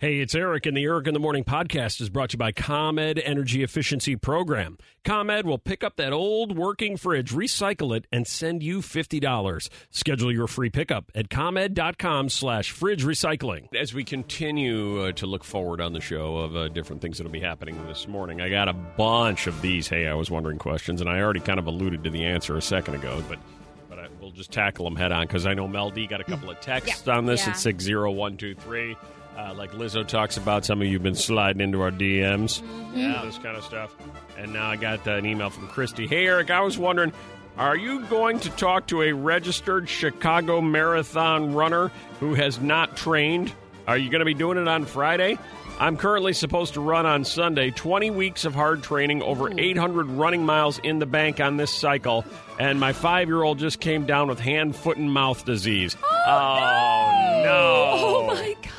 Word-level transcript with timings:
Hey, 0.00 0.20
it's 0.20 0.32
Eric, 0.36 0.64
and 0.64 0.76
the 0.76 0.84
Eric 0.84 1.08
in 1.08 1.14
the 1.14 1.18
Morning 1.18 1.42
podcast 1.42 2.00
is 2.00 2.08
brought 2.08 2.30
to 2.30 2.34
you 2.34 2.38
by 2.38 2.52
ComEd 2.52 3.18
Energy 3.24 3.64
Efficiency 3.64 4.14
Program. 4.14 4.78
ComEd 5.04 5.44
will 5.44 5.58
pick 5.58 5.82
up 5.82 5.96
that 5.96 6.12
old 6.12 6.56
working 6.56 6.96
fridge, 6.96 7.32
recycle 7.32 7.96
it, 7.96 8.06
and 8.12 8.24
send 8.24 8.62
you 8.62 8.78
$50. 8.78 9.68
Schedule 9.90 10.32
your 10.32 10.46
free 10.46 10.70
pickup 10.70 11.10
at 11.16 11.30
ComEd.com 11.30 12.28
slash 12.28 12.70
fridge 12.70 13.04
recycling. 13.04 13.74
As 13.74 13.92
we 13.92 14.04
continue 14.04 15.02
uh, 15.02 15.10
to 15.14 15.26
look 15.26 15.42
forward 15.42 15.80
on 15.80 15.94
the 15.94 16.00
show 16.00 16.36
of 16.36 16.54
uh, 16.54 16.68
different 16.68 17.02
things 17.02 17.18
that 17.18 17.24
will 17.24 17.32
be 17.32 17.40
happening 17.40 17.84
this 17.88 18.06
morning, 18.06 18.40
I 18.40 18.50
got 18.50 18.68
a 18.68 18.74
bunch 18.74 19.48
of 19.48 19.60
these, 19.62 19.88
hey, 19.88 20.06
I 20.06 20.14
was 20.14 20.30
wondering 20.30 20.58
questions, 20.58 21.00
and 21.00 21.10
I 21.10 21.18
already 21.20 21.40
kind 21.40 21.58
of 21.58 21.66
alluded 21.66 22.04
to 22.04 22.10
the 22.10 22.24
answer 22.24 22.56
a 22.56 22.62
second 22.62 22.94
ago, 22.94 23.20
but 23.28 23.40
but 23.88 23.98
I, 23.98 24.06
we'll 24.20 24.30
just 24.30 24.52
tackle 24.52 24.84
them 24.84 24.94
head 24.94 25.10
on 25.10 25.26
because 25.26 25.44
I 25.44 25.54
know 25.54 25.66
Mel 25.66 25.90
D 25.90 26.06
got 26.06 26.20
a 26.20 26.24
couple 26.24 26.50
of 26.50 26.60
texts 26.60 27.08
on 27.08 27.26
this 27.26 27.46
Yeah. 27.46 27.52
at 27.52 27.58
60123. 27.58 28.96
Uh, 29.38 29.54
like 29.54 29.70
Lizzo 29.70 30.04
talks 30.04 30.36
about, 30.36 30.64
some 30.64 30.80
of 30.80 30.88
you 30.88 30.94
have 30.94 31.02
been 31.04 31.14
sliding 31.14 31.60
into 31.62 31.80
our 31.80 31.92
DMs, 31.92 32.60
yeah, 32.92 33.22
this 33.24 33.38
kind 33.38 33.56
of 33.56 33.62
stuff. 33.62 33.94
And 34.36 34.52
now 34.52 34.68
I 34.68 34.74
got 34.74 35.06
uh, 35.06 35.12
an 35.12 35.26
email 35.26 35.48
from 35.48 35.68
Christy. 35.68 36.08
Hey, 36.08 36.26
Eric, 36.26 36.50
I 36.50 36.60
was 36.60 36.76
wondering, 36.76 37.12
are 37.56 37.76
you 37.76 38.04
going 38.06 38.40
to 38.40 38.50
talk 38.50 38.88
to 38.88 39.02
a 39.02 39.12
registered 39.12 39.88
Chicago 39.88 40.60
Marathon 40.60 41.54
runner 41.54 41.92
who 42.18 42.34
has 42.34 42.60
not 42.60 42.96
trained? 42.96 43.52
Are 43.86 43.96
you 43.96 44.10
going 44.10 44.18
to 44.18 44.24
be 44.24 44.34
doing 44.34 44.58
it 44.58 44.66
on 44.66 44.84
Friday? 44.84 45.38
I'm 45.78 45.96
currently 45.96 46.32
supposed 46.32 46.74
to 46.74 46.80
run 46.80 47.06
on 47.06 47.24
Sunday 47.24 47.70
20 47.70 48.10
weeks 48.10 48.44
of 48.44 48.56
hard 48.56 48.82
training, 48.82 49.22
over 49.22 49.52
800 49.56 50.06
running 50.08 50.44
miles 50.44 50.80
in 50.80 50.98
the 50.98 51.06
bank 51.06 51.38
on 51.38 51.56
this 51.56 51.72
cycle, 51.72 52.24
and 52.58 52.80
my 52.80 52.92
five 52.92 53.28
year 53.28 53.44
old 53.44 53.60
just 53.60 53.78
came 53.78 54.04
down 54.04 54.26
with 54.26 54.40
hand, 54.40 54.74
foot, 54.74 54.96
and 54.96 55.12
mouth 55.12 55.44
disease. 55.44 55.96
Oh, 56.02 57.40
no. 57.44 57.92
Oh 57.94 58.26
my 58.26 58.56
gosh. 58.60 58.77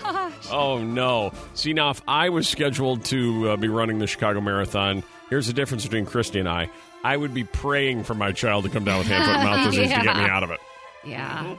Oh 0.52 0.83
no! 0.83 1.31
See 1.53 1.73
now, 1.73 1.89
if 1.92 2.02
I 2.08 2.30
was 2.30 2.47
scheduled 2.47 3.05
to 3.05 3.52
uh, 3.52 3.58
be 3.58 3.67
running 3.67 4.00
the 4.00 4.08
Chicago 4.08 4.42
Marathon, 4.42 5.03
here's 5.30 5.47
the 5.47 5.53
difference 5.53 5.83
between 5.83 6.05
Christy 6.05 6.39
and 6.39 6.47
I. 6.50 6.69
I 7.03 7.16
would 7.16 7.33
be 7.33 7.44
praying 7.45 8.03
for 8.03 8.14
my 8.14 8.31
child 8.31 8.66
to 8.66 8.70
come 8.70 8.83
down 8.83 8.99
with 8.99 9.08
hand, 9.08 9.23
foot, 9.26 9.43
mouth 9.43 9.65
disease 9.71 9.93
to 9.93 10.02
get 10.04 10.17
me 10.17 10.23
out 10.23 10.43
of 10.43 10.52
it. 10.52 10.59
Yeah. 11.05 11.42
Uh, 11.52 11.55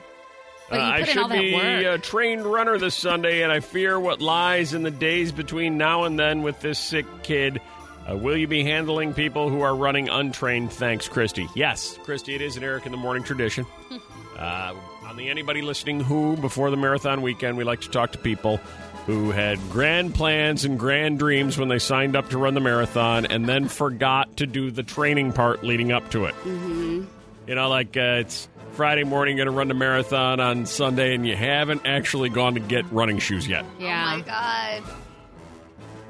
But 0.71 0.77
you 0.77 0.83
I 0.83 1.05
should 1.05 1.31
be 1.31 1.55
work. 1.55 1.85
a 1.85 1.99
trained 1.99 2.45
runner 2.45 2.79
this 2.79 2.95
Sunday, 2.95 3.43
and 3.43 3.51
I 3.51 3.61
fear 3.61 3.99
what 3.99 4.21
lies 4.21 4.75
in 4.75 4.83
the 4.83 4.91
days 4.91 5.33
between 5.33 5.79
now 5.79 6.05
and 6.05 6.19
then 6.19 6.43
with 6.43 6.61
this 6.61 6.79
sick 6.79 7.07
kid. 7.23 7.61
Uh, 8.09 8.17
will 8.17 8.37
you 8.37 8.47
be 8.47 8.63
handling 8.65 9.13
people 9.15 9.49
who 9.49 9.61
are 9.63 9.75
running 9.75 10.09
untrained? 10.09 10.73
Thanks, 10.73 11.09
Christy. 11.09 11.49
Yes, 11.55 11.99
Christy, 12.05 12.35
it 12.35 12.41
is 12.43 12.57
an 12.57 12.65
Eric 12.65 12.87
in 12.87 12.93
the 12.93 12.99
Morning 12.99 13.23
tradition. 13.23 13.67
uh, 14.39 14.75
on 15.21 15.29
Anybody 15.29 15.63
Listening 15.63 16.01
Who, 16.01 16.37
before 16.37 16.71
the 16.71 16.77
marathon 16.77 17.23
weekend, 17.23 17.57
we 17.57 17.65
like 17.65 17.83
to 17.83 17.91
talk 17.91 18.13
to 18.13 18.19
people 18.19 18.59
who 19.07 19.31
had 19.31 19.59
grand 19.71 20.15
plans 20.15 20.65
and 20.65 20.79
grand 20.79 21.19
dreams 21.19 21.59
when 21.59 21.69
they 21.69 21.79
signed 21.79 22.17
up 22.17 22.31
to 22.31 22.39
run 22.39 22.55
the 22.55 22.61
marathon 22.61 23.27
and 23.27 23.47
then 23.47 23.69
forgot 23.69 24.37
to 24.39 24.47
do 24.47 24.71
the 24.71 24.83
training 24.83 25.33
part 25.33 25.65
leading 25.65 25.93
up 25.93 26.11
to 26.11 26.27
it. 26.27 26.35
Mm-hmm. 26.37 27.05
You 27.47 27.55
know, 27.55 27.69
like 27.69 27.97
uh, 27.97 28.21
it's 28.21 28.49
Friday 28.73 29.05
morning, 29.05 29.37
you're 29.37 29.47
going 29.47 29.55
to 29.55 29.59
run 29.59 29.69
the 29.69 29.75
marathon 29.75 30.41
on 30.41 30.67
Sunday, 30.67 31.15
and 31.15 31.27
you 31.27 31.35
haven't 31.35 31.83
actually 31.85 32.29
gone 32.29 32.55
to 32.55 32.61
get 32.61 32.91
running 32.93 33.19
shoes 33.19 33.49
yet. 33.49 33.65
Yeah. 33.79 34.13
Oh 34.13 34.19
my 34.19 34.23
god. 34.23 34.83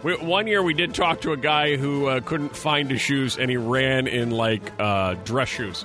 We, 0.02 0.16
one 0.16 0.46
year, 0.46 0.62
we 0.62 0.72
did 0.74 0.94
talk 0.94 1.20
to 1.22 1.32
a 1.32 1.36
guy 1.36 1.76
who 1.76 2.06
uh, 2.06 2.20
couldn't 2.20 2.56
find 2.56 2.90
his 2.90 3.00
shoes, 3.00 3.36
and 3.38 3.50
he 3.50 3.56
ran 3.58 4.06
in 4.06 4.30
like 4.30 4.72
uh, 4.78 5.14
dress 5.24 5.48
shoes. 5.48 5.84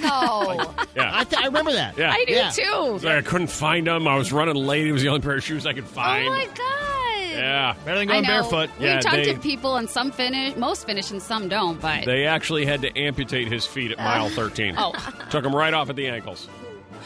No. 0.00 0.72
Yeah, 0.96 1.10
I, 1.14 1.24
th- 1.24 1.42
I 1.42 1.46
remember 1.46 1.72
that. 1.72 1.96
yeah. 1.98 2.12
I 2.12 2.24
do 2.24 2.32
Yeah. 2.32 2.50
too. 2.50 2.98
So 3.00 3.08
I 3.08 3.22
couldn't 3.22 3.48
find 3.48 3.86
them. 3.86 4.06
I 4.08 4.16
was 4.16 4.32
running 4.32 4.54
late. 4.56 4.86
It 4.86 4.92
was 4.92 5.02
the 5.02 5.08
only 5.08 5.20
pair 5.20 5.36
of 5.36 5.44
shoes 5.44 5.66
I 5.66 5.72
could 5.74 5.84
find. 5.86 6.26
oh 6.26 6.30
my 6.30 6.44
god. 6.46 7.30
yeah. 7.32 7.74
Better 7.84 7.98
than 7.98 8.08
I 8.08 8.12
going 8.12 8.22
know. 8.22 8.28
barefoot. 8.28 8.70
We 8.78 8.86
Yeah, 8.86 9.00
talked 9.00 9.16
they- 9.16 9.32
to 9.34 9.38
people, 9.40 9.76
and 9.76 9.88
some 9.90 10.10
finish, 10.10 10.56
most 10.56 10.86
finish, 10.86 11.10
and 11.10 11.20
some 11.22 11.48
don't. 11.48 11.80
But 11.80 12.04
They 12.04 12.24
actually 12.26 12.66
had 12.66 12.82
to 12.82 12.96
amputate 12.98 13.48
his 13.48 13.64
feet 13.66 13.90
at 13.92 13.98
mile 13.98 14.28
13. 14.28 14.74
oh, 14.78 14.92
Took 15.30 15.44
him 15.44 15.54
right 15.54 15.74
off 15.74 15.90
at 15.90 15.96
the 15.96 16.08
ankles. 16.08 16.48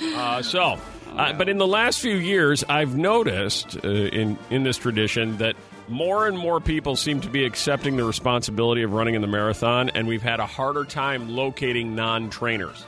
Uh, 0.02 0.40
so, 0.40 0.78
uh, 1.16 1.32
but 1.34 1.48
in 1.50 1.58
the 1.58 1.66
last 1.66 2.00
few 2.00 2.16
years, 2.16 2.64
I've 2.68 2.96
noticed 2.96 3.76
uh, 3.84 3.88
in 3.88 4.38
in 4.48 4.62
this 4.62 4.78
tradition 4.78 5.36
that 5.38 5.56
more 5.90 6.26
and 6.26 6.38
more 6.38 6.60
people 6.60 6.96
seem 6.96 7.20
to 7.20 7.28
be 7.28 7.44
accepting 7.44 7.96
the 7.96 8.04
responsibility 8.04 8.82
of 8.82 8.92
running 8.92 9.14
in 9.14 9.20
the 9.20 9.26
marathon, 9.28 9.90
and 9.90 10.06
we've 10.08 10.22
had 10.22 10.40
a 10.40 10.46
harder 10.46 10.84
time 10.84 11.28
locating 11.28 11.94
non-trainers. 11.94 12.84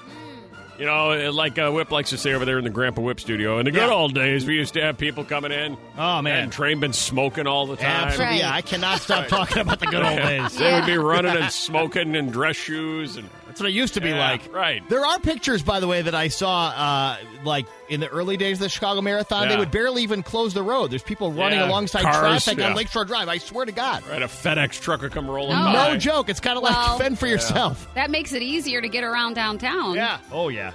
You 0.78 0.86
know, 0.86 1.30
like 1.32 1.58
uh, 1.58 1.70
Whip 1.70 1.91
likes 1.92 2.10
to 2.10 2.16
say 2.18 2.32
over 2.32 2.44
there 2.44 2.58
in 2.58 2.64
the 2.64 2.70
Grandpa 2.70 3.02
Whip 3.02 3.20
studio. 3.20 3.58
In 3.58 3.66
the 3.66 3.70
good 3.70 3.86
Yeah. 3.88 3.94
old 3.94 4.14
days, 4.14 4.46
we 4.46 4.54
used 4.54 4.74
to 4.74 4.80
have 4.82 4.98
people 4.98 5.22
coming 5.22 5.52
in. 5.52 5.76
Oh, 5.98 6.22
man. 6.22 6.44
and 6.44 6.52
train 6.52 6.80
been 6.80 6.94
smoking 6.94 7.46
all 7.46 7.66
the 7.66 7.76
time. 7.76 7.86
Absolutely. 8.08 8.24
Right. 8.24 8.41
Yeah, 8.41 8.52
I 8.54 8.62
cannot 8.62 9.00
stop 9.00 9.26
talking 9.28 9.58
about 9.58 9.78
the 9.80 9.86
good 9.86 10.02
old 10.02 10.16
days. 10.16 10.56
They 10.56 10.72
would 10.72 10.86
be 10.86 10.96
running 10.96 11.36
and 11.36 11.52
smoking 11.52 12.14
in 12.16 12.30
dress 12.30 12.56
shoes 12.56 13.16
and 13.16 13.28
That's 13.52 13.60
what 13.60 13.68
it 13.68 13.74
used 13.74 13.92
to 13.94 14.00
be 14.00 14.08
Yeah, 14.08 14.30
like. 14.30 14.50
right. 14.54 14.82
There 14.88 15.04
are 15.04 15.18
pictures, 15.18 15.62
by 15.62 15.78
the 15.80 15.86
way, 15.86 16.00
that 16.00 16.14
I 16.14 16.28
saw, 16.28 16.68
uh, 16.68 17.16
like 17.44 17.66
in 17.90 18.00
the 18.00 18.08
early 18.08 18.38
days 18.38 18.56
of 18.56 18.60
the 18.60 18.68
Chicago 18.70 19.02
Marathon. 19.02 19.46
They 19.46 19.58
would 19.58 19.70
barely 19.70 20.02
even 20.04 20.22
close 20.22 20.54
the 20.54 20.62
road. 20.62 20.90
There's 20.90 21.02
people 21.02 21.30
running 21.32 21.58
Yeah, 21.58 21.68
alongside 21.68 22.00
cars, 22.00 22.16
traffic 22.44 22.58
yeah. 22.60 22.70
on 22.70 22.74
Lakeshore 22.76 23.04
Drive. 23.04 23.28
I 23.28 23.36
swear 23.36 23.66
to 23.66 23.72
God. 23.72 24.06
Right, 24.08 24.22
a 24.22 24.26
FedEx 24.26 24.80
truck 24.80 25.02
would 25.02 25.12
come 25.12 25.30
rolling 25.30 25.50
No. 25.58 25.64
by. 25.66 25.88
No 25.92 25.96
joke. 25.98 26.30
It's 26.30 26.41
kind 26.41 26.56
of 26.56 26.62
like 26.62 26.74
Well- 26.74 26.96
fend 26.98 27.18
for 27.18 27.26
yourself. 27.26 27.86
that 27.94 28.10
makes 28.10 28.32
it 28.32 28.41
easier 28.41 28.80
to 28.80 28.88
get 28.88 29.04
around 29.04 29.34
downtown. 29.34 29.96
Yeah. 29.96 30.16
Oh 30.32 30.48
yeah. 30.48 30.70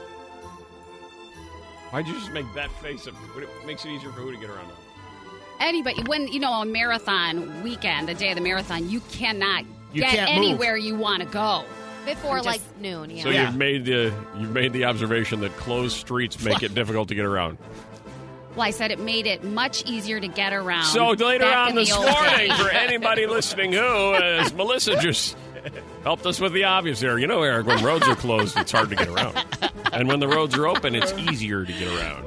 Why'd 1.89 2.07
you 2.07 2.13
just 2.13 2.31
make 2.31 2.45
that 2.53 2.69
face? 2.83 3.07
Of, 3.07 3.15
it 3.37 3.49
makes 3.65 3.85
it 3.85 3.89
easier 3.89 4.11
for 4.11 4.19
who 4.21 4.31
to 4.31 4.37
get 4.37 4.51
around? 4.51 4.69
Anybody, 5.59 6.03
when 6.03 6.27
you 6.27 6.39
know 6.39 6.61
a 6.61 6.65
marathon 6.65 7.63
weekend, 7.63 8.07
the 8.07 8.13
day 8.13 8.29
of 8.29 8.35
the 8.35 8.41
marathon, 8.41 8.87
you 8.87 8.99
cannot 9.11 9.63
You 9.93 10.01
get 10.01 10.11
can't 10.11 10.35
move. 10.35 10.45
anywhere 10.45 10.77
you 10.77 10.93
want 10.95 11.23
to 11.23 11.27
go. 11.27 11.63
Before 12.07 12.37
I'm 12.39 12.43
like 12.43 12.61
noon, 12.79 13.09
yeah. 13.11 13.23
So 13.23 13.29
Yeah. 13.29 13.45
you've 13.47 13.55
made 13.57 13.85
the 13.85 14.13
you've 14.37 14.51
made 14.51 14.73
the 14.73 14.85
observation 14.85 15.41
that 15.41 15.55
closed 15.57 15.95
streets 15.97 16.43
make 16.43 16.63
it 16.63 16.73
difficult 16.73 17.09
to 17.09 17.15
get 17.15 17.25
around. 17.25 17.57
Well, 18.55 18.65
I 18.65 18.71
said 18.71 18.89
it 18.89 18.99
made 18.99 19.27
it 19.27 19.43
much 19.43 19.83
easier 19.85 20.19
to 20.19 20.27
get 20.27 20.51
around. 20.51 20.85
So 20.85 21.09
later 21.11 21.45
on 21.45 21.75
this 21.75 21.93
morning, 21.95 22.51
for 22.53 22.69
anybody 22.69 23.27
listening 23.27 23.71
who, 23.73 24.15
as 24.15 24.51
Melissa 24.55 24.99
just 24.99 25.37
helped 26.03 26.25
us 26.25 26.39
with 26.39 26.53
the 26.53 26.63
obvious 26.63 26.99
there, 26.99 27.19
you 27.19 27.27
know, 27.27 27.43
Eric, 27.43 27.67
when 27.67 27.83
roads 27.83 28.07
are 28.07 28.15
closed, 28.15 28.57
it's 28.57 28.71
hard 28.71 28.89
to 28.89 28.95
get 28.95 29.09
around, 29.09 29.37
and 29.93 30.07
when 30.07 30.19
the 30.19 30.27
roads 30.27 30.57
are 30.57 30.65
open, 30.67 30.95
it's 30.95 31.13
easier 31.13 31.65
to 31.65 31.71
get 31.71 31.87
around. 31.99 32.25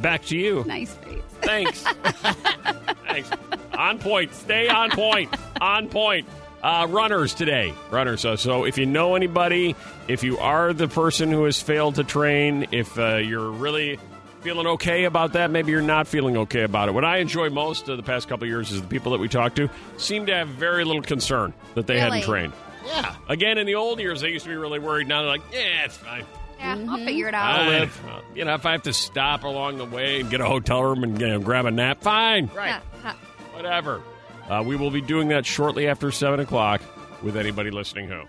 Back 0.00 0.24
to 0.26 0.36
you. 0.38 0.64
nice 0.66 0.94
face. 0.94 1.22
Thanks. 1.42 1.82
Thanks. 3.08 3.30
On 3.76 3.98
point. 3.98 4.32
Stay 4.34 4.68
on 4.68 4.90
point. 4.90 5.34
On 5.60 5.88
point. 5.88 6.26
Uh, 6.62 6.86
runners 6.90 7.32
today. 7.34 7.72
Runners. 7.90 8.20
So, 8.20 8.36
so 8.36 8.64
if 8.64 8.76
you 8.76 8.84
know 8.86 9.14
anybody, 9.14 9.74
if 10.08 10.22
you 10.22 10.38
are 10.38 10.72
the 10.74 10.88
person 10.88 11.30
who 11.30 11.44
has 11.44 11.60
failed 11.60 11.94
to 11.94 12.04
train, 12.04 12.66
if 12.72 12.98
uh, 12.98 13.16
you're 13.16 13.50
really 13.50 13.98
feeling 14.42 14.66
okay 14.66 15.04
about 15.04 15.32
that, 15.34 15.50
maybe 15.50 15.70
you're 15.72 15.80
not 15.82 16.06
feeling 16.06 16.36
okay 16.36 16.62
about 16.62 16.88
it. 16.88 16.92
What 16.92 17.04
I 17.04 17.18
enjoy 17.18 17.48
most 17.50 17.88
of 17.88 17.96
the 17.96 18.02
past 18.02 18.28
couple 18.28 18.44
of 18.44 18.48
years 18.50 18.70
is 18.72 18.80
the 18.82 18.86
people 18.88 19.12
that 19.12 19.20
we 19.20 19.28
talk 19.28 19.54
to 19.56 19.68
seem 19.96 20.26
to 20.26 20.34
have 20.34 20.48
very 20.48 20.84
little 20.84 21.02
concern 21.02 21.54
that 21.74 21.86
they 21.86 21.98
hadn't 21.98 22.22
trained. 22.22 22.52
Yeah. 22.86 23.14
Again, 23.28 23.56
in 23.58 23.66
the 23.66 23.74
old 23.76 24.00
years, 24.00 24.20
they 24.20 24.30
used 24.30 24.44
to 24.44 24.50
be 24.50 24.56
really 24.56 24.78
worried. 24.78 25.08
Now 25.08 25.20
they're 25.22 25.30
like, 25.30 25.42
yeah, 25.52 25.84
it's 25.84 25.96
fine. 25.96 26.24
Yeah, 26.58 26.76
Mm-hmm. 26.76 26.90
I'll 26.90 27.04
figure 27.06 27.28
it 27.28 27.34
out. 27.34 27.60
I, 27.70 27.88
you 28.34 28.44
know, 28.44 28.52
if 28.54 28.66
I 28.66 28.72
have 28.72 28.82
to 28.82 28.92
stop 28.92 29.44
along 29.44 29.78
the 29.78 29.86
way 29.86 30.20
and 30.20 30.28
get 30.30 30.42
a 30.42 30.46
hotel 30.46 30.82
room 30.82 31.04
and 31.04 31.18
you 31.18 31.26
know, 31.28 31.38
grab 31.40 31.64
a 31.64 31.70
nap, 31.70 32.02
fine. 32.02 32.50
Right. 32.54 32.82
Yeah. 33.02 33.14
Whatever. 33.54 34.02
Uh, 34.50 34.62
we 34.66 34.74
will 34.74 34.90
be 34.90 35.00
doing 35.00 35.28
that 35.28 35.46
shortly 35.46 35.86
after 35.86 36.10
7 36.10 36.40
o'clock 36.40 36.82
with 37.22 37.36
anybody 37.36 37.70
listening 37.70 38.08
home. 38.08 38.28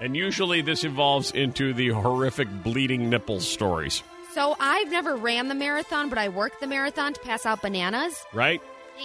And 0.00 0.16
usually 0.16 0.62
this 0.62 0.82
evolves 0.84 1.30
into 1.32 1.74
the 1.74 1.90
horrific 1.90 2.48
bleeding 2.62 3.10
nipples 3.10 3.46
stories, 3.46 4.02
So 4.32 4.56
I've 4.58 4.90
never 4.90 5.16
ran 5.16 5.48
the 5.48 5.54
marathon, 5.54 6.08
but 6.08 6.16
I 6.16 6.30
worked 6.30 6.60
the 6.60 6.66
marathon 6.66 7.12
to 7.12 7.20
pass 7.20 7.44
out 7.44 7.60
bananas. 7.60 8.24
right? 8.32 8.62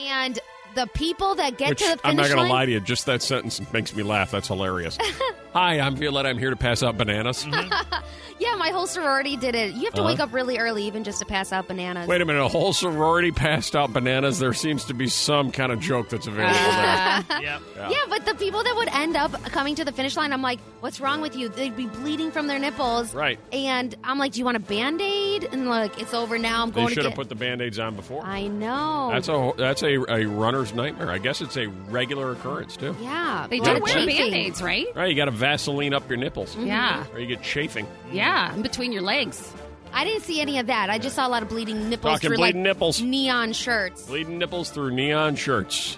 And 0.08 0.40
the 0.76 0.88
people 0.94 1.36
that 1.36 1.58
get 1.58 1.70
Which 1.70 1.80
to 1.80 1.86
the 1.86 1.98
finish 1.98 2.04
line. 2.04 2.12
I'm 2.12 2.18
not 2.18 2.28
going 2.36 2.48
to 2.48 2.54
lie 2.54 2.66
to 2.66 2.72
you. 2.72 2.80
Just 2.80 3.06
that 3.08 3.22
sentence 3.22 3.60
makes 3.74 3.96
me 3.96 4.04
laugh. 4.04 4.32
That's 4.32 4.48
hilarious. 4.48 4.98
Hi, 5.54 5.80
I'm 5.80 5.96
Violetta. 5.96 6.28
I'm 6.30 6.38
here 6.38 6.50
to 6.50 6.56
pass 6.58 6.84
out 6.84 6.98
bananas. 6.98 7.48
yeah, 8.40 8.56
my 8.56 8.70
whole 8.72 8.88
sorority 8.88 9.38
did 9.38 9.56
it. 9.56 9.74
You 9.74 9.86
have 9.86 9.94
to 9.94 10.02
Uh-huh. 10.02 10.08
wake 10.12 10.20
up 10.20 10.34
really 10.34 10.58
early 10.58 10.84
even 10.84 11.06
just 11.06 11.20
to 11.20 11.26
pass 11.26 11.54
out 11.54 11.70
bananas. 11.70 12.10
Wait 12.10 12.20
a 12.22 12.26
minute. 12.26 12.42
A 12.44 12.48
whole 12.50 12.74
sorority 12.74 13.32
passed 13.32 13.74
out 13.74 13.94
bananas. 13.94 14.38
There 14.40 14.52
seems 14.54 14.84
to 14.86 14.94
be 14.94 15.08
some 15.08 15.52
kind 15.54 15.72
of 15.72 15.80
joke 15.80 16.10
that's 16.10 16.28
available 16.28 16.54
there. 16.60 17.42
Yep. 17.42 17.62
Yeah, 17.90 17.98
but 18.10 18.26
the 18.26 18.34
people 18.36 18.64
that 18.64 18.76
would 18.76 18.90
end 18.90 19.16
up 19.16 19.32
coming 19.44 19.76
to 19.76 19.86
the 19.86 19.92
finish 19.94 20.18
line, 20.18 20.34
I'm 20.34 20.42
like, 20.42 20.60
what's 20.82 21.00
wrong 21.00 21.22
with 21.22 21.36
you? 21.36 21.48
They'd 21.48 21.76
be 21.76 21.86
bleeding 21.86 22.32
from 22.32 22.48
their 22.48 22.60
nipples. 22.60 23.14
Right. 23.14 23.40
And 23.54 23.96
I'm 24.04 24.18
like, 24.18 24.34
do 24.34 24.40
you 24.40 24.46
want 24.46 24.58
a 24.58 24.62
band 24.62 25.00
aid? 25.02 25.48
And 25.52 25.70
like, 25.70 26.02
it's 26.02 26.14
over 26.14 26.38
now. 26.38 26.64
I'm 26.64 26.72
going 26.72 26.88
to 26.90 26.94
should 26.96 27.04
have 27.06 27.12
get. 27.14 27.18
put 27.18 27.30
the 27.30 27.36
band-aids 27.36 27.80
on 27.80 27.96
before. 27.96 28.24
I 28.26 28.48
know. 28.48 29.10
That's 29.14 29.30
a 29.30 29.54
that's 29.58 29.84
a, 29.84 29.96
a 30.12 30.26
runner's 30.74 30.76
nightmare. 30.76 31.12
I 31.14 31.18
guess 31.18 31.42
it's 31.42 31.58
a 31.58 31.68
regular 31.68 32.32
occurrence 32.32 32.78
too. 32.78 32.96
yeah. 33.02 33.48
They 33.50 33.58
a 33.60 33.62
lot 33.62 33.72
do 33.72 33.76
of 33.78 33.84
wear 33.84 33.94
chafing. 33.94 34.18
band 34.18 34.34
aids, 34.34 34.62
right? 34.62 34.88
Right, 34.96 35.10
you 35.10 35.16
got 35.16 35.26
to 35.26 35.32
Vaseline 35.32 35.94
up 35.94 36.08
your 36.10 36.18
nipples, 36.18 36.56
mm-hmm. 36.56 36.68
Yeah. 36.68 37.06
or 37.14 37.20
you 37.20 37.28
get 37.28 37.42
chafing. 37.44 37.88
Yeah. 38.12 38.54
In 38.54 38.62
between 38.62 38.92
your 38.92 39.02
legs. 39.02 39.52
I 39.94 40.04
didn't 40.04 40.24
see 40.24 40.42
any 40.42 40.60
of 40.60 40.68
that. 40.68 40.90
I 40.90 40.98
just 40.98 41.16
saw 41.16 41.26
a 41.28 41.30
lot 41.30 41.42
of 41.44 41.50
bleeding 41.50 41.90
nipples 41.90 42.16
Talking 42.16 42.28
through 42.30 42.38
bleeding 42.38 42.64
like 42.64 42.76
nipples. 42.76 43.02
neon 43.02 43.54
shirts. 43.54 44.06
Bleeding 44.08 44.38
nipples 44.38 44.70
through 44.70 44.92
neon 44.92 45.36
shirts. 45.36 45.98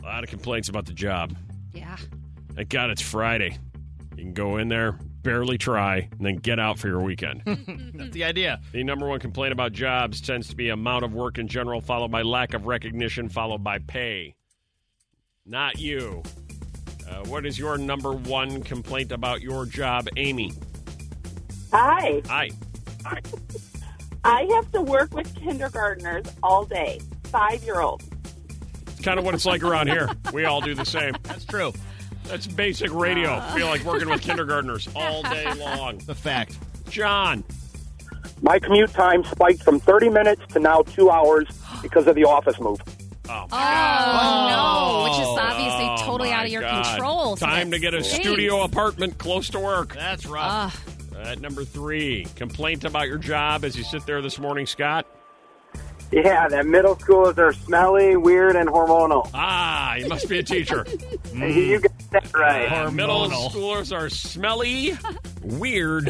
A 0.00 0.04
lot 0.04 0.22
of 0.22 0.30
complaints 0.30 0.68
about 0.68 0.86
the 0.86 0.92
job. 0.92 1.34
Yeah. 1.72 1.96
Thank 2.54 2.68
God 2.68 2.90
it's 2.90 3.02
Friday. 3.02 3.58
You 4.16 4.24
can 4.24 4.32
go 4.32 4.58
in 4.58 4.68
there, 4.68 4.96
barely 5.22 5.58
try, 5.58 6.08
and 6.10 6.26
then 6.26 6.36
get 6.36 6.58
out 6.58 6.78
for 6.78 6.88
your 6.88 7.00
weekend. 7.00 7.42
That's 7.94 8.10
the 8.10 8.24
idea. 8.24 8.60
the 8.72 8.84
number 8.84 9.06
one 9.08 9.20
complaint 9.20 9.52
about 9.52 9.72
jobs 9.72 10.20
tends 10.20 10.48
to 10.48 10.56
be 10.56 10.68
amount 10.68 11.04
of 11.04 11.12
work 11.12 11.38
in 11.38 11.48
general, 11.48 11.80
followed 11.80 12.10
by 12.10 12.22
lack 12.22 12.54
of 12.54 12.66
recognition, 12.66 13.28
followed 13.28 13.62
by 13.62 13.78
pay. 13.78 14.34
Not 15.46 15.78
you. 15.78 16.22
Uh, 17.08 17.24
what 17.26 17.44
is 17.44 17.58
your 17.58 17.76
number 17.76 18.12
one 18.12 18.62
complaint 18.62 19.10
about 19.12 19.40
your 19.40 19.66
job, 19.66 20.08
Amy? 20.16 20.52
Hi. 21.72 22.22
Hi. 22.26 22.50
I 24.24 24.42
have 24.54 24.70
to 24.72 24.82
work 24.82 25.14
with 25.14 25.34
kindergartners 25.34 26.26
all 26.42 26.64
day, 26.64 27.00
five 27.24 27.62
year 27.64 27.80
olds. 27.80 28.06
It's 28.86 29.00
kind 29.00 29.18
of 29.18 29.24
what 29.24 29.34
it's 29.34 29.46
like 29.46 29.62
around 29.62 29.88
here. 29.88 30.10
We 30.32 30.44
all 30.44 30.60
do 30.60 30.74
the 30.74 30.84
same. 30.84 31.14
That's 31.22 31.44
true. 31.44 31.72
That's 32.30 32.46
basic 32.46 32.92
radio. 32.94 33.34
I 33.34 33.54
Feel 33.56 33.66
like 33.66 33.84
working 33.84 34.08
with 34.08 34.22
kindergartners 34.22 34.88
all 34.94 35.22
day 35.22 35.52
long. 35.58 35.98
The 35.98 36.14
fact. 36.14 36.56
John. 36.88 37.44
My 38.42 38.58
commute 38.58 38.90
time 38.92 39.24
spiked 39.24 39.62
from 39.62 39.80
30 39.80 40.08
minutes 40.10 40.42
to 40.52 40.60
now 40.60 40.82
two 40.82 41.10
hours 41.10 41.46
because 41.82 42.06
of 42.06 42.14
the 42.14 42.24
office 42.24 42.58
move. 42.60 42.80
Oh, 43.28 43.46
Oh, 43.52 44.48
no. 44.48 45.10
Which 45.10 45.20
is 45.20 45.28
obviously 45.38 45.86
Oh, 45.88 45.96
totally 46.06 46.30
out 46.32 46.46
of 46.46 46.52
your 46.52 46.62
God. 46.62 46.84
control. 46.86 47.36
so 47.36 47.46
Time 47.46 47.70
to 47.70 47.78
get 47.78 47.94
a 47.94 48.02
stinks. 48.02 48.24
studio 48.26 48.62
apartment 48.62 49.18
close 49.18 49.48
to 49.50 49.60
work. 49.60 49.94
That's 49.94 50.26
rough. 50.26 50.84
At 51.22 51.40
number 51.40 51.64
three, 51.64 52.26
complaint 52.36 52.84
about 52.84 53.06
your 53.08 53.18
job 53.18 53.64
as 53.64 53.76
you 53.76 53.84
sit 53.84 54.06
there 54.06 54.22
this 54.22 54.38
morning, 54.38 54.66
Scott. 54.66 55.06
Yeah, 56.10 56.48
that 56.48 56.66
middle 56.66 56.96
schoolers 56.96 57.38
are 57.38 57.52
smelly, 57.52 58.16
weird, 58.16 58.56
and 58.56 58.68
hormonal. 58.68 59.30
Ah, 59.32 59.94
you 59.94 60.08
must 60.08 60.28
be 60.28 60.38
a 60.38 60.42
teacher. 60.42 60.84
You 61.34 61.80
got 62.10 62.24
that 62.24 62.34
right. 62.34 62.70
Uh, 62.72 62.90
middle 62.90 63.28
Hormonal. 63.28 63.50
schoolers 63.50 63.96
are 63.96 64.08
smelly, 64.10 64.96
weird, 65.42 66.08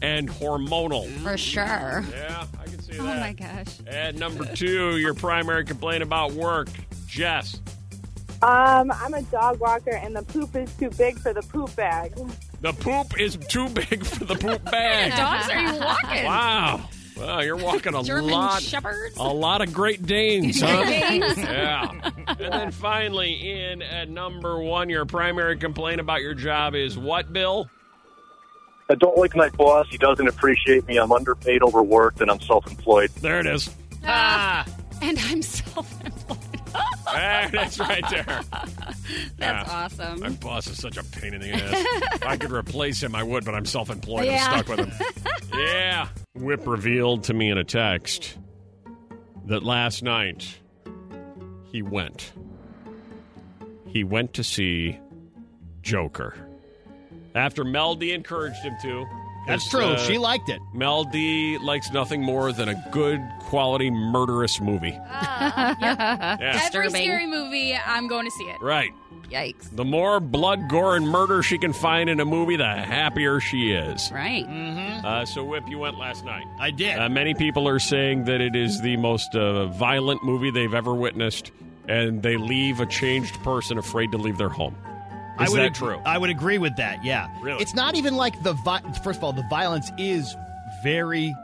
and 0.00 0.28
hormonal. 0.28 1.08
For 1.22 1.36
sure. 1.36 2.04
Yeah, 2.10 2.46
I 2.60 2.64
can 2.64 2.82
see 2.82 2.98
Oh, 2.98 3.04
that. 3.04 3.20
my 3.20 3.32
gosh. 3.32 3.78
At 3.86 4.14
number 4.16 4.44
two, 4.54 4.96
your 4.98 5.14
primary 5.14 5.64
complaint 5.64 6.02
about 6.02 6.32
work, 6.32 6.68
Jess. 7.06 7.60
Um, 8.42 8.90
I'm 8.90 9.14
a 9.14 9.22
dog 9.22 9.60
walker, 9.60 9.92
and 9.92 10.16
the 10.16 10.22
poop 10.22 10.56
is 10.56 10.72
too 10.76 10.90
big 10.90 11.16
for 11.18 11.32
the 11.32 11.42
poop 11.42 11.74
bag. 11.76 12.12
The 12.60 12.72
poop 12.72 13.20
is 13.20 13.36
too 13.36 13.68
big 13.68 14.04
for 14.04 14.24
the 14.24 14.34
poop 14.34 14.64
bag. 14.64 15.12
Dogs 15.16 15.48
are 15.48 15.60
you 15.60 15.80
walking? 15.80 16.24
Wow. 16.24 16.88
Well, 17.16 17.44
you're 17.44 17.56
walking 17.56 17.94
a 17.94 18.02
German 18.04 18.30
lot. 18.30 18.62
shepherds? 18.62 19.16
A 19.18 19.22
lot 19.22 19.60
of 19.60 19.72
Great 19.72 20.04
Danes, 20.06 20.60
huh? 20.60 20.84
Great 20.84 21.00
Danes. 21.00 21.36
yeah. 21.38 22.10
And 22.26 22.38
then 22.52 22.70
finally, 22.70 23.50
in 23.50 23.82
at 23.82 24.08
number 24.08 24.60
one, 24.60 24.88
your 24.88 25.04
primary 25.04 25.56
complaint 25.56 26.00
about 26.00 26.22
your 26.22 26.34
job 26.34 26.74
is 26.74 26.96
what, 26.98 27.32
Bill? 27.32 27.68
I 28.90 28.94
don't 28.96 29.16
like 29.16 29.34
my 29.36 29.48
boss. 29.50 29.86
He 29.90 29.96
doesn't 29.98 30.26
appreciate 30.28 30.86
me. 30.86 30.98
I'm 30.98 31.12
underpaid, 31.12 31.62
overworked, 31.62 32.20
and 32.20 32.30
I'm 32.30 32.40
self-employed. 32.40 33.10
There 33.20 33.38
it 33.40 33.46
is. 33.46 33.70
Ah, 34.04 34.66
And 35.00 35.18
I'm 35.26 35.42
self-employed. 35.42 36.38
Ah, 37.14 37.46
that's 37.52 37.78
right 37.78 38.02
there. 38.08 38.40
That's 39.36 39.38
Yeah. 39.38 39.64
awesome. 39.68 40.20
My 40.20 40.30
boss 40.30 40.66
is 40.66 40.78
such 40.78 40.96
a 40.96 41.04
pain 41.04 41.34
in 41.34 41.42
the 41.42 41.50
ass. 41.52 41.84
if 42.14 42.24
I 42.26 42.38
could 42.38 42.50
replace 42.50 43.02
him, 43.02 43.14
I 43.14 43.22
would, 43.22 43.44
but 43.44 43.54
I'm 43.54 43.66
self 43.66 43.90
employed. 43.90 44.24
Yeah. 44.24 44.46
I'm 44.50 44.64
stuck 44.64 44.78
with 44.78 44.88
him. 44.88 45.06
yeah. 45.54 46.08
Whip 46.34 46.66
revealed 46.66 47.24
to 47.24 47.34
me 47.34 47.50
in 47.50 47.58
a 47.58 47.64
text 47.64 48.38
that 49.46 49.62
last 49.62 50.02
night 50.02 50.58
he 51.70 51.82
went. 51.82 52.32
He 53.86 54.02
went 54.02 54.32
to 54.34 54.42
see 54.42 54.98
Joker. 55.82 56.34
After 57.34 57.64
Mel 57.64 57.94
D 57.94 58.12
encouraged 58.12 58.62
him 58.62 58.74
to. 58.80 59.04
That's 59.46 59.64
'cause, 59.64 59.70
true. 59.70 59.84
uh, 59.94 59.98
she 59.98 60.18
liked 60.18 60.48
it. 60.48 60.60
Mel 60.72 61.04
D 61.04 61.58
likes 61.58 61.90
nothing 61.92 62.22
more 62.22 62.52
than 62.52 62.68
a 62.68 62.74
good 62.90 63.20
quality 63.40 63.90
murderous 63.90 64.60
movie. 64.60 64.98
Yeah. 65.42 66.36
Every 66.40 66.52
Disturbing. 66.60 66.90
scary 66.90 67.26
movie, 67.26 67.74
I'm 67.74 68.06
going 68.08 68.24
to 68.26 68.30
see 68.30 68.44
it. 68.44 68.60
Right. 68.60 68.90
Yikes. 69.30 69.74
The 69.74 69.84
more 69.84 70.20
blood, 70.20 70.68
gore, 70.68 70.94
and 70.96 71.08
murder 71.08 71.42
she 71.42 71.58
can 71.58 71.72
find 71.72 72.08
in 72.10 72.20
a 72.20 72.24
movie, 72.24 72.56
the 72.56 72.64
happier 72.66 73.40
she 73.40 73.72
is. 73.72 74.10
Right. 74.12 74.44
Uh, 75.04 75.24
so, 75.24 75.42
Whip, 75.42 75.64
you 75.68 75.78
went 75.78 75.98
last 75.98 76.24
night. 76.24 76.44
I 76.60 76.70
did. 76.70 76.98
Uh, 76.98 77.08
many 77.08 77.34
people 77.34 77.66
are 77.66 77.78
saying 77.78 78.24
that 78.24 78.40
it 78.40 78.54
is 78.54 78.80
the 78.82 78.96
most 78.98 79.34
uh, 79.34 79.66
violent 79.66 80.22
movie 80.22 80.50
they've 80.50 80.74
ever 80.74 80.94
witnessed, 80.94 81.50
and 81.88 82.22
they 82.22 82.36
leave 82.36 82.80
a 82.80 82.86
changed 82.86 83.42
person 83.42 83.78
afraid 83.78 84.12
to 84.12 84.18
leave 84.18 84.38
their 84.38 84.48
home. 84.50 84.76
Is 85.40 85.48
I 85.48 85.50
would 85.50 85.58
that 85.60 85.66
ag- 85.66 85.74
true? 85.74 86.00
I 86.04 86.18
would 86.18 86.30
agree 86.30 86.58
with 86.58 86.76
that. 86.76 87.04
Yeah. 87.04 87.28
Really? 87.40 87.62
It's 87.62 87.74
not 87.74 87.94
even 87.94 88.14
like 88.16 88.42
the 88.42 88.52
vi- 88.52 88.82
first 89.02 89.18
of 89.18 89.24
all, 89.24 89.32
the 89.32 89.46
violence 89.48 89.90
is 89.98 90.36
very 90.82 91.34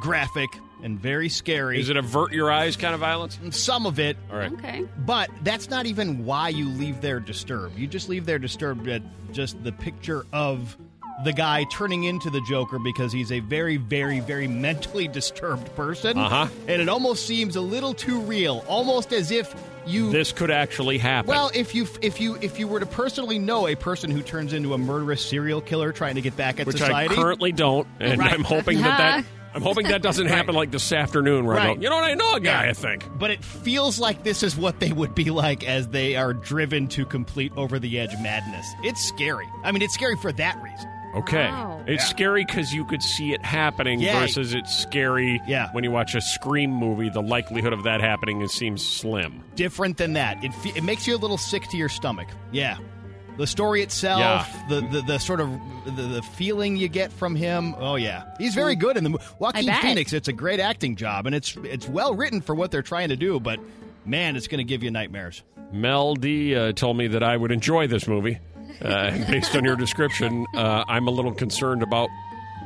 graphic 0.00 0.48
and 0.82 0.98
very 0.98 1.28
scary. 1.28 1.78
Is 1.80 1.90
it 1.90 1.96
avert 1.96 2.32
your 2.32 2.50
eyes 2.50 2.76
kind 2.76 2.94
of 2.94 3.00
violence? 3.00 3.38
Some 3.50 3.84
of 3.86 3.98
it, 3.98 4.16
All 4.30 4.38
right. 4.38 4.52
Okay. 4.52 4.84
but 4.98 5.30
that's 5.42 5.68
not 5.68 5.86
even 5.86 6.24
why 6.24 6.48
you 6.48 6.68
leave 6.68 7.00
there 7.02 7.20
disturbed. 7.20 7.78
You 7.78 7.86
just 7.86 8.08
leave 8.08 8.24
there 8.26 8.38
disturbed 8.38 8.88
at 8.88 9.02
just 9.32 9.62
the 9.62 9.72
picture 9.72 10.24
of 10.32 10.76
the 11.24 11.32
guy 11.32 11.64
turning 11.64 12.04
into 12.04 12.30
the 12.30 12.40
Joker 12.42 12.78
because 12.78 13.12
he's 13.12 13.30
a 13.30 13.40
very, 13.40 13.76
very, 13.76 14.20
very 14.20 14.48
mentally 14.48 15.06
disturbed 15.08 15.74
person. 15.76 16.16
Uh-huh. 16.18 16.48
And 16.66 16.80
it 16.80 16.88
almost 16.88 17.26
seems 17.26 17.56
a 17.56 17.60
little 17.60 17.92
too 17.94 18.20
real, 18.20 18.64
almost 18.66 19.12
as 19.12 19.30
if 19.30 19.54
you 19.86 20.10
This 20.10 20.32
could 20.32 20.50
actually 20.50 20.98
happen. 20.98 21.28
Well, 21.28 21.50
if 21.54 21.74
you 21.74 21.86
if 22.02 22.20
you 22.20 22.36
if 22.40 22.58
you 22.58 22.68
were 22.68 22.80
to 22.80 22.86
personally 22.86 23.38
know 23.38 23.66
a 23.66 23.74
person 23.74 24.10
who 24.10 24.22
turns 24.22 24.52
into 24.52 24.74
a 24.74 24.78
murderous 24.78 25.24
serial 25.24 25.60
killer 25.60 25.92
trying 25.92 26.14
to 26.16 26.20
get 26.20 26.36
back 26.36 26.60
at 26.60 26.66
which 26.66 26.76
society, 26.76 27.12
I 27.14 27.16
currently 27.16 27.52
don't, 27.52 27.86
and 27.98 28.18
Right. 28.20 28.32
I'm 28.32 28.44
hoping 28.44 28.78
that 28.82 28.98
that 28.98 29.24
I'm 29.54 29.62
hoping 29.62 29.88
that 29.88 30.00
doesn't 30.00 30.26
happen 30.26 30.54
like 30.54 30.70
this 30.70 30.92
afternoon 30.92 31.44
where 31.44 31.56
I 31.58 31.66
Right. 31.68 31.76
go, 31.76 31.82
you 31.82 31.88
know 31.90 31.96
what, 31.96 32.04
I 32.10 32.14
know 32.14 32.34
a 32.34 32.40
guy, 32.40 32.64
Yeah. 32.64 32.70
I 32.70 32.72
think. 32.72 33.04
but 33.18 33.30
it 33.32 33.42
feels 33.42 33.98
like 33.98 34.22
this 34.22 34.42
is 34.44 34.56
what 34.56 34.78
they 34.80 34.92
would 34.92 35.12
be 35.14 35.30
like 35.30 35.64
as 35.64 35.88
they 35.88 36.14
are 36.14 36.32
driven 36.34 36.86
to 36.88 37.04
complete 37.04 37.52
over 37.56 37.78
the 37.80 37.98
edge 37.98 38.12
madness. 38.22 38.66
It's 38.84 39.02
scary. 39.04 39.48
I 39.64 39.72
mean, 39.72 39.82
it's 39.82 39.94
scary 39.94 40.16
for 40.16 40.30
that 40.32 40.62
reason. 40.62 40.89
Okay. 41.16 41.48
Wow. 41.48 41.82
It's 41.86 42.04
Yeah. 42.04 42.08
scary 42.08 42.44
because 42.44 42.72
you 42.72 42.84
could 42.84 43.02
see 43.02 43.32
it 43.32 43.44
happening 43.44 44.00
Yeah. 44.00 44.20
versus 44.20 44.54
it's 44.54 44.76
scary 44.76 45.40
Yeah. 45.48 45.68
when 45.72 45.82
you 45.84 45.90
watch 45.90 46.14
a 46.14 46.20
Scream 46.20 46.70
movie. 46.70 47.08
The 47.08 47.22
likelihood 47.22 47.72
of 47.72 47.82
that 47.84 48.00
happening 48.00 48.42
is, 48.42 48.52
seems 48.52 48.84
slim. 48.86 49.42
Different 49.56 49.96
than 49.96 50.12
that. 50.12 50.42
It 50.44 50.54
fe- 50.54 50.72
it 50.76 50.84
makes 50.84 51.06
you 51.06 51.16
a 51.16 51.18
little 51.18 51.38
sick 51.38 51.66
to 51.70 51.76
your 51.76 51.88
stomach. 51.88 52.28
Yeah. 52.52 52.76
The 53.38 53.46
story 53.46 53.80
itself, 53.82 54.20
Yeah. 54.20 54.44
the, 54.68 54.80
the 54.88 55.00
the 55.02 55.18
sort 55.18 55.40
of 55.40 55.48
the, 55.86 56.02
the 56.02 56.22
feeling 56.22 56.76
you 56.76 56.88
get 56.88 57.10
from 57.10 57.34
him. 57.34 57.74
Oh 57.78 57.94
yeah, 57.96 58.24
he's 58.38 58.54
very 58.54 58.76
good 58.76 58.96
in 58.98 59.04
the 59.04 59.10
mo- 59.10 59.18
Joaquin. 59.38 59.72
Phoenix. 59.80 60.12
It's 60.12 60.28
a 60.28 60.32
great 60.32 60.60
acting 60.60 60.94
job, 60.94 61.24
and 61.26 61.34
it's 61.34 61.56
it's 61.64 61.88
well 61.88 62.14
written 62.14 62.42
for 62.42 62.54
what 62.54 62.70
they're 62.70 62.82
trying 62.82 63.08
to 63.08 63.16
do. 63.16 63.40
But 63.40 63.58
man, 64.04 64.36
it's 64.36 64.46
going 64.46 64.58
to 64.58 64.64
give 64.64 64.82
you 64.82 64.90
nightmares. 64.90 65.42
Mel 65.72 66.16
D 66.16 66.54
uh, 66.54 66.72
told 66.72 66.98
me 66.98 67.06
that 67.08 67.22
I 67.22 67.34
would 67.36 67.50
enjoy 67.50 67.86
this 67.86 68.06
movie. 68.06 68.38
Uh, 68.82 69.10
based 69.30 69.54
on 69.56 69.64
your 69.64 69.76
description, 69.76 70.46
uh, 70.54 70.84
I'm 70.88 71.06
a 71.06 71.10
little 71.10 71.32
concerned 71.32 71.82
about 71.82 72.08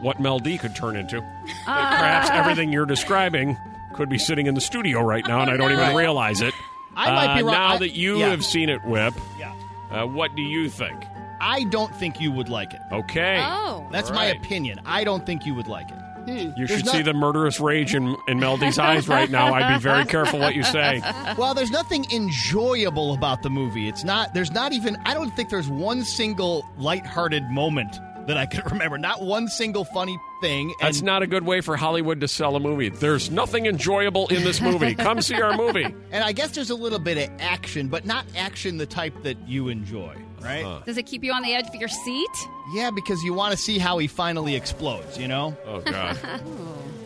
what 0.01 0.21
Mel 0.21 0.39
D 0.39 0.59
could 0.59 0.75
turn 0.77 0.97
into. 0.97 1.21
That 1.21 1.99
perhaps 1.99 2.31
everything 2.31 2.73
you're 2.73 2.87
describing 2.87 3.57
could 3.95 4.09
be 4.09 4.19
sitting 4.19 4.47
in 4.47 4.55
the 4.55 4.61
studio 4.61 5.01
right 5.03 5.27
now, 5.27 5.41
and 5.41 5.51
I 5.51 5.57
don't 5.57 5.71
even 5.73 5.83
Right. 5.85 5.95
realize 5.97 6.41
it. 6.41 6.53
I 6.97 7.11
might 7.11 7.35
be 7.37 7.43
Uh, 7.43 7.47
wrong. 7.47 7.55
Now 7.55 7.67
I- 7.75 7.79
that 7.79 7.93
you 7.95 8.19
yeah. 8.19 8.29
have 8.31 8.45
seen 8.45 8.69
it, 8.69 8.85
Whip, 8.85 9.15
Yeah. 9.39 9.53
uh, 9.91 10.07
what 10.07 10.35
do 10.35 10.43
you 10.43 10.69
think? 10.69 11.07
I 11.41 11.65
don't 11.65 11.95
think 11.95 12.21
you 12.21 12.31
would 12.33 12.49
like 12.49 12.73
it. 12.75 12.81
Okay. 12.93 13.43
Oh. 13.45 13.87
That's 13.91 14.11
All 14.11 14.17
my 14.17 14.29
right. 14.29 14.37
opinion. 14.37 14.81
I 14.87 15.05
don't 15.05 15.25
think 15.27 15.45
you 15.47 15.55
would 15.55 15.69
like 15.69 15.91
it. 15.91 15.97
Hmm. 16.25 16.59
You 16.59 16.66
There's 16.66 16.71
should 16.71 16.88
see 16.88 17.02
the 17.02 17.12
murderous 17.12 17.61
rage 17.61 17.95
in, 17.95 18.16
in 18.28 18.38
Mel 18.40 18.57
D's 18.57 18.78
eyes 18.78 19.09
right 19.09 19.31
now. 19.31 19.52
I'd 19.52 19.76
be 19.76 19.81
very 19.81 20.04
careful 20.04 20.38
what 20.40 20.54
you 20.54 20.62
say. 20.62 21.02
Well, 21.38 21.54
there's 21.54 21.71
nothing 21.71 22.04
enjoyable 22.12 23.14
about 23.14 23.43
the 23.43 23.50
movie. 23.50 23.88
It's 23.88 24.04
not. 24.04 24.35
There's 24.35 24.52
not 24.52 24.73
even. 24.73 24.97
I 25.04 25.14
don't 25.14 25.31
think 25.35 25.49
there's 25.50 25.69
one 25.69 26.04
single 26.04 26.64
lighthearted 26.78 27.43
moment 27.50 27.99
that 28.26 28.37
I 28.37 28.47
can 28.47 28.62
remember. 28.71 28.99
Not 28.99 29.23
one 29.23 29.49
single 29.49 29.85
funny 29.85 30.19
thing. 30.40 30.73
And 30.81 30.87
That's 30.88 31.02
not 31.02 31.23
a 31.23 31.26
good 31.26 31.45
way 31.45 31.61
for 31.61 31.76
Hollywood 31.76 32.21
to 32.21 32.28
sell 32.28 32.57
a 32.57 32.61
movie. 32.61 32.88
There's 32.88 33.31
nothing 33.31 33.66
enjoyable 33.66 34.28
in 34.28 34.45
this 34.45 34.61
movie. 34.61 34.95
Come 34.97 35.21
see 35.23 35.40
our 35.40 35.57
movie. 35.57 35.87
And 36.11 36.25
I 36.25 36.33
guess 36.33 36.52
there's 36.52 36.71
a 36.71 36.75
little 36.75 36.99
bit 36.99 37.19
of 37.19 37.35
action, 37.40 37.88
but 37.88 38.04
not 38.07 38.25
action 38.37 38.78
the 38.78 38.87
type 38.87 39.14
that 39.23 39.37
you 39.49 39.69
enjoy, 39.69 40.14
right? 40.45 40.65
Uh-huh. 40.65 40.83
Does 40.85 40.99
it 40.99 41.05
keep 41.07 41.25
you 41.25 41.33
on 41.33 41.43
the 41.43 41.55
edge 41.55 41.67
of 41.67 41.75
your 41.75 41.89
seat? 41.89 42.49
Yeah, 42.75 42.91
because 42.91 43.23
you 43.23 43.35
want 43.35 43.53
to 43.53 43.57
see 43.57 43.79
how 43.79 43.99
he 43.99 44.07
finally 44.07 44.55
explodes. 44.55 45.19
You 45.19 45.29
know. 45.29 45.57
Oh 45.67 45.81
God. 45.81 46.19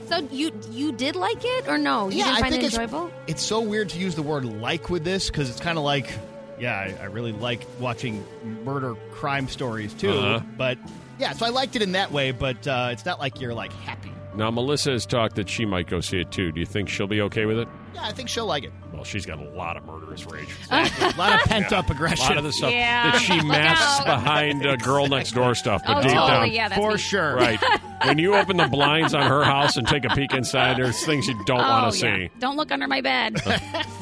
So 0.08 0.26
you 0.32 0.50
you 0.70 0.92
did 0.92 1.16
like 1.16 1.44
it 1.44 1.68
or 1.68 1.76
no? 1.76 2.08
You 2.08 2.18
yeah, 2.18 2.34
didn't 2.34 2.44
I 2.44 2.48
think 2.50 2.62
it 2.62 2.66
it's 2.68 2.78
enjoyable? 2.78 3.10
it's 3.26 3.42
so 3.42 3.60
weird 3.60 3.90
to 3.90 3.98
use 3.98 4.14
the 4.14 4.22
word 4.22 4.46
like 4.46 4.88
with 4.88 5.04
this 5.04 5.28
because 5.28 5.50
it's 5.50 5.60
kind 5.60 5.76
of 5.76 5.84
like, 5.84 6.10
yeah, 6.58 6.72
I, 6.78 7.02
I 7.02 7.04
really 7.08 7.32
like 7.32 7.66
watching 7.78 8.24
murder 8.64 8.94
crime 9.12 9.48
stories 9.48 9.92
too. 9.92 10.10
Uh-huh. 10.12 10.40
But 10.56 10.78
yeah, 11.18 11.34
so 11.34 11.44
I 11.44 11.50
liked 11.50 11.76
it 11.76 11.82
in 11.82 11.92
that 11.92 12.10
way. 12.10 12.30
But 12.30 12.66
uh, 12.66 12.88
it's 12.90 13.04
not 13.04 13.18
like 13.18 13.38
you're 13.38 13.52
like 13.52 13.70
happy. 13.74 14.10
Now 14.34 14.50
Melissa 14.50 14.92
has 14.92 15.04
talked 15.04 15.36
that 15.36 15.50
she 15.50 15.66
might 15.66 15.88
go 15.88 16.00
see 16.00 16.20
it 16.20 16.32
too. 16.32 16.52
Do 16.52 16.60
you 16.60 16.66
think 16.66 16.88
she'll 16.88 17.06
be 17.06 17.20
okay 17.20 17.44
with 17.44 17.58
it? 17.58 17.68
Yeah, 17.92 18.04
I 18.06 18.12
think 18.12 18.30
she'll 18.30 18.46
like 18.46 18.64
it. 18.64 18.72
Well, 18.98 19.04
she's 19.04 19.24
got 19.24 19.38
a 19.38 19.48
lot 19.50 19.76
of 19.76 19.84
murderous 19.86 20.26
rage. 20.26 20.48
a 20.72 21.14
lot 21.16 21.32
of 21.32 21.48
pent 21.48 21.72
up 21.72 21.88
aggression. 21.88 22.18
A 22.18 22.24
aggression. 22.24 22.26
lot 22.30 22.36
of 22.38 22.42
the 22.42 22.52
stuff 22.52 22.72
Yeah. 22.72 23.12
that 23.12 23.20
she 23.20 23.34
Look 23.34 23.46
masks 23.46 24.00
out. 24.00 24.06
behind 24.06 24.66
uh, 24.66 24.74
girl 24.74 25.06
next 25.06 25.32
door 25.36 25.54
stuff, 25.54 25.82
but 25.86 25.98
Oh, 25.98 26.02
deep 26.02 26.10
totally. 26.10 26.28
down, 26.48 26.50
Yeah, 26.50 26.68
that's 26.68 26.80
for 26.80 26.90
me. 26.92 26.98
sure. 26.98 27.36
right. 27.36 27.62
When 28.04 28.18
you 28.18 28.34
open 28.36 28.56
the 28.58 28.68
blinds 28.68 29.12
on 29.12 29.28
her 29.28 29.42
house 29.42 29.76
and 29.76 29.84
take 29.86 30.04
a 30.04 30.08
peek 30.10 30.32
inside, 30.32 30.76
there's 30.76 31.04
things 31.04 31.26
you 31.26 31.34
don't 31.46 31.58
oh, 31.58 31.68
want 31.68 31.92
to 31.94 32.06
yeah. 32.06 32.16
see. 32.16 32.30
Don't 32.38 32.56
look 32.56 32.70
under 32.72 32.86
my 32.88 33.00
bed. 33.00 33.36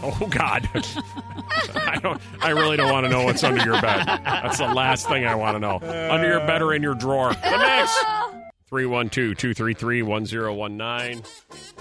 Oh 0.02 0.26
God. 0.28 0.68
I 1.74 1.98
don't. 2.02 2.20
I 2.42 2.50
really 2.50 2.76
don't 2.76 2.92
want 2.92 3.04
to 3.06 3.10
know 3.10 3.24
what's 3.24 3.42
under 3.42 3.64
your 3.64 3.80
bed. 3.80 4.04
That's 4.06 4.58
the 4.58 4.66
last 4.68 5.08
thing 5.08 5.26
I 5.26 5.34
want 5.34 5.56
to 5.56 5.58
know. 5.58 5.76
Under 6.10 6.28
your 6.28 6.40
bed 6.40 6.60
or 6.62 6.74
in 6.74 6.82
your 6.82 6.94
drawer. 6.94 7.32
The 7.32 8.35
mix. 8.70 8.86
312-233-1019. 8.86 11.26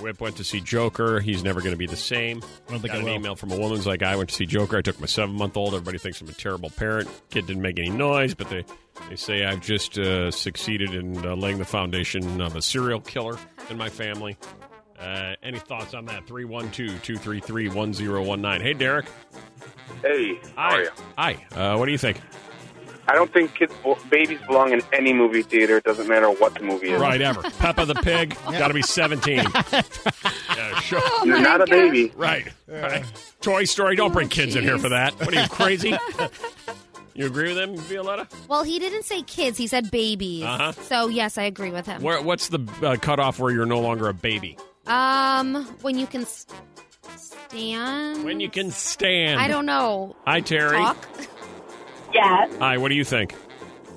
Whip 0.02 0.22
went 0.22 0.38
to 0.38 0.44
see 0.44 0.62
Joker. 0.62 1.20
He's 1.20 1.44
never 1.44 1.60
going 1.62 1.72
to 1.74 1.78
be 1.78 1.88
the 1.88 1.96
same. 1.96 2.42
I 2.68 2.72
don't 2.72 2.80
think 2.82 2.94
Got 2.94 2.98
I 2.98 3.00
an 3.00 3.06
will. 3.06 3.14
email 3.16 3.36
from 3.36 3.52
a 3.52 3.58
woman's 3.58 3.86
like, 3.88 4.04
I 4.04 4.16
went 4.16 4.30
to 4.30 4.36
see 4.36 4.46
Joker. 4.46 4.78
I 4.78 4.82
took 4.82 5.00
my 5.00 5.06
seven-month-old. 5.08 5.74
Everybody 5.74 5.98
thinks 5.98 6.22
I'm 6.22 6.30
a 6.30 6.34
terrible 6.34 6.70
parent. 6.70 7.10
Kid 7.30 7.48
didn't 7.48 7.62
make 7.62 7.80
any 7.80 7.90
noise, 7.90 8.34
but 8.34 8.50
they, 8.50 8.64
they 9.10 9.16
say 9.16 9.46
I've 9.46 9.62
just 9.62 9.98
uh, 9.98 10.32
succeeded 10.32 10.94
in 10.94 11.26
uh, 11.26 11.36
laying 11.36 11.58
the 11.60 11.66
foundation 11.66 12.42
of 12.42 12.56
a 12.56 12.62
serial 12.62 13.00
killer 13.02 13.38
in 13.70 13.78
my 13.78 13.90
family. 13.90 14.38
Uh, 15.00 15.34
any 15.44 15.60
thoughts 15.60 15.94
on 15.94 16.06
that? 16.06 16.26
312-233-1019. 16.26 18.62
Hey, 18.62 18.74
Derek. 18.74 19.06
Hey, 20.02 20.36
how 20.56 20.70
Hi. 20.70 20.76
are 20.78 20.82
you? 20.84 20.90
Hi. 21.18 21.46
Uh, 21.54 21.76
what 21.78 21.86
do 21.86 21.92
you 21.92 21.98
think? 21.98 22.18
I 23.08 23.14
don't 23.14 23.32
think 23.32 23.54
kids, 23.56 23.74
babies 24.10 24.40
belong 24.48 24.72
in 24.74 24.82
any 24.92 25.14
movie 25.14 25.44
theater. 25.44 25.78
It 25.78 25.84
doesn't 25.84 26.08
matter 26.08 26.30
what 26.30 26.56
the 26.56 26.62
movie 26.64 26.90
is. 26.92 27.00
Right, 27.02 27.22
ever. 27.22 27.42
Peppa 27.44 27.86
the 27.86 27.96
Pig, 27.96 28.36
got 28.46 28.70
to 28.70 28.74
be 28.74 28.82
17. 28.82 29.38
yeah, 29.74 30.80
sure. 30.80 31.02
You're 31.26 31.40
not 31.42 31.62
a 31.62 31.68
baby. 31.68 32.12
Right, 32.16 32.48
right. 32.68 33.06
Toy 33.42 33.66
Story, 33.66 33.96
don't 33.96 34.12
bring 34.14 34.30
kids 34.30 34.56
in 34.56 34.64
here 34.64 34.78
for 34.78 34.90
that. 34.90 35.14
What 35.20 35.36
are 35.36 35.42
you, 35.42 35.48
crazy? 35.50 35.96
you 37.14 37.26
agree 37.28 37.50
with 37.54 37.58
him, 37.58 37.78
Violetta? 37.78 38.28
Well, 38.48 38.64
he 38.64 38.80
didn't 38.80 39.04
say 39.04 39.22
kids. 39.22 39.58
He 39.58 39.68
said 39.68 39.92
babies. 39.92 40.44
Uh-huh. 40.44 40.72
So 40.72 41.08
yes, 41.08 41.38
I 41.38 41.44
agree 41.44 41.72
with 41.72 41.86
him. 41.86 42.02
Where, 42.02 42.22
what's 42.22 42.50
the 42.50 42.60
uh, 42.82 42.96
cutoff 43.00 43.40
where 43.40 43.52
you're 43.52 43.66
no 43.66 43.80
longer 43.82 44.10
a 44.10 44.14
baby? 44.14 44.58
Um, 44.88 45.66
when 45.82 45.98
you 45.98 46.08
can 46.08 46.22
s- 46.22 46.46
stand. 47.18 48.24
When 48.24 48.40
you 48.40 48.50
can 48.50 48.72
stand. 48.72 49.40
I 49.40 49.48
don't 49.48 49.66
know. 49.66 50.16
Hi, 50.26 50.42
Terry. 50.42 50.78
Talk. 50.78 50.98
Yes, 52.16 52.56
Hi, 52.60 52.78
what 52.78 52.88
do 52.90 52.96
you 52.96 53.04
think? 53.04 53.36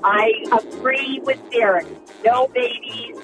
I 0.04 0.32
agree 0.52 1.20
with 1.22 1.38
Derek. 1.52 1.86
No 2.24 2.48
babies, 2.48 3.16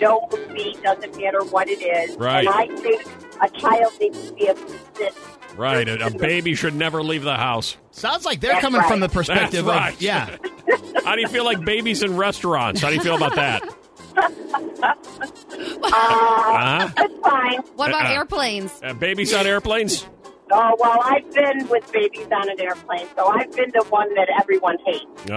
no 0.00 0.28
movie, 0.32 0.76
doesn't 0.82 1.16
matter 1.16 1.44
what 1.44 1.68
it 1.68 1.80
is. 1.80 2.16
Right. 2.16 2.46
And 2.46 2.48
I 2.48 2.66
think 2.80 3.04
a 3.40 3.48
child 3.58 3.92
needs 4.00 4.28
to 4.28 4.32
be 4.34 4.46
a 4.48 4.54
consistent. 4.54 5.14
Right, 5.56 5.88
a, 5.88 6.06
a 6.06 6.10
baby 6.10 6.54
should 6.54 6.74
never 6.74 7.02
leave 7.02 7.22
the 7.22 7.36
house. 7.36 7.76
Sounds 7.92 8.24
like 8.24 8.40
they're 8.40 8.52
That's 8.52 8.60
coming 8.62 8.82
from 8.82 9.00
the 9.00 9.08
perspective 9.08 9.64
That's 9.66 9.78
right. 9.80 9.94
of 9.94 10.02
yeah. 10.02 10.36
How 11.04 11.14
do 11.14 11.20
you 11.20 11.28
feel 11.28 11.44
like 11.44 11.64
babies 11.64 12.02
in 12.02 12.16
restaurants? 12.16 12.80
How 12.80 12.88
do 12.88 12.94
you 12.96 13.00
feel 13.02 13.16
about 13.16 13.34
that? 13.36 13.62
Uh, 15.82 15.86
Uh-huh. 15.92 16.88
That's 16.96 17.14
fine. 17.22 17.60
What 17.76 17.90
about 17.90 18.06
Uh-uh. 18.06 18.12
airplanes? 18.14 18.72
Uh, 18.82 18.92
babies 18.94 19.32
on 19.34 19.46
airplanes? 19.46 20.06
Oh, 20.52 20.76
well, 20.78 20.98
I've 21.04 21.30
been 21.32 21.68
with 21.68 21.90
babies 21.92 22.26
on 22.32 22.48
an 22.48 22.60
airplane, 22.60 23.06
so 23.16 23.26
I've 23.26 23.52
been 23.52 23.70
the 23.72 23.84
one 23.88 24.12
that 24.14 24.28
everyone 24.40 24.76
hates. 24.84 25.06
Oh, 25.30 25.34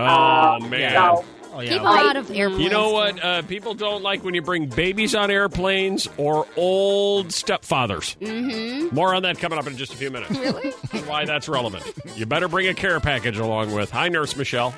Um, 0.62 0.70
man. 0.70 0.92
So, 0.94 1.26
Oh 1.56 1.60
yeah. 1.60 1.76
them 1.78 1.86
out 1.86 2.16
of 2.16 2.32
airplanes. 2.32 2.64
You 2.64 2.70
know 2.72 2.92
what? 2.94 3.24
Uh, 3.24 3.42
people 3.44 3.76
don't 3.76 4.02
like 4.02 4.24
when 4.24 4.34
you 4.34 4.42
bring 4.42 4.66
babies 4.66 5.14
on 5.14 5.30
airplanes 5.30 6.08
or 6.18 6.48
old 6.58 7.28
stepfathers. 7.28 8.18
Mm-hmm. 8.18 8.96
More 8.96 9.14
on 9.14 9.22
that 9.22 9.38
coming 9.38 9.60
up 9.60 9.68
in 9.68 9.78
just 9.78 9.94
a 9.94 9.98
few 9.98 10.10
minutes. 10.10 10.32
Really? 10.32 10.72
Why 11.06 11.26
that's 11.26 11.48
relevant. 11.48 11.86
You 12.16 12.26
better 12.26 12.48
bring 12.48 12.68
a 12.70 12.74
care 12.74 13.00
package 13.00 13.38
along 13.38 13.72
with. 13.72 13.92
Hi, 13.92 14.10
Nurse 14.10 14.36
Michelle. 14.36 14.74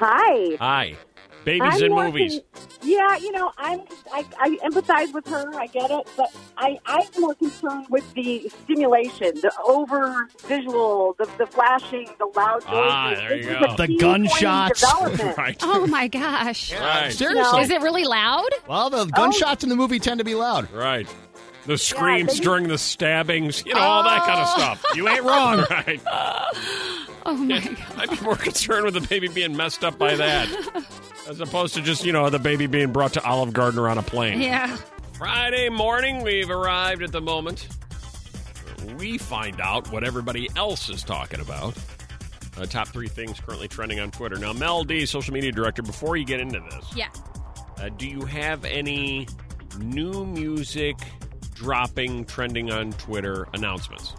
Hi. 0.00 0.56
Hi. 0.58 0.96
Babies 1.44 1.74
I'm 1.76 1.82
in 1.84 1.94
movies. 1.94 2.40
con- 2.52 2.62
yeah, 2.82 3.16
you 3.16 3.32
know, 3.32 3.50
I'm 3.56 3.80
I, 4.12 4.24
I 4.38 4.58
empathize 4.68 5.12
with 5.14 5.26
her. 5.28 5.54
I 5.58 5.66
get 5.68 5.90
it, 5.90 6.06
but 6.16 6.34
I 6.58 6.78
I'm 6.86 7.06
more 7.18 7.34
concerned 7.34 7.86
with 7.88 8.12
the 8.14 8.50
stimulation, 8.64 9.34
the 9.36 9.52
over 9.64 10.28
visual, 10.46 11.14
the, 11.18 11.28
the 11.38 11.46
flashing, 11.46 12.08
the 12.18 12.26
loud 12.36 12.62
noises. 12.64 12.70
Ah, 12.74 13.14
there 13.16 13.36
you 13.36 13.44
go. 13.44 13.74
The 13.76 13.96
gunshots. 13.98 14.84
point 14.84 15.02
in 15.02 15.10
development. 15.16 15.38
right. 15.38 15.56
oh 15.62 15.86
my 15.86 16.08
gosh. 16.08 16.72
Right. 16.74 17.12
Seriously. 17.12 17.62
Is 17.62 17.70
it 17.70 17.80
really 17.80 18.04
loud? 18.04 18.50
Well, 18.68 18.90
the 18.90 19.06
gunshots 19.06 19.62
in 19.62 19.70
the 19.70 19.76
movie 19.76 19.98
tend 19.98 20.18
to 20.18 20.24
be 20.24 20.34
loud. 20.34 20.70
Right. 20.72 21.08
The 21.66 21.78
screams 21.78 22.38
they- 22.38 22.44
during 22.44 22.68
the 22.68 22.78
stabbings, 22.78 23.64
you 23.64 23.74
know, 23.74 23.80
all 23.80 24.02
that 24.04 24.24
kind 24.24 24.40
of 24.40 24.48
stuff. 24.48 24.84
You 24.94 25.08
ain't 25.08 25.22
wrong, 25.24 25.58
right? 25.70 26.00
Oh 27.26 27.34
my 27.36 27.60
god. 27.60 27.76
I'd 27.96 28.10
be 28.10 28.20
more 28.24 28.36
concerned 28.36 28.84
with 28.86 28.94
the 28.94 29.02
baby 29.02 29.28
being 29.28 29.56
messed 29.56 29.84
up 29.84 29.98
by 29.98 30.16
that. 30.16 30.48
As 31.28 31.40
opposed 31.40 31.74
to 31.74 31.82
just, 31.82 32.04
you 32.04 32.12
know, 32.12 32.28
the 32.30 32.38
baby 32.38 32.66
being 32.66 32.92
brought 32.92 33.12
to 33.14 33.24
Olive 33.24 33.52
Garden 33.52 33.78
or 33.78 33.88
on 33.88 33.98
a 33.98 34.02
plane. 34.02 34.40
Yeah. 34.40 34.76
Friday 35.16 35.68
morning, 35.68 36.22
we've 36.22 36.50
arrived 36.50 37.02
at 37.02 37.12
the 37.12 37.20
moment. 37.20 37.68
We 38.96 39.18
find 39.18 39.60
out 39.60 39.92
what 39.92 40.02
everybody 40.02 40.48
else 40.56 40.88
is 40.88 41.02
talking 41.04 41.40
about. 41.40 41.76
Uh, 42.58 42.64
top 42.66 42.88
three 42.88 43.06
things 43.08 43.38
currently 43.38 43.68
trending 43.68 44.00
on 44.00 44.10
Twitter. 44.10 44.36
Now, 44.36 44.52
Mel 44.52 44.82
D, 44.82 45.06
social 45.06 45.32
media 45.34 45.52
director, 45.52 45.82
before 45.82 46.16
you 46.16 46.24
get 46.24 46.40
into 46.40 46.58
this, 46.70 46.84
Yeah. 46.96 47.08
uh, 47.80 47.90
do 47.90 48.08
you 48.08 48.22
have 48.22 48.64
any 48.64 49.28
new 49.78 50.24
music 50.26 50.96
dropping, 51.54 52.24
trending 52.24 52.72
on 52.72 52.92
Twitter 52.94 53.46
announcements? 53.54 54.14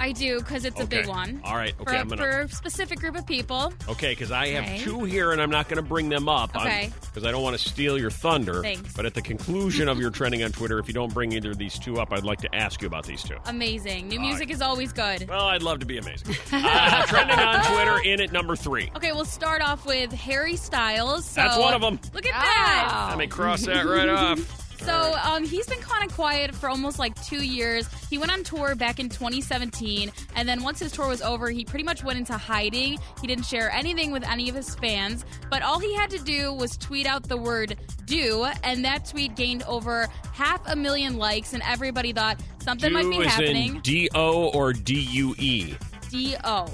I 0.00 0.12
do 0.12 0.38
because 0.38 0.64
it's 0.64 0.80
a 0.80 0.86
big 0.86 1.06
one. 1.06 1.40
All 1.44 1.54
right. 1.56 1.74
Okay, 1.80 1.84
For, 1.92 1.96
I'm 1.96 2.08
gonna. 2.08 2.22
for 2.22 2.40
a 2.40 2.48
specific 2.48 2.98
group 2.98 3.16
of 3.16 3.26
people. 3.26 3.72
Okay, 3.88 4.10
because 4.12 4.32
I 4.32 4.48
have 4.48 4.64
Okay. 4.64 4.78
two 4.78 5.04
here, 5.04 5.32
and 5.32 5.40
I'm 5.40 5.50
not 5.50 5.68
going 5.68 5.76
to 5.76 5.88
bring 5.88 6.08
them 6.08 6.28
up. 6.28 6.54
Okay. 6.56 6.90
Because 7.02 7.24
I 7.24 7.30
don't 7.30 7.42
want 7.42 7.56
to 7.58 7.68
steal 7.68 7.98
your 7.98 8.10
thunder. 8.10 8.62
Thanks. 8.62 8.92
But 8.94 9.06
at 9.06 9.14
the 9.14 9.22
conclusion 9.22 9.88
of 9.88 9.98
your 10.00 10.10
trending 10.10 10.42
on 10.42 10.50
Twitter, 10.52 10.78
if 10.78 10.88
you 10.88 10.94
don't 10.94 11.12
bring 11.14 11.32
either 11.32 11.50
of 11.52 11.58
these 11.58 11.78
two 11.78 12.00
up, 12.00 12.12
I'd 12.12 12.24
like 12.24 12.40
to 12.40 12.54
ask 12.54 12.80
you 12.82 12.88
about 12.88 13.06
these 13.06 13.22
two. 13.22 13.36
Amazing. 13.46 14.08
New 14.08 14.18
All 14.18 14.26
music 14.26 14.50
is 14.50 14.60
always 14.62 14.92
good. 14.92 15.28
Well, 15.28 15.46
I'd 15.46 15.62
love 15.62 15.78
to 15.80 15.86
be 15.86 15.98
amazing. 15.98 16.34
Uh, 16.52 17.06
trending 17.06 17.38
on 17.38 17.64
Twitter 17.72 17.98
in 18.04 18.20
at 18.20 18.32
number 18.32 18.56
three. 18.56 18.90
Okay, 18.96 19.12
we'll 19.12 19.24
start 19.24 19.62
off 19.62 19.86
with 19.86 20.12
Harry 20.12 20.56
Styles. 20.56 21.24
So, 21.26 21.42
That's 21.42 21.58
one 21.58 21.74
of 21.74 21.80
them. 21.80 22.00
Look 22.14 22.26
at 22.26 22.32
that. 22.32 23.06
Let 23.10 23.18
me 23.18 23.26
cross 23.26 23.62
that 23.66 23.84
right 23.86 24.08
off. 24.08 24.61
So 24.84 25.14
um, 25.22 25.44
he's 25.44 25.66
been 25.66 25.78
kind 25.80 26.08
of 26.08 26.14
quiet 26.14 26.54
for 26.54 26.68
almost 26.68 26.98
like 26.98 27.14
two 27.24 27.44
years. 27.44 27.88
He 28.10 28.18
went 28.18 28.32
on 28.32 28.42
tour 28.42 28.74
back 28.74 28.98
in 28.98 29.08
2017, 29.08 30.10
and 30.34 30.48
then 30.48 30.62
once 30.62 30.80
his 30.80 30.90
tour 30.90 31.06
was 31.08 31.22
over, 31.22 31.50
he 31.50 31.64
pretty 31.64 31.84
much 31.84 32.02
went 32.02 32.18
into 32.18 32.36
hiding. 32.36 32.98
He 33.20 33.26
didn't 33.26 33.44
share 33.44 33.70
anything 33.70 34.10
with 34.10 34.28
any 34.28 34.48
of 34.48 34.56
his 34.56 34.74
fans, 34.74 35.24
but 35.50 35.62
all 35.62 35.78
he 35.78 35.94
had 35.94 36.10
to 36.10 36.18
do 36.18 36.52
was 36.52 36.76
tweet 36.76 37.06
out 37.06 37.28
the 37.28 37.36
word 37.36 37.76
"do," 38.06 38.44
and 38.64 38.84
that 38.84 39.04
tweet 39.04 39.36
gained 39.36 39.62
over 39.64 40.08
half 40.32 40.60
a 40.66 40.74
million 40.74 41.16
likes, 41.16 41.52
and 41.52 41.62
everybody 41.64 42.12
thought 42.12 42.40
something 42.62 42.92
might 42.92 43.02
Do 43.02 43.10
be 43.10 43.18
is 43.18 43.26
happening. 43.26 43.76
in 43.76 43.80
D 43.82 44.08
O 44.14 44.48
or 44.50 44.72
D 44.72 44.98
U 45.00 45.34
E. 45.38 45.76
D 46.10 46.36
O. 46.44 46.66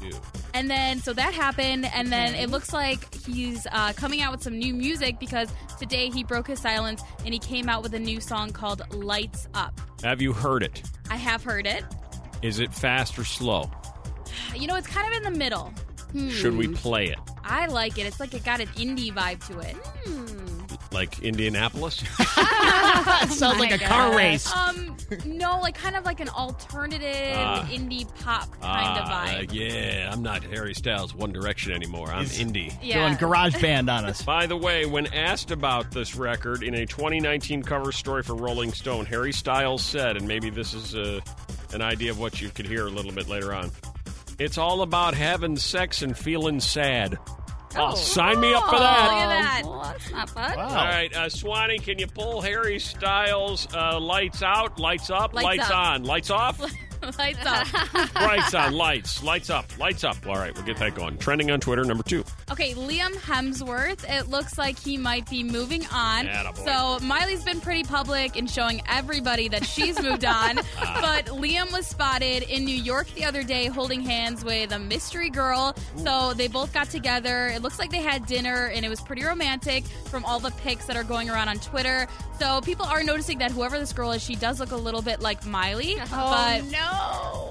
Do. 0.00 0.10
And 0.54 0.68
then, 0.70 0.98
so 1.00 1.12
that 1.12 1.32
happened, 1.32 1.86
and 1.94 2.10
then 2.10 2.34
it 2.34 2.50
looks 2.50 2.72
like 2.72 3.14
he's 3.24 3.66
uh, 3.72 3.92
coming 3.94 4.20
out 4.20 4.32
with 4.32 4.42
some 4.42 4.58
new 4.58 4.74
music 4.74 5.18
because 5.20 5.48
today 5.78 6.10
he 6.10 6.24
broke 6.24 6.48
his 6.48 6.58
silence 6.60 7.02
and 7.24 7.32
he 7.32 7.38
came 7.38 7.68
out 7.68 7.82
with 7.82 7.94
a 7.94 7.98
new 8.00 8.20
song 8.20 8.50
called 8.50 8.82
Lights 8.92 9.48
Up. 9.54 9.80
Have 10.02 10.20
you 10.20 10.32
heard 10.32 10.62
it? 10.62 10.82
I 11.08 11.16
have 11.16 11.44
heard 11.44 11.66
it. 11.66 11.84
Is 12.42 12.58
it 12.58 12.72
fast 12.74 13.18
or 13.18 13.24
slow? 13.24 13.70
You 14.56 14.66
know, 14.66 14.74
it's 14.76 14.86
kind 14.88 15.06
of 15.06 15.24
in 15.24 15.32
the 15.32 15.38
middle. 15.38 15.72
Should 16.30 16.52
Hmm. 16.54 16.58
we 16.58 16.68
play 16.68 17.06
it? 17.06 17.18
I 17.44 17.66
like 17.66 17.96
it. 17.98 18.06
It's 18.06 18.18
like 18.18 18.34
it 18.34 18.44
got 18.44 18.58
an 18.60 18.66
indie 18.68 19.12
vibe 19.12 19.46
to 19.46 19.58
it. 19.60 19.76
Like 20.92 21.20
Indianapolis? 21.22 22.02
Sounds 23.28 23.58
like 23.60 23.72
a 23.72 23.78
car 23.78 24.16
race. 24.16 24.50
Um, 24.54 24.96
no, 25.24 25.60
like 25.60 25.74
kind 25.76 25.96
of 25.96 26.04
like 26.04 26.20
an 26.20 26.28
alternative 26.28 27.32
Ah. 27.36 27.66
indie 27.70 28.06
pop 28.22 28.50
kind 28.60 28.98
of 28.98 29.04
Ah, 29.08 29.26
vibe. 29.28 29.52
yeah, 29.52 30.10
I'm 30.12 30.22
not 30.22 30.42
Harry 30.44 30.74
Styles 30.74 31.14
One 31.14 31.32
Direction 31.32 31.72
anymore. 31.72 32.08
I'm 32.12 32.26
indie. 32.26 32.72
Yeah. 32.82 33.06
Doing 33.06 33.18
garage 33.18 33.60
band 33.60 33.88
on 33.90 34.04
us. 34.04 34.22
By 34.30 34.46
the 34.46 34.56
way, 34.56 34.84
when 34.86 35.06
asked 35.14 35.50
about 35.50 35.90
this 35.92 36.14
record 36.16 36.62
in 36.62 36.74
a 36.74 36.86
2019 36.86 37.62
cover 37.62 37.92
story 37.92 38.22
for 38.22 38.34
Rolling 38.34 38.72
Stone, 38.72 39.06
Harry 39.06 39.32
Styles 39.32 39.84
said, 39.84 40.16
and 40.16 40.26
maybe 40.28 40.50
this 40.50 40.74
is 40.74 40.94
uh, 40.94 41.20
an 41.72 41.82
idea 41.82 42.10
of 42.10 42.18
what 42.18 42.40
you 42.40 42.48
could 42.50 42.66
hear 42.66 42.86
a 42.86 42.90
little 42.90 43.12
bit 43.12 43.28
later 43.28 43.54
on. 43.54 43.70
It's 44.38 44.58
all 44.58 44.82
about 44.82 45.14
having 45.14 45.56
sex 45.56 46.02
and 46.02 46.16
feeling 46.16 46.60
sad. 46.60 47.18
Oh, 47.76 47.94
sign 47.94 48.40
me 48.40 48.52
up 48.52 48.64
for 48.64 48.78
that. 48.78 49.04
Look 49.04 49.12
at 49.12 49.28
that. 49.28 49.62
Well, 49.64 49.82
that's 49.82 50.10
not 50.10 50.30
fun. 50.30 50.58
All 50.58 50.74
right, 50.74 51.14
uh, 51.14 51.28
Swanee, 51.28 51.78
can 51.78 51.98
you 51.98 52.06
pull 52.06 52.40
Harry 52.40 52.78
Styles 52.78 53.68
uh, 53.74 53.98
lights 54.00 54.42
out, 54.42 54.78
lights 54.78 55.08
up, 55.10 55.32
Lights 55.34 55.44
lights 55.44 55.70
up. 55.70 55.76
on, 55.76 56.04
lights 56.04 56.30
off? 56.30 56.60
Lights 57.18 57.46
up. 57.46 57.66
lights 58.14 58.54
on, 58.54 58.72
uh, 58.72 58.76
lights, 58.76 59.22
lights 59.22 59.50
up, 59.50 59.66
lights 59.78 60.04
up. 60.04 60.16
All 60.26 60.36
right, 60.36 60.54
we'll 60.54 60.64
get 60.64 60.76
that 60.78 60.94
going. 60.94 61.16
Trending 61.18 61.50
on 61.50 61.60
Twitter, 61.60 61.84
number 61.84 62.02
two. 62.02 62.24
Okay, 62.50 62.74
Liam 62.74 63.12
Hemsworth. 63.14 64.04
It 64.08 64.28
looks 64.28 64.58
like 64.58 64.78
he 64.78 64.96
might 64.96 65.28
be 65.28 65.42
moving 65.42 65.84
on. 65.92 66.26
Attaboy. 66.26 66.64
So 66.64 67.04
Miley's 67.04 67.42
been 67.44 67.60
pretty 67.60 67.84
public 67.84 68.36
in 68.36 68.46
showing 68.46 68.82
everybody 68.88 69.48
that 69.48 69.64
she's 69.64 70.00
moved 70.00 70.24
on. 70.24 70.58
Ah. 70.82 70.98
but 71.00 71.26
Liam 71.34 71.70
was 71.72 71.86
spotted 71.86 72.42
in 72.44 72.64
New 72.64 72.74
York 72.74 73.06
the 73.14 73.24
other 73.24 73.42
day 73.42 73.66
holding 73.66 74.00
hands 74.00 74.42
with 74.44 74.72
a 74.72 74.78
mystery 74.78 75.28
girl. 75.28 75.74
So 75.96 76.32
they 76.32 76.48
both 76.48 76.72
got 76.72 76.88
together. 76.90 77.48
It 77.48 77.60
looks 77.60 77.78
like 77.78 77.90
they 77.90 78.00
had 78.00 78.24
dinner 78.24 78.66
and 78.68 78.84
it 78.84 78.88
was 78.88 79.00
pretty 79.00 79.22
romantic 79.24 79.84
from 79.84 80.24
all 80.24 80.40
the 80.40 80.52
pics 80.52 80.86
that 80.86 80.96
are 80.96 81.04
going 81.04 81.28
around 81.28 81.48
on 81.48 81.58
Twitter. 81.58 82.06
So 82.38 82.62
people 82.62 82.86
are 82.86 83.02
noticing 83.02 83.38
that 83.38 83.50
whoever 83.50 83.78
this 83.78 83.92
girl 83.92 84.12
is, 84.12 84.22
she 84.22 84.34
does 84.34 84.58
look 84.60 84.70
a 84.70 84.76
little 84.76 85.02
bit 85.02 85.20
like 85.20 85.44
Miley. 85.44 85.96
Oh, 86.00 86.06
but 86.10 86.64
no, 86.70 86.89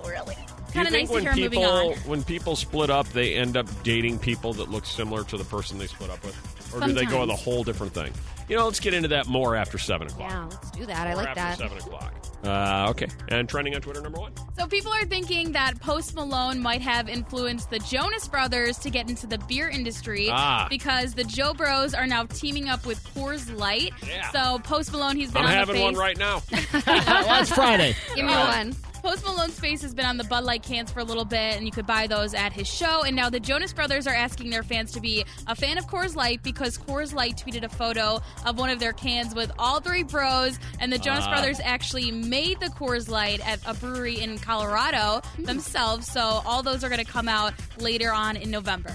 really? 0.05 0.35
kind 0.73 0.87
of 0.87 0.93
you 0.93 0.99
nice 0.99 1.07
think 1.07 1.07
to 1.07 1.13
when 1.13 1.23
hear 1.23 1.31
her 1.31 1.37
moving 1.37 1.49
people 1.59 1.71
on. 1.71 1.93
when 2.09 2.23
people 2.23 2.55
split 2.55 2.89
up, 2.89 3.07
they 3.09 3.33
end 3.35 3.57
up 3.57 3.67
dating 3.83 4.19
people 4.19 4.53
that 4.53 4.69
look 4.69 4.85
similar 4.85 5.23
to 5.25 5.37
the 5.37 5.43
person 5.45 5.77
they 5.77 5.87
split 5.87 6.09
up 6.09 6.23
with, 6.23 6.73
or 6.75 6.85
do 6.85 6.93
they 6.93 7.05
go 7.05 7.21
with 7.21 7.29
a 7.29 7.35
whole 7.35 7.63
different 7.63 7.93
thing? 7.93 8.11
You 8.47 8.55
know, 8.55 8.65
let's 8.65 8.79
get 8.79 8.95
into 8.95 9.09
that 9.09 9.27
more 9.27 9.55
after 9.55 9.77
seven 9.77 10.07
o'clock. 10.07 10.31
Yeah, 10.31 10.45
let's 10.45 10.71
do 10.71 10.85
that. 10.87 11.05
I 11.05 11.13
More 11.13 11.17
like 11.23 11.37
after 11.37 11.39
that. 11.41 11.57
seven 11.59 11.77
o'clock. 11.77 12.13
Uh, 12.43 12.87
okay, 12.89 13.07
and 13.27 13.47
trending 13.49 13.75
on 13.75 13.81
Twitter, 13.81 14.01
number 14.01 14.19
one. 14.19 14.31
So 14.57 14.65
people 14.65 14.91
are 14.91 15.05
thinking 15.05 15.51
that 15.51 15.79
Post 15.81 16.15
Malone 16.15 16.59
might 16.59 16.81
have 16.81 17.09
influenced 17.09 17.69
the 17.69 17.79
Jonas 17.79 18.27
Brothers 18.27 18.77
to 18.79 18.89
get 18.89 19.07
into 19.09 19.27
the 19.27 19.37
beer 19.39 19.69
industry 19.69 20.29
Ah. 20.31 20.65
because 20.69 21.13
the 21.13 21.25
Jo 21.25 21.53
Bros 21.53 21.93
are 21.93 22.07
now 22.07 22.23
teaming 22.25 22.69
up 22.69 22.85
with 22.85 23.03
Coors 23.13 23.55
Light. 23.55 23.91
Yeah. 24.07 24.31
So 24.31 24.59
Post 24.59 24.93
Malone, 24.93 25.15
he's 25.17 25.31
been 25.31 25.41
I'm 25.43 25.47
on 25.49 25.53
having 25.53 25.75
the 25.75 25.81
face. 25.81 25.85
one 25.85 25.95
right 25.95 26.17
now. 26.17 26.41
well, 26.85 27.41
it's 27.41 27.51
Friday. 27.53 27.95
Give 28.15 28.25
me 28.25 28.31
one. 28.33 28.75
Post 29.01 29.23
Malone's 29.25 29.57
face 29.59 29.81
has 29.81 29.93
been 29.93 30.05
on 30.05 30.17
the 30.17 30.23
Bud 30.25 30.43
Light 30.43 30.61
cans 30.61 30.91
for 30.91 30.99
a 30.99 31.03
little 31.03 31.23
bit, 31.25 31.55
and 31.55 31.65
you 31.65 31.71
could 31.71 31.85
buy 31.87 32.05
those 32.05 32.33
at 32.33 32.51
his 32.51 32.67
show. 32.67 33.03
And 33.03 33.15
now 33.15 33.29
the 33.29 33.39
Jonas 33.39 33.71
Brothers 33.73 34.05
are 34.07 34.13
asking 34.13 34.49
their 34.49 34.61
fans 34.61 34.91
to 34.91 34.99
be 34.99 35.23
a 35.47 35.55
fan 35.55 35.77
of 35.77 35.87
Coors 35.87 36.15
Light 36.15 36.43
because 36.43 36.77
Coors 36.77 37.13
Light 37.13 37.37
tweeted 37.37 37.63
a 37.63 37.69
photo 37.69 38.21
of 38.45 38.57
one 38.59 38.69
of 38.69 38.79
their 38.79 38.91
cans 38.93 39.33
with 39.33 39.51
all 39.57 39.79
three 39.79 40.03
bros, 40.03 40.59
and 40.79 40.91
the 40.91 40.97
Jonas 40.97 41.23
Ah. 41.25 41.31
Brothers 41.31 41.59
actually 41.63 42.11
made 42.11 42.59
the 42.59 42.67
Coors 42.67 43.09
Light 43.09 43.39
at 43.47 43.59
a 43.65 43.73
brewery 43.73 44.19
in 44.19 44.37
Colorado 44.37 45.21
themselves. 45.37 46.05
So 46.11 46.19
all 46.45 46.61
those 46.61 46.83
are 46.83 46.89
going 46.89 47.03
to 47.03 47.09
come 47.11 47.29
out 47.29 47.53
later 47.79 48.11
on 48.11 48.35
in 48.35 48.51
November. 48.51 48.93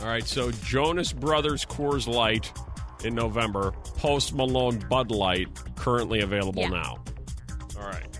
All 0.00 0.06
right, 0.06 0.26
so 0.26 0.50
Jonas 0.50 1.12
Brothers 1.12 1.64
Coors 1.64 2.06
Light 2.06 2.52
in 3.04 3.14
November, 3.14 3.70
Post 3.98 4.34
Malone 4.34 4.78
Bud 4.90 5.10
Light 5.12 5.48
currently 5.76 6.20
available 6.20 6.62
Yeah. 6.62 6.68
now. 6.70 6.96
All 7.78 7.86
right. 7.86 8.15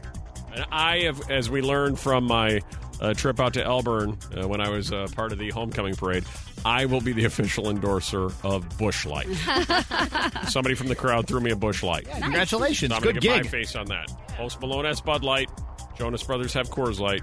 And 0.56 0.64
I 0.72 1.00
have, 1.00 1.30
as 1.30 1.50
we 1.50 1.60
learned 1.60 1.98
from 1.98 2.24
my 2.24 2.60
uh, 3.00 3.12
trip 3.12 3.38
out 3.40 3.52
to 3.54 3.62
Elburn 3.62 4.16
uh, 4.42 4.48
when 4.48 4.60
I 4.60 4.70
was 4.70 4.90
uh, 4.90 5.06
part 5.14 5.32
of 5.32 5.38
the 5.38 5.50
homecoming 5.50 5.94
parade, 5.94 6.24
I 6.64 6.86
will 6.86 7.02
be 7.02 7.12
the 7.12 7.26
official 7.26 7.68
endorser 7.68 8.30
of 8.42 8.66
Busch 8.78 9.04
Light. 9.04 9.28
Somebody 10.48 10.74
from 10.74 10.88
the 10.88 10.96
crowd 10.96 11.28
threw 11.28 11.40
me 11.40 11.50
a 11.50 11.56
Busch 11.56 11.82
Light. 11.82 12.08
Congratulations. 12.10 12.90
So 12.90 12.96
I'm 12.96 13.02
going 13.02 13.14
Good 13.16 13.20
to 13.20 13.28
get 13.28 13.44
my 13.44 13.50
face 13.50 13.76
on 13.76 13.86
that. 13.86 14.08
Post 14.28 14.60
Malone 14.60 14.86
has 14.86 15.00
Bud 15.00 15.22
Light. 15.22 15.50
Jonas 15.98 16.22
Brothers 16.22 16.54
have 16.54 16.70
Coors 16.70 16.98
Light. 16.98 17.22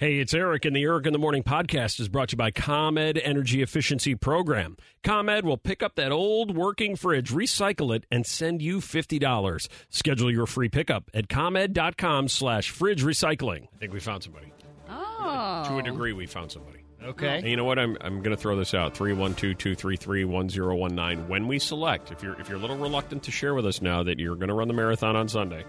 Hey, 0.00 0.18
it's 0.18 0.32
Eric, 0.32 0.64
and 0.64 0.74
the 0.74 0.82
Eric 0.84 1.04
in 1.04 1.12
the 1.12 1.18
Morning 1.18 1.42
podcast 1.42 2.00
is 2.00 2.08
brought 2.08 2.30
to 2.30 2.32
you 2.32 2.38
by 2.38 2.50
ComEd 2.50 3.18
Energy 3.18 3.60
Efficiency 3.60 4.14
Program. 4.14 4.78
ComEd 5.04 5.44
will 5.44 5.58
pick 5.58 5.82
up 5.82 5.96
that 5.96 6.10
old 6.10 6.56
working 6.56 6.96
fridge, 6.96 7.30
recycle 7.32 7.94
it, 7.94 8.06
and 8.10 8.24
send 8.24 8.62
you 8.62 8.78
$50. 8.78 9.68
Schedule 9.90 10.32
your 10.32 10.46
free 10.46 10.70
pickup 10.70 11.10
at 11.12 11.28
ComEd.com 11.28 12.28
slash 12.28 12.70
fridge 12.70 13.04
recycling. 13.04 13.64
I 13.74 13.78
think 13.78 13.92
we 13.92 14.00
found 14.00 14.22
somebody. 14.22 14.50
Oh. 14.88 15.64
To 15.68 15.76
a 15.76 15.82
degree, 15.82 16.14
we 16.14 16.24
found 16.24 16.50
somebody. 16.50 16.78
Okay. 17.04 17.36
And 17.36 17.46
you 17.46 17.56
know 17.56 17.64
what? 17.64 17.78
I'm, 17.78 17.98
I'm 18.00 18.22
going 18.22 18.34
to 18.34 18.40
throw 18.40 18.56
this 18.56 18.72
out 18.72 18.96
312 18.96 19.58
233 19.58 20.24
1019. 20.24 21.28
When 21.28 21.46
we 21.46 21.58
select, 21.58 22.10
if 22.10 22.22
you're, 22.22 22.40
if 22.40 22.48
you're 22.48 22.56
a 22.56 22.62
little 22.62 22.78
reluctant 22.78 23.24
to 23.24 23.30
share 23.30 23.52
with 23.52 23.66
us 23.66 23.82
now 23.82 24.02
that 24.04 24.18
you're 24.18 24.36
going 24.36 24.48
to 24.48 24.54
run 24.54 24.68
the 24.68 24.72
marathon 24.72 25.14
on 25.14 25.28
Sunday 25.28 25.66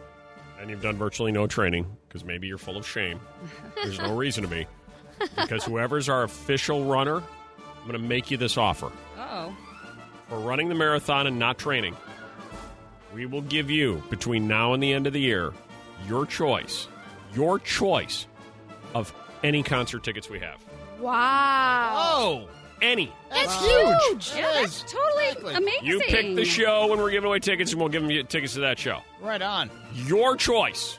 and 0.62 0.69
you've 0.69 0.82
done 0.82 0.95
virtually 0.95 1.32
no 1.32 1.47
training 1.47 1.86
because 2.08 2.24
maybe 2.24 2.47
you're 2.47 2.60
full 2.60 2.78
of 2.78 2.88
shame, 2.88 3.19
there's 3.76 3.97
no 3.97 4.15
reason 4.17 4.43
to 4.43 4.50
be. 4.50 4.67
Because 5.36 5.63
whoever's 5.63 6.08
our 6.08 6.24
official 6.24 6.86
runner, 6.86 7.17
I'm 7.17 7.88
going 7.88 7.93
to 7.93 8.08
make 8.08 8.32
you 8.32 8.38
this 8.38 8.58
offer. 8.58 8.91
Oh. 9.17 9.56
For 10.30 10.39
running 10.39 10.69
the 10.69 10.76
marathon 10.76 11.28
and 11.28 11.38
not 11.38 11.58
training, 11.58 11.95
we 13.13 13.26
will 13.26 13.41
give 13.41 13.69
you, 13.69 14.02
between 14.10 14.47
now 14.47 14.74
and 14.74 14.82
the 14.82 14.93
end 14.93 15.08
of 15.08 15.13
the 15.13 15.19
year, 15.19 15.52
your 16.08 16.26
choice, 16.26 16.88
your 17.34 17.60
choice 17.60 18.28
of 18.93 19.13
any 19.43 19.63
concert 19.63 20.04
tickets 20.04 20.30
we 20.30 20.39
have. 20.39 20.63
Wow. 21.00 21.93
Oh, 21.95 22.47
Any. 22.82 23.13
That's 23.30 23.56
huge. 23.63 24.32
huge. 24.32 24.32
Yeah, 24.36 24.52
that's 24.54 24.82
totally 24.91 25.54
amazing. 25.56 25.86
You 25.86 26.00
pick 26.00 26.36
the 26.36 26.46
show, 26.46 26.91
and 26.91 27.02
we're 27.02 27.12
giving 27.12 27.28
away 27.28 27.39
tickets, 27.39 27.72
and 27.72 27.80
we'll 27.80 27.89
give 27.89 28.02
them 28.02 28.10
you 28.12 28.24
tickets 28.24 28.54
to 28.56 28.62
that 28.62 28.80
show. 28.80 29.00
right 29.22 29.41
on. 29.41 29.70
Your 29.94 30.36
choice. 30.36 30.98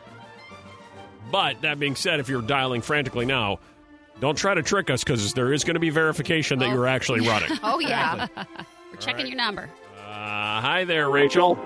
But 1.31 1.63
that 1.63 1.79
being 1.79 1.97
said, 1.97 2.21
if 2.21 2.29
you're 2.29 2.43
dialing 2.43 2.83
frantically 2.83 3.25
now, 3.27 3.59
don't 4.21 4.37
try 4.37 4.55
to 4.55 4.63
trick 4.63 4.91
us 4.91 5.03
because 5.03 5.33
there 5.35 5.53
is 5.53 5.65
going 5.65 5.75
to 5.75 5.81
be 5.81 5.91
verification 5.91 6.59
that 6.61 6.69
you're 6.69 6.87
actually 6.87 7.21
running. 7.29 7.51
Oh, 7.63 7.79
yeah. 7.81 8.27
We're 8.37 8.99
checking 8.99 9.27
your 9.27 9.37
number. 9.37 9.69
Uh, 9.99 10.61
hi 10.61 10.85
there, 10.85 11.11
Rachel. 11.11 11.59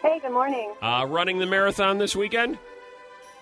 Hey, 0.00 0.18
good 0.20 0.32
morning. 0.32 0.72
Uh, 0.82 1.06
running 1.08 1.38
the 1.38 1.46
marathon 1.46 1.98
this 1.98 2.16
weekend? 2.16 2.58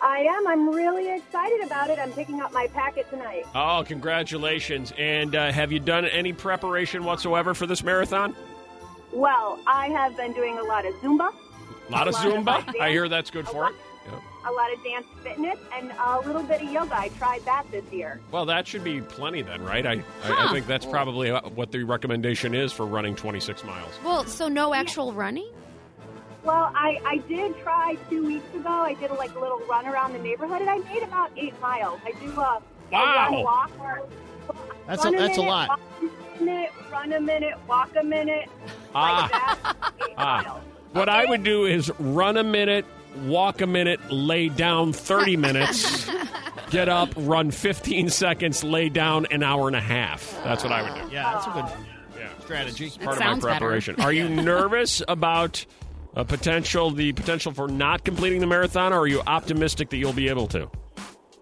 I 0.02 0.20
am. 0.20 0.46
I'm 0.46 0.68
really 0.70 1.14
excited 1.14 1.60
about 1.64 1.90
it. 1.90 1.98
I'm 1.98 2.12
picking 2.12 2.40
up 2.40 2.52
my 2.52 2.66
packet 2.68 3.08
tonight. 3.10 3.44
Oh, 3.54 3.84
congratulations. 3.86 4.92
And 4.98 5.34
uh, 5.34 5.52
have 5.52 5.72
you 5.72 5.78
done 5.80 6.06
any 6.06 6.32
preparation 6.32 7.04
whatsoever 7.04 7.52
for 7.54 7.66
this 7.66 7.82
marathon? 7.82 8.34
Well, 9.12 9.58
I 9.66 9.88
have 9.88 10.16
been 10.16 10.32
doing 10.32 10.58
a 10.58 10.62
lot 10.62 10.86
of 10.86 10.94
Zumba, 10.96 11.30
A 11.88 11.92
lot 11.92 12.08
of 12.08 12.14
A 12.14 12.16
lot 12.28 12.36
of 12.36 12.44
Zumba? 12.46 12.80
I 12.80 12.90
hear 12.90 13.08
that's 13.08 13.30
good 13.30 13.46
for 13.46 13.68
it. 13.68 13.74
a 14.48 14.50
lot 14.52 14.72
of 14.72 14.82
dance 14.82 15.06
fitness, 15.22 15.58
and 15.76 15.92
a 16.02 16.20
little 16.20 16.42
bit 16.44 16.62
of 16.62 16.70
yoga. 16.72 16.96
I 16.96 17.08
tried 17.18 17.44
that 17.44 17.64
this 17.70 17.84
year. 17.92 18.20
Well, 18.30 18.46
that 18.46 18.66
should 18.66 18.82
be 18.84 19.00
plenty 19.02 19.42
then, 19.42 19.62
right? 19.64 19.84
I, 19.84 20.02
I, 20.24 20.46
I 20.48 20.52
think 20.52 20.66
that's 20.66 20.86
probably 20.86 21.30
uh, 21.30 21.42
what 21.50 21.72
the 21.72 21.82
recommendation 21.84 22.54
is 22.54 22.72
for 22.72 22.86
running 22.86 23.14
26 23.16 23.64
miles. 23.64 23.92
Well, 24.02 24.24
so 24.24 24.48
no 24.48 24.72
actual 24.72 25.12
running? 25.12 25.50
Well, 26.42 26.70
I, 26.74 27.00
I 27.04 27.16
did 27.28 27.58
try 27.60 27.96
two 28.08 28.26
weeks 28.26 28.54
ago. 28.54 28.68
I 28.68 28.94
did 28.94 29.10
a 29.10 29.14
like 29.14 29.34
little 29.34 29.60
run 29.68 29.86
around 29.86 30.12
the 30.14 30.18
neighborhood, 30.20 30.60
and 30.60 30.70
I 30.70 30.78
made 30.78 31.02
about 31.02 31.30
eight 31.36 31.58
miles. 31.60 32.00
I 32.04 32.12
do 32.12 32.30
a, 32.32 32.62
Wow. 32.92 33.28
a 33.28 33.32
run 33.32 33.42
walk. 33.44 33.70
Or, 33.78 34.02
That's 34.86 35.04
run 35.04 35.14
a- 35.14 35.18
that's 35.18 35.36
a 35.38 35.40
minute, 35.42 35.50
lot. 35.50 35.68
Walk 35.68 35.80
a 36.40 36.42
minute, 36.44 36.70
run 36.90 37.12
a 37.12 37.20
minute, 37.20 37.54
walk 37.68 37.90
a 37.96 38.02
minute. 38.02 38.48
Ah. 38.94 39.28
Like 39.30 39.30
that. 39.62 39.92
Eight 40.08 40.14
Ah. 40.18 40.42
miles. 40.44 40.62
What 40.92 41.08
I 41.08 41.24
would 41.26 41.44
do 41.44 41.66
is 41.66 41.90
run 42.00 42.36
a 42.36 42.42
minute, 42.42 42.84
walk 43.26 43.60
a 43.60 43.66
minute, 43.66 44.00
lay 44.10 44.48
down 44.48 44.92
30 44.92 45.36
minutes, 45.36 46.10
get 46.70 46.88
up, 46.88 47.10
run 47.16 47.50
15 47.52 48.08
seconds, 48.08 48.64
lay 48.64 48.88
down 48.88 49.26
an 49.26 49.42
hour 49.44 49.68
and 49.68 49.76
a 49.76 49.80
half. 49.80 50.36
That's 50.42 50.64
what 50.64 50.72
I 50.72 50.82
would 50.82 51.08
do. 51.10 51.14
Yeah, 51.14 51.32
that's 51.34 51.46
a 51.46 51.50
good 51.50 51.86
Yeah. 52.18 52.28
strategy. 52.40 52.90
Part 52.90 53.18
of 53.18 53.20
my 53.20 53.24
sounds 53.26 53.44
better. 53.44 53.58
preparation. 53.58 53.96
Are 54.00 54.12
you 54.12 54.28
nervous 54.28 55.00
about 55.06 55.64
a 56.14 56.24
potential 56.24 56.90
the 56.90 57.12
potential 57.12 57.52
for 57.52 57.68
not 57.68 58.04
completing 58.04 58.40
the 58.40 58.46
marathon 58.46 58.92
or 58.92 59.00
are 59.00 59.06
you 59.06 59.22
optimistic 59.26 59.90
that 59.90 59.96
you'll 59.98 60.12
be 60.12 60.28
able 60.28 60.46
to? 60.48 60.70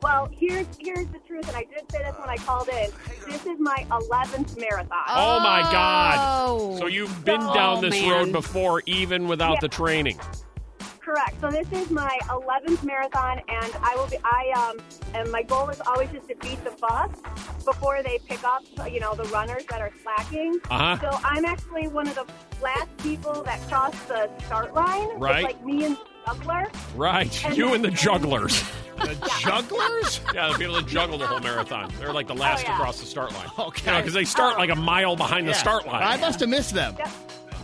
Well, 0.01 0.29
here's 0.31 0.67
here's 0.79 1.09
the 1.09 1.19
truth, 1.27 1.49
and 1.49 1.57
I 1.57 1.65
did 1.65 1.91
say 1.91 1.99
this 2.05 2.15
when 2.21 2.29
I 2.29 2.37
called 2.37 2.69
in. 2.69 2.89
This 3.29 3.45
is 3.47 3.59
my 3.59 3.85
11th 3.91 4.57
marathon. 4.57 4.93
Oh, 5.09 5.41
my 5.41 5.63
god. 5.73 6.17
Oh. 6.49 6.77
So 6.79 6.87
you've 6.87 7.25
been 7.25 7.41
So- 7.41 7.53
down 7.55 7.79
oh, 7.79 7.81
this 7.81 8.01
man. 8.01 8.11
road 8.11 8.33
before 8.33 8.83
even 8.87 9.27
without 9.27 9.55
Yeah. 9.55 9.59
the 9.63 9.69
training. 9.69 10.21
Correct. 11.09 11.41
So 11.41 11.51
this 11.51 11.67
is 11.73 11.91
my 11.91 12.19
11th 12.29 12.85
marathon, 12.85 13.41
and 13.49 13.73
I 13.83 13.97
will 13.97 14.09
be. 14.09 14.19
I 14.25 14.53
um, 14.71 14.77
and 15.15 15.33
my 15.33 15.43
goal 15.43 15.71
is 15.71 15.81
always 15.87 16.11
just 16.11 16.29
to 16.29 16.35
beat 16.37 16.63
the 16.65 16.71
bus 16.73 17.09
before 17.65 18.03
they 18.03 18.19
pick 18.29 18.45
up, 18.45 18.63
you 18.93 19.01
know, 19.01 19.15
the 19.15 19.25
runners 19.25 19.65
that 19.71 19.81
are 19.81 19.91
slacking. 20.03 20.61
Uh-huh. 20.71 20.99
So 21.01 21.19
I'm 21.25 21.47
actually 21.47 21.89
one 21.89 22.09
of 22.09 22.15
the 22.15 22.27
last 22.63 22.95
people 22.99 23.43
that 23.45 23.59
cross 23.69 23.95
the 24.05 24.29
start 24.45 24.75
line. 24.75 25.09
It's 25.13 25.19
Right. 25.19 25.45
like 25.45 25.65
me 25.65 25.87
and 25.87 25.97
the 25.97 26.05
juggler. 26.27 26.67
Right. 26.95 27.45
And 27.47 27.57
you 27.57 27.65
then- 27.69 27.75
and 27.77 27.85
the 27.87 27.91
jugglers. 28.05 28.63
The 28.99 29.15
jugglers? 29.41 30.21
Yeah, 30.35 30.53
the 30.53 30.59
people 30.59 30.75
that 30.75 30.87
juggle 30.87 31.17
the 31.17 31.27
whole 31.27 31.41
marathon. 31.41 31.91
They're 31.99 32.13
like 32.13 32.27
the 32.27 32.35
last 32.35 32.67
Oh, 32.67 32.69
yeah. 32.69 32.77
to 32.77 32.83
cross 32.83 33.01
the 33.01 33.07
start 33.07 33.33
line. 33.33 33.49
Okay. 33.59 33.97
because 33.97 34.13
they 34.13 34.25
start 34.27 34.59
like 34.59 34.69
a 34.71 34.77
mile 34.77 35.17
behind 35.17 35.47
the 35.47 35.53
Yeah. 35.53 35.57
start 35.59 35.87
line. 35.87 36.03
I 36.03 36.19
must 36.19 36.41
have 36.41 36.51
missed 36.51 36.75
them. 36.75 36.97
Yep. 36.99 37.09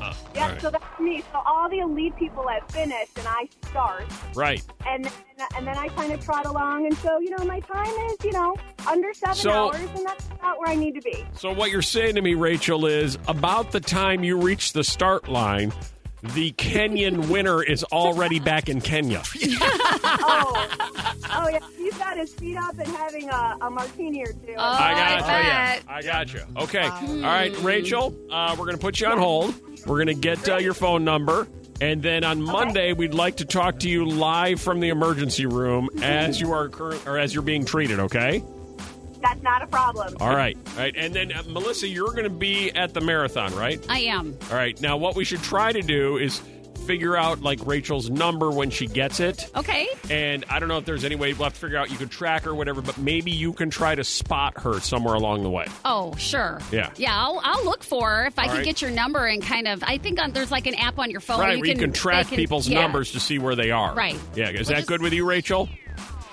Uh, 0.05 0.15
Yep. 0.35 0.43
all 0.45 0.49
right. 0.51 0.61
So 0.61 0.71
that's 0.71 1.01
me. 1.01 1.23
So 1.33 1.41
all 1.47 1.69
the 1.71 1.79
elite 1.79 2.17
people 2.17 2.47
have 2.49 2.69
finished, 2.71 3.17
and 3.19 3.27
I 3.29 3.49
start. 3.69 4.05
Right. 4.35 4.63
And 4.87 5.05
then, 5.05 5.13
and 5.57 5.67
then 5.67 5.77
I 5.79 5.89
kind 5.89 6.13
of 6.13 6.25
trot 6.25 6.47
along, 6.47 6.87
and 6.87 6.97
so 6.99 7.19
you 7.19 7.31
know 7.31 7.45
my 7.45 7.61
time 7.61 7.87
is 8.11 8.17
you 8.25 8.33
know 8.33 8.55
under 8.89 9.13
seven 9.15 9.35
So- 9.37 9.51
hours, 9.69 9.77
and 9.97 10.07
that's 10.07 10.27
about 10.29 10.59
where 10.59 10.69
I 10.69 10.75
need 10.75 10.95
to 10.95 11.01
be. 11.01 11.25
So 11.35 11.53
what 11.53 11.71
you're 11.71 11.83
saying 11.83 12.15
to 12.17 12.23
me, 12.23 12.35
Rachel, 12.35 12.87
is 12.87 13.19
about 13.29 13.71
the 13.73 13.81
time 13.81 14.23
you 14.25 14.37
reach 14.39 14.73
the 14.73 14.85
start 14.85 15.29
line, 15.29 15.73
the 16.33 16.53
Kenyan 16.53 17.29
winner 17.29 17.63
is 17.63 17.85
already 17.85 18.41
back 18.41 18.69
in 18.69 18.81
Kenya. 18.81 19.23
oh, 19.45 20.69
oh 21.31 21.49
yeah, 21.49 21.59
he's 21.77 21.97
got 21.99 22.17
his 22.17 22.33
feet 22.35 22.57
up 22.57 22.79
and 22.79 22.89
having 22.89 23.29
a, 23.29 23.57
a 23.61 23.71
martini 23.71 24.23
or 24.23 24.33
two. 24.33 24.55
I 24.59 24.95
got 24.95 25.21
you. 25.21 25.27
bet. 25.27 25.83
I 25.87 26.03
got 26.03 26.33
you. 26.33 26.41
Okay. 26.57 26.87
All 26.87 27.21
right, 27.23 27.63
Rachel, 27.63 28.15
uh, 28.31 28.57
we're 28.59 28.65
going 28.65 28.77
to 28.77 28.81
put 28.81 29.01
you 29.01 29.07
on 29.09 29.19
hold. 29.19 29.55
We're 29.87 30.03
going 30.03 30.07
to 30.07 30.15
get 30.15 30.49
uh, 30.49 30.57
your 30.57 30.75
phone 30.75 31.05
number. 31.05 31.47
And 31.81 32.03
then 32.03 32.25
on 32.25 32.41
Monday, 32.41 32.93
we'd 32.93 33.15
like 33.15 33.39
to 33.39 33.45
talk 33.45 33.81
to 33.81 33.91
you 33.91 34.07
live 34.07 34.61
from 34.61 34.81
the 34.81 34.91
emergency 34.91 35.45
room 35.45 35.91
as 36.03 36.41
you 36.41 36.53
are 36.53 36.69
current 36.69 37.07
or 37.07 37.19
as 37.19 37.35
you're 37.35 37.43
being 37.43 37.65
treated. 37.65 37.99
Okay. 37.99 38.43
That's 39.25 39.43
not 39.43 39.63
a 39.63 39.67
problem. 39.67 40.17
All 40.21 40.37
right. 40.37 40.57
All 40.73 40.77
right. 40.77 40.95
And 40.97 41.15
then 41.15 41.33
uh, 41.33 41.43
Melissa, 41.49 41.89
you're 41.89 42.11
going 42.13 42.25
to 42.25 42.31
be 42.31 42.71
at 42.73 42.93
the 42.93 43.01
marathon, 43.01 43.55
right? 43.55 43.85
I 43.89 44.01
am. 44.01 44.37
All 44.51 44.57
right. 44.57 44.79
Now, 44.83 44.99
what 44.99 45.17
we 45.17 45.25
should 45.25 45.43
try 45.43 45.73
to 45.73 45.81
do 45.81 46.19
is 46.19 46.43
figure 46.87 47.17
out 47.17 47.41
like 47.41 47.59
Rachel's 47.65 48.11
number 48.11 48.51
when 48.51 48.69
she 48.69 48.87
gets 48.87 49.19
it. 49.19 49.51
Okay. 49.57 49.89
And 50.11 50.45
I 50.51 50.59
don't 50.59 50.69
know 50.69 50.77
if 50.77 50.85
there's 50.85 51.05
any 51.05 51.15
way 51.15 51.33
we'll 51.33 51.45
have 51.45 51.55
to 51.55 51.59
figure 51.61 51.79
out 51.79 51.91
you 51.91 51.97
could 51.97 52.11
track 52.11 52.43
her, 52.43 52.51
or 52.51 52.55
whatever. 52.55 52.83
But 52.83 52.99
maybe 52.99 53.31
you 53.31 53.55
can 53.55 53.71
try 53.71 53.95
to 53.95 54.05
spot 54.05 54.61
her 54.61 54.79
somewhere 54.81 55.15
along 55.15 55.43
the 55.45 55.49
way. 55.51 55.65
Oh, 55.87 56.15
sure. 56.17 56.61
Yeah. 56.71 56.91
Yeah, 56.97 57.17
I'll, 57.19 57.41
I'll 57.43 57.65
look 57.65 57.83
for 57.83 58.11
her 58.11 58.27
if 58.27 58.39
I 58.39 58.43
All 58.43 58.49
can 58.49 58.57
right. 58.59 58.65
get 58.67 58.83
your 58.83 58.91
number 58.91 59.25
and 59.25 59.43
kind 59.43 59.67
of. 59.67 59.83
I 59.83 59.97
think 59.97 60.21
on, 60.21 60.33
there's 60.33 60.51
like 60.51 60.67
an 60.67 60.75
app 60.75 60.99
on 60.99 61.11
your 61.11 61.21
phone. 61.21 61.41
right, 61.41 61.59
where 61.59 61.67
you 61.67 61.75
can 61.75 61.91
they 61.91 61.99
track 61.99 62.27
can- 62.27 62.37
people's 62.37 62.69
yeah. 62.69 62.83
numbers 62.83 63.13
to 63.13 63.21
see 63.21 63.39
where 63.39 63.57
they 63.57 63.71
are. 63.71 63.95
Right. 63.95 64.19
Yeah. 64.35 64.51
Is 64.51 64.55
We'll 64.59 64.65
that 64.65 64.75
just- 64.81 64.89
good 64.89 65.01
with 65.01 65.15
you, 65.15 65.25
Rachel? 65.27 65.71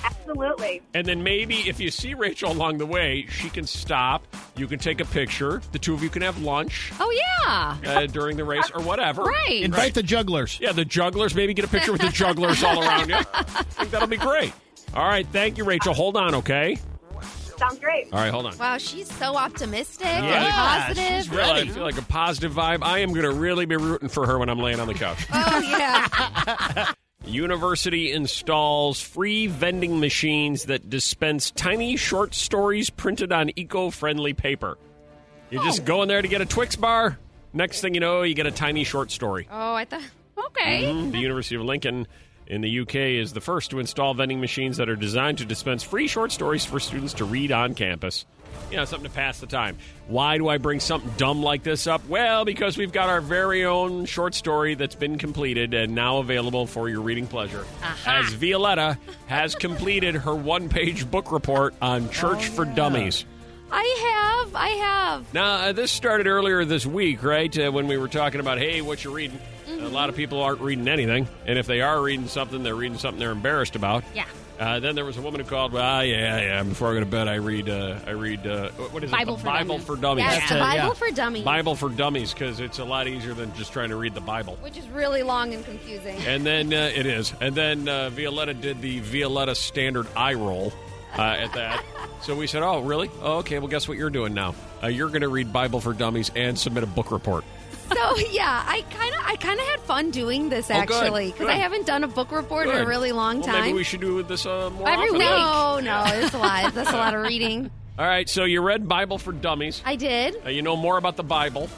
Absolutely. 0.03 0.81
And 0.93 1.05
then 1.05 1.23
maybe 1.23 1.55
if 1.67 1.79
you 1.79 1.91
see 1.91 2.13
Rachel 2.13 2.51
along 2.51 2.77
the 2.77 2.85
way, 2.85 3.25
she 3.29 3.49
can 3.49 3.65
stop. 3.67 4.25
You 4.55 4.67
can 4.67 4.79
take 4.79 4.99
a 5.01 5.05
picture. 5.05 5.61
The 5.71 5.79
two 5.79 5.93
of 5.93 6.03
you 6.03 6.09
can 6.09 6.21
have 6.21 6.41
lunch 6.41 6.91
Oh, 6.99 7.11
yeah. 7.43 7.77
uh, 7.97 8.05
during 8.07 8.37
the 8.37 8.43
race 8.45 8.69
or 8.73 8.81
whatever. 8.81 9.23
Right. 9.23 9.61
Invite 9.63 9.93
the 9.93 10.03
jugglers. 10.03 10.59
Yeah, 10.59 10.71
the 10.71 10.85
jugglers. 10.85 11.35
Maybe 11.35 11.53
get 11.53 11.65
a 11.65 11.67
picture 11.67 11.91
with 11.91 12.01
the 12.01 12.09
jugglers 12.09 12.63
all 12.63 12.81
around 12.81 13.09
you. 13.09 13.15
I 13.33 13.43
think 13.43 13.91
that'll 13.91 14.07
be 14.07 14.17
great. 14.17 14.53
All 14.93 15.05
right. 15.07 15.25
Thank 15.27 15.57
you, 15.57 15.63
Rachel. 15.65 15.93
Hold 15.93 16.17
on, 16.17 16.35
okay? 16.35 16.77
Sounds 17.57 17.77
great. 17.79 18.07
All 18.11 18.17
right, 18.19 18.31
hold 18.31 18.47
on. 18.47 18.57
Wow, 18.57 18.79
she's 18.79 19.11
so 19.17 19.35
optimistic 19.37 20.07
Yeah, 20.07 20.87
and 20.87 20.95
positive. 20.97 21.21
she's 21.25 21.29
Well, 21.29 21.51
I 21.53 21.67
feel 21.67 21.83
like 21.83 21.97
a 21.99 22.01
positive 22.01 22.53
vibe. 22.53 22.79
I 22.81 22.99
am 22.99 23.09
going 23.13 23.21
to 23.21 23.31
really 23.31 23.67
be 23.67 23.75
rooting 23.75 24.09
for 24.09 24.25
her 24.25 24.39
when 24.39 24.49
I'm 24.49 24.57
laying 24.57 24.79
on 24.79 24.87
the 24.87 24.95
couch. 24.95 25.27
Oh 25.31 25.59
yeah. 25.59 26.91
University 27.25 28.12
installs 28.12 28.99
free 28.99 29.47
vending 29.47 29.99
machines 29.99 30.65
that 30.65 30.89
dispense 30.89 31.51
tiny 31.51 31.95
short 31.95 32.34
stories 32.34 32.89
printed 32.89 33.31
on 33.31 33.51
eco-friendly 33.55 34.34
paper. 34.34 34.77
You're 35.49 35.63
just 35.63 35.86
go 35.86 36.01
in 36.01 36.07
there 36.07 36.21
to 36.21 36.27
get 36.27 36.41
a 36.41 36.45
Twix 36.45 36.75
bar. 36.75 37.19
Next 37.53 37.81
thing 37.81 37.93
you 37.93 37.99
know, 37.99 38.21
you 38.23 38.34
get 38.34 38.47
a 38.47 38.51
tiny 38.51 38.84
short 38.84 39.12
story. 39.12 39.47
Oh, 39.51 39.73
I 39.73 39.86
thought. 39.86 40.01
Okay. 40.38 40.84
Mhm. 40.84 41.12
The 41.12 41.19
University 41.19 41.55
of 41.55 41.63
Lincoln 41.63 42.07
in 42.47 42.62
the 42.62 42.69
UK 42.69 43.17
is 43.17 43.34
the 43.34 43.41
first 43.41 43.69
to 43.71 43.79
install 43.79 44.13
vending 44.13 44.39
machines 44.41 44.77
that 44.77 44.89
are 44.89 44.95
designed 44.95 45.38
to 45.39 45.45
dispense 45.45 45.84
free 45.84 46.07
short 46.07 46.31
stories 46.31 46.65
for 46.65 46.79
students 46.79 47.13
to 47.15 47.25
read 47.25 47.51
on 47.51 47.75
campus. 47.75 48.25
You 48.71 48.77
know, 48.77 48.86
something 48.86 49.10
to 49.10 49.13
pass 49.15 49.39
the 49.41 49.47
time. 49.47 49.77
Why 50.07 50.38
do 50.38 50.47
I 50.47 50.57
bring 50.57 50.79
something 50.79 51.12
dumb 51.17 51.43
like 51.43 51.62
this 51.62 51.88
up? 51.88 52.07
Well, 52.07 52.45
because 52.45 52.77
we've 52.77 52.93
got 52.93 53.10
our 53.10 53.19
very 53.19 53.65
own 53.65 54.05
short 54.05 54.34
story 54.34 54.75
that's 54.75 54.95
been 54.95 55.17
completed 55.17 55.73
and 55.73 55.93
now 55.93 56.19
available 56.19 56.65
for 56.65 56.88
your 56.88 57.01
reading 57.01 57.27
pleasure. 57.27 57.65
As 58.05 58.31
Violetta 58.34 58.97
has 59.27 59.55
completed 59.55 60.15
her 60.15 60.34
one 60.34 60.69
page 60.69 61.10
book 61.12 61.34
report 61.34 61.73
on 61.81 62.10
Church 62.12 62.47
for 62.47 62.63
Dummies. 62.63 63.25
I 63.73 64.43
have. 64.43 64.55
I 64.55 64.67
have. 64.69 65.34
Now, 65.34 65.53
uh, 65.55 65.71
this 65.73 65.91
started 65.91 66.27
earlier 66.27 66.63
this 66.65 66.86
week, 66.86 67.23
right? 67.23 67.57
Uh, 67.57 67.71
when 67.71 67.88
we 67.88 67.97
were 67.97 68.07
talking 68.07 68.39
about, 68.39 68.57
hey, 68.57 68.81
what 68.81 69.03
you 69.03 69.13
reading? 69.13 69.39
A 69.67 69.88
lot 69.88 70.10
of 70.10 70.15
people 70.15 70.41
aren't 70.41 70.62
reading 70.62 70.88
anything. 70.88 71.27
And 71.45 71.57
if 71.57 71.67
they 71.67 71.81
are 71.81 72.01
reading 72.01 72.27
something, 72.27 72.63
they're 72.63 72.75
reading 72.75 72.97
something 72.97 73.19
they're 73.19 73.31
embarrassed 73.31 73.75
about. 73.75 74.03
Yeah. 74.13 74.25
Uh, 74.62 74.80
then 74.80 74.93
there 74.93 75.04
was 75.06 75.17
a 75.17 75.21
woman 75.24 75.41
who 75.41 75.47
called. 75.47 75.74
Well, 75.74 76.06
yeah, 76.06 76.39
yeah. 76.39 76.62
Before 76.62 76.91
I 76.91 76.93
go 76.93 77.00
to 77.00 77.06
bed, 77.08 77.28
I 77.28 77.36
read. 77.36 77.67
Uh, 77.67 77.97
I 78.06 78.12
read. 78.12 78.45
Uh, 78.45 78.69
what 78.69 79.04
is 79.04 79.10
Bible 79.10 79.34
it? 79.34 79.38
The 79.38 79.41
for 79.41 79.45
Bible 79.50 79.67
Dummies. 79.78 79.88
for 79.88 79.95
Dummies. 79.95 80.24
Yes, 80.26 80.36
That's 80.38 80.52
the 80.52 80.60
Bible 80.60 80.88
yeah. 80.88 80.93
for 80.93 81.10
Dummies, 81.10 81.43
Bible 81.43 81.76
for 81.76 81.89
Dummies 81.89 82.32
because 82.34 82.60
it's 82.60 82.78
a 82.78 82.86
lot 82.86 83.08
easier 83.08 83.34
than 83.34 83.52
just 83.56 83.74
trying 83.74 83.89
to 83.89 83.95
read 83.95 84.13
the 84.13 84.21
Bible. 84.21 84.58
which 84.62 84.78
is 84.78 84.88
really 84.89 85.24
long 85.24 85.56
and 85.56 85.65
confusing. 85.65 86.15
And 86.28 86.45
then 86.45 86.71
uh, 86.71 86.91
it 86.93 87.08
is. 87.08 87.34
And 87.41 87.56
then 87.56 87.89
uh, 87.89 88.12
Violetta 88.12 88.54
did 88.54 88.82
the 88.82 89.00
Violetta 89.00 89.56
standard 89.56 90.06
eye 90.15 90.36
roll 90.36 90.71
uh, 91.17 91.21
at 91.24 91.54
that. 91.54 91.84
So 92.21 92.36
we 92.36 92.45
said, 92.45 92.62
"Oh, 92.62 92.82
really? 92.82 93.10
Oh, 93.24 93.38
okay. 93.39 93.58
Well, 93.58 93.67
guess 93.67 93.88
what 93.88 93.97
you're 93.97 94.12
doing 94.12 94.36
now? 94.36 94.54
Uh, 94.84 94.89
you're 94.89 95.08
going 95.08 95.21
to 95.21 95.28
read 95.28 95.52
Bible 95.52 95.82
for 95.82 95.91
Dummies 95.91 96.30
and 96.36 96.56
submit 96.60 96.84
a 96.84 96.88
book 96.88 97.10
report." 97.10 97.43
So 97.93 98.17
yeah, 98.32 98.63
I 98.67 98.82
kind 98.89 99.13
of 99.15 99.21
I 99.25 99.36
kind 99.38 99.60
of 99.60 99.65
had 99.67 99.80
fun 99.82 100.12
doing 100.12 100.49
this 100.49 100.69
Oh, 100.69 100.73
good, 100.86 100.91
actually 100.95 101.32
because 101.32 101.47
I 101.47 101.54
haven't 101.56 101.86
done 101.86 102.04
a 102.04 102.08
book 102.08 102.32
report 102.32 102.67
in 102.67 102.73
Good. 102.73 102.84
a 102.84 102.88
really 102.88 103.12
long 103.12 103.39
Well, 103.39 103.47
time. 103.49 103.62
maybe 103.62 103.73
we 103.73 103.84
should 103.84 104.01
do 104.01 104.23
this 104.23 104.45
uh, 104.45 104.69
more 104.71 104.89
Every 104.89 105.08
often. 105.10 105.19
week. 105.19 105.27
no, 105.27 105.80
no, 105.82 106.04
it's 106.25 106.34
a 106.34 106.38
lot. 106.38 106.73
That's 106.73 106.89
a 106.91 106.97
lot 106.97 107.13
of 107.15 107.21
reading. 107.23 107.69
All 107.99 108.06
right. 108.06 108.27
So 108.30 108.45
you 108.45 108.62
read 108.62 108.88
Bible 108.88 109.17
for 109.17 109.32
Dummies. 109.32 109.82
I 109.86 109.95
did. 109.95 110.36
Uh, 110.45 110.49
you 110.49 110.62
know 110.62 110.75
more 110.75 110.97
about 110.97 111.17
the 111.17 111.23
Bible. 111.23 111.69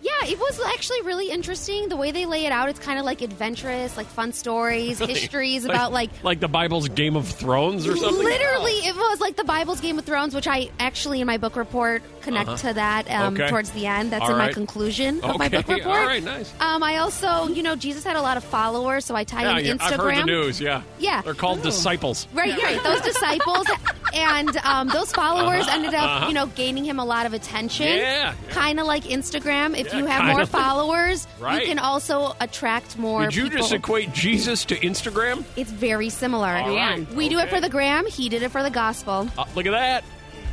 Yeah, 0.00 0.12
it 0.30 0.38
was 0.38 0.60
actually 0.74 1.02
really 1.02 1.28
interesting 1.28 1.88
the 1.88 1.96
way 1.96 2.12
they 2.12 2.24
lay 2.24 2.46
it 2.46 2.52
out. 2.52 2.68
It's 2.68 2.78
kind 2.78 3.00
of 3.00 3.04
like 3.04 3.20
adventurous, 3.20 3.96
like 3.96 4.06
fun 4.06 4.32
stories, 4.32 4.98
histories 5.00 5.64
about 5.64 5.92
like 5.92 6.10
like 6.22 6.38
the 6.38 6.46
Bible's 6.48 6.88
Game 6.88 7.16
of 7.16 7.26
Thrones 7.26 7.86
or 7.86 7.96
something. 7.96 8.24
Literally, 8.24 8.72
it 8.72 8.94
was 8.94 9.20
like 9.20 9.34
the 9.36 9.42
Bible's 9.44 9.80
Game 9.80 9.98
of 9.98 10.04
Thrones, 10.04 10.36
which 10.36 10.46
I 10.46 10.70
actually 10.78 11.20
in 11.20 11.26
my 11.26 11.36
book 11.36 11.56
report 11.56 12.02
connect 12.18 12.48
Uh-huh. 12.48 12.68
to 12.68 12.74
that 12.74 13.10
um, 13.10 13.34
Okay. 13.34 13.48
towards 13.48 13.70
the 13.70 13.86
end. 13.86 14.10
That's 14.12 14.22
All 14.24 14.30
in 14.32 14.38
my 14.38 14.46
right. 14.46 14.54
conclusion 14.54 15.22
of 15.24 15.38
my 15.38 15.48
book 15.48 15.66
report. 15.68 15.86
all 15.98 16.06
right, 16.06 16.22
nice. 16.22 16.52
Um, 16.60 16.82
I 16.82 16.98
also, 16.98 17.48
you 17.48 17.62
know, 17.62 17.76
Jesus 17.76 18.04
had 18.04 18.16
a 18.16 18.22
lot 18.22 18.36
of 18.36 18.44
followers, 18.44 19.04
so 19.04 19.14
I 19.16 19.24
tie 19.24 19.42
Yeah, 19.42 19.58
in 19.58 19.64
yeah, 19.66 19.72
Instagram. 19.74 19.92
I've 19.92 20.00
heard 20.00 20.16
the 20.18 20.24
news. 20.26 20.60
Yeah. 20.60 20.82
Yeah. 20.98 21.22
They're 21.22 21.34
called 21.34 21.62
disciples. 21.62 22.26
Right, 22.32 22.56
right. 22.62 22.82
Those 22.82 23.00
disciples 23.00 23.66
and 24.14 24.56
um, 24.58 24.88
those 24.88 25.12
followers 25.12 25.62
Uh-huh, 25.66 25.76
ended 25.76 25.94
up, 25.94 26.04
uh-huh. 26.04 26.26
you 26.28 26.34
know, 26.34 26.46
gaining 26.46 26.84
him 26.84 26.98
a 26.98 27.04
lot 27.04 27.26
of 27.26 27.32
attention. 27.34 27.86
Yeah, 27.86 27.94
yeah. 27.96 28.34
Kind 28.50 28.80
of 28.80 28.86
like 28.86 29.04
Instagram. 29.04 29.76
If 29.78 29.88
Yeah, 29.92 29.98
you 29.98 30.06
have 30.06 30.20
kinda 30.20 30.34
more 30.34 30.46
followers, 30.46 31.26
Right. 31.38 31.60
you 31.62 31.66
can 31.68 31.78
also 31.78 32.34
attract 32.40 32.98
more. 32.98 33.24
Did 33.24 33.34
you 33.36 33.44
people. 33.44 33.58
just 33.58 33.72
equate 33.72 34.12
Jesus 34.12 34.64
to 34.66 34.76
Instagram? 34.76 35.44
It's 35.56 35.70
very 35.70 36.08
similar. 36.10 36.48
All 36.48 36.74
right, 36.74 37.06
We 37.14 37.28
do 37.28 37.38
it 37.38 37.48
for 37.50 37.60
the 37.60 37.68
gram. 37.68 38.06
He 38.06 38.28
did 38.28 38.42
it 38.42 38.50
for 38.50 38.62
the 38.62 38.70
gospel. 38.70 39.28
Uh, 39.36 39.44
look 39.54 39.66
at 39.66 39.72
that. 39.72 40.04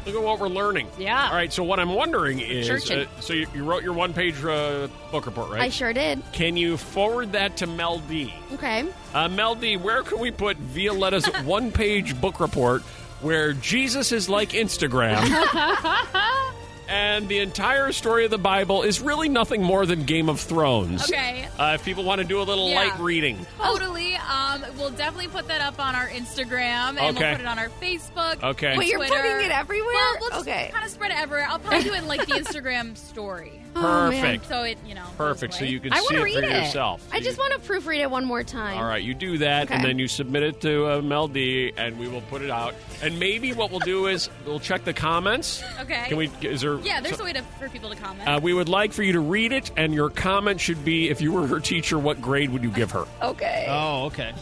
Look 0.05 0.15
at 0.15 0.21
what 0.21 0.39
we're 0.39 0.47
learning. 0.47 0.87
Yeah. 0.99 1.29
All 1.29 1.35
right. 1.35 1.51
So 1.51 1.63
what 1.63 1.79
I'm 1.79 1.93
wondering 1.93 2.39
is, 2.39 2.69
uh, 2.91 3.05
so 3.19 3.33
you, 3.33 3.47
you 3.55 3.63
wrote 3.63 3.83
your 3.83 3.93
one 3.93 4.13
page 4.13 4.43
uh, 4.43 4.87
book 5.11 5.25
report, 5.25 5.49
right? 5.49 5.61
I 5.61 5.69
sure 5.69 5.93
did. 5.93 6.21
Can 6.31 6.57
you 6.57 6.77
forward 6.77 7.31
that 7.31 7.57
to 7.57 7.67
Mel 7.67 7.99
D? 7.99 8.33
Okay. 8.53 8.85
Uh, 9.13 9.27
Mel 9.29 9.55
D, 9.55 9.77
where 9.77 10.03
can 10.03 10.19
we 10.19 10.31
put 10.31 10.57
Violetta's 10.57 11.25
one 11.45 11.71
page 11.71 12.19
book 12.21 12.39
report 12.39 12.83
where 13.21 13.53
Jesus 13.53 14.11
is 14.11 14.29
like 14.29 14.49
Instagram 14.49 15.21
and 16.87 17.27
the 17.27 17.39
entire 17.39 17.91
story 17.91 18.25
of 18.25 18.31
the 18.31 18.37
Bible 18.37 18.83
is 18.83 18.99
really 19.01 19.29
nothing 19.29 19.61
more 19.63 19.85
than 19.85 20.03
Game 20.03 20.29
of 20.29 20.39
Thrones? 20.39 21.03
Okay. 21.03 21.47
Uh, 21.57 21.71
if 21.75 21.83
people 21.85 22.03
want 22.03 22.19
to 22.21 22.27
do 22.27 22.41
a 22.41 22.43
little 22.43 22.69
Yeah. 22.69 22.75
light 22.75 22.99
reading. 22.99 23.45
Totally. 23.57 24.15
Um, 24.15 24.65
we'll 24.77 24.89
definitely 24.91 25.27
put 25.27 25.47
that 25.47 25.61
up 25.61 25.79
on 25.79 25.95
our 25.95 26.07
Instagram 26.09 26.97
and 26.99 26.99
Okay. 26.99 27.19
we'll 27.19 27.31
put 27.31 27.41
it 27.41 27.45
on 27.47 27.59
our 27.59 27.69
Facebook. 27.81 28.43
Okay. 28.43 28.77
Wait, 28.77 28.87
you're 28.89 28.97
Twitter. 28.97 29.15
putting 29.15 29.45
it 29.45 29.51
everywhere? 29.51 29.93
Well, 29.93 30.17
we'll 30.21 30.29
just 30.31 30.41
Okay. 30.47 30.69
kind 30.73 30.85
of 30.85 30.91
spread 30.91 31.11
it 31.11 31.17
everywhere. 31.17 31.47
I'll 31.49 31.59
probably 31.59 31.83
do 31.83 31.93
it 31.93 31.99
in 31.99 32.07
like 32.07 32.25
the 32.25 32.33
Instagram 32.35 32.95
story. 32.97 33.61
Oh. 33.77 33.81
Perfect. 34.09 34.47
So 34.47 34.63
it, 34.63 34.77
you 34.87 34.95
know. 34.95 35.05
Perfect. 35.17 35.53
So 35.55 35.65
you 35.65 35.79
can 35.79 35.91
I 35.93 35.97
see 35.99 36.01
want 36.03 36.15
to 36.15 36.21
it 36.21 36.23
read 36.23 36.33
for 36.35 36.43
it. 36.43 36.63
yourself. 36.63 37.07
I 37.11 37.19
just 37.19 37.37
want 37.37 37.53
to 37.53 37.59
proofread 37.71 37.99
it 37.99 38.09
one 38.09 38.25
more 38.25 38.43
time. 38.43 38.77
All 38.77 38.85
right, 38.85 39.03
you 39.03 39.13
do 39.13 39.37
that, 39.39 39.69
and 39.71 39.83
then 39.83 39.99
you 39.99 40.07
submit 40.07 40.43
it 40.43 40.61
to 40.61 40.87
uh, 40.87 41.01
Mel 41.01 41.27
D, 41.27 41.73
and 41.75 41.99
we 41.99 42.07
will 42.07 42.21
put 42.21 42.41
it 42.41 42.49
out. 42.49 42.73
And 43.03 43.19
maybe 43.19 43.53
what 43.53 43.71
we'll 43.71 43.79
do 43.81 44.07
is 44.07 44.29
we'll 44.45 44.59
check 44.59 44.85
the 44.85 44.93
comments. 44.93 45.61
Okay. 45.81 46.05
Can 46.07 46.17
we? 46.17 46.29
Is 46.41 46.61
there? 46.61 46.77
Yeah, 46.79 47.01
there's 47.01 47.17
so- 47.17 47.23
a 47.23 47.25
way 47.25 47.33
to, 47.33 47.41
for 47.59 47.67
people 47.69 47.89
to 47.89 47.95
comment. 47.95 48.27
Uh, 48.27 48.39
we 48.41 48.53
would 48.53 48.69
like 48.69 48.93
for 48.93 49.03
you 49.03 49.13
to 49.13 49.19
read 49.19 49.51
it, 49.51 49.71
and 49.75 49.93
your 49.93 50.09
comment 50.09 50.61
should 50.61 50.85
be: 50.85 51.09
If 51.09 51.21
you 51.21 51.31
were 51.33 51.45
her 51.47 51.59
teacher, 51.59 51.99
what 51.99 52.21
grade 52.21 52.49
would 52.51 52.63
you 52.63 52.71
give 52.71 52.91
her? 52.91 53.05
Okay. 53.21 53.65
Oh, 53.69 54.05
okay. 54.05 54.33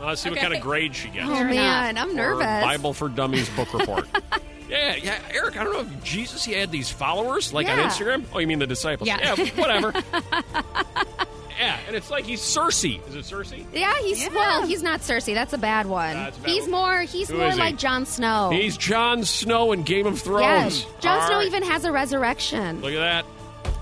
Uh, 0.00 0.06
let's 0.06 0.20
see 0.20 0.30
what 0.30 0.38
kind 0.40 0.52
of 0.52 0.60
grade 0.60 0.94
she 0.96 1.08
gets. 1.08 1.26
Oh, 1.28 1.44
man, 1.44 1.96
I'm 1.96 2.10
Or 2.10 2.14
nervous. 2.14 2.44
Bible 2.44 2.92
for 2.92 3.08
Dummies 3.08 3.48
book 3.50 3.72
report. 3.72 4.06
yeah, 4.72 4.96
yeah, 4.96 5.18
Eric. 5.32 5.58
I 5.60 5.64
don't 5.64 5.72
know 5.74 5.80
if 5.80 6.04
Jesus 6.04 6.44
he 6.44 6.52
had 6.52 6.70
these 6.70 6.90
followers 6.90 7.52
like 7.52 7.68
on 7.68 7.78
Instagram. 7.78 8.24
Oh, 8.32 8.38
you 8.38 8.46
mean 8.46 8.58
the 8.58 8.66
disciples? 8.66 9.06
Yeah. 9.06 9.34
whatever. 9.56 9.92
yeah, 11.58 11.78
and 11.86 11.94
it's 11.94 12.10
like 12.10 12.24
he's 12.24 12.40
Cersei. 12.40 13.06
Is 13.08 13.14
it 13.14 13.24
Cersei? 13.24 13.64
Yeah, 13.72 13.92
he's 14.00 14.28
well. 14.30 14.66
He's 14.66 14.82
not 14.82 15.00
Cersei. 15.00 15.34
That's 15.34 15.52
a 15.52 15.58
bad 15.58 15.86
one. 15.86 16.14
That's 16.14 16.38
a 16.38 16.40
bad 16.40 16.50
he's 16.50 16.62
one. 16.62 16.70
more. 16.70 17.00
He's 17.02 17.28
Who 17.28 17.36
more 17.38 17.48
is 17.48 17.54
he? 17.54 17.60
like 17.60 17.76
Jon 17.76 18.06
Snow. 18.06 18.50
He's 18.50 18.76
Jon 18.76 19.24
Snow 19.24 19.72
in 19.72 19.82
Game 19.82 20.06
of 20.06 20.20
Thrones. 20.20 20.80
yes. 20.82 20.86
Jon 21.00 21.26
Snow 21.26 21.36
right. 21.38 21.46
even 21.46 21.62
has 21.64 21.84
a 21.84 21.92
resurrection. 21.92 22.80
Look 22.80 22.94
at 22.94 22.98
that. 23.00 23.24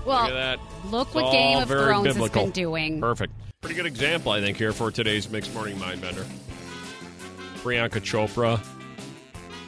Well, 0.05 0.21
Look 0.23 0.31
at 0.31 0.33
that. 0.33 0.59
look 0.91 1.15
what 1.15 1.31
Game 1.31 1.59
of 1.59 1.67
very 1.67 1.85
Thrones 1.85 2.15
has 2.15 2.29
been 2.31 2.51
doing. 2.51 2.99
Perfect. 2.99 3.33
Pretty 3.61 3.75
good 3.75 3.85
example, 3.85 4.31
I 4.31 4.41
think, 4.41 4.57
here 4.57 4.73
for 4.73 4.89
today's 4.91 5.29
Mixed 5.29 5.53
Morning 5.53 5.77
Mindbender. 5.77 6.25
Priyanka 7.57 8.01
Chopra, 8.01 8.59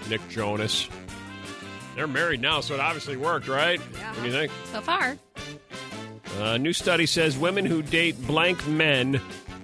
Nick 0.09 0.27
Jonas. 0.29 0.89
They're 1.95 2.07
married 2.07 2.41
now, 2.41 2.61
so 2.61 2.73
it 2.73 2.79
obviously 2.79 3.17
worked, 3.17 3.47
right? 3.47 3.79
What 3.79 4.15
do 4.15 4.25
you 4.25 4.31
think? 4.31 4.51
So 4.71 4.81
far. 4.81 5.17
A 6.39 6.57
new 6.57 6.73
study 6.73 7.05
says 7.05 7.37
women 7.37 7.65
who 7.65 7.81
date 7.81 8.19
blank 8.25 8.65
men 8.67 9.21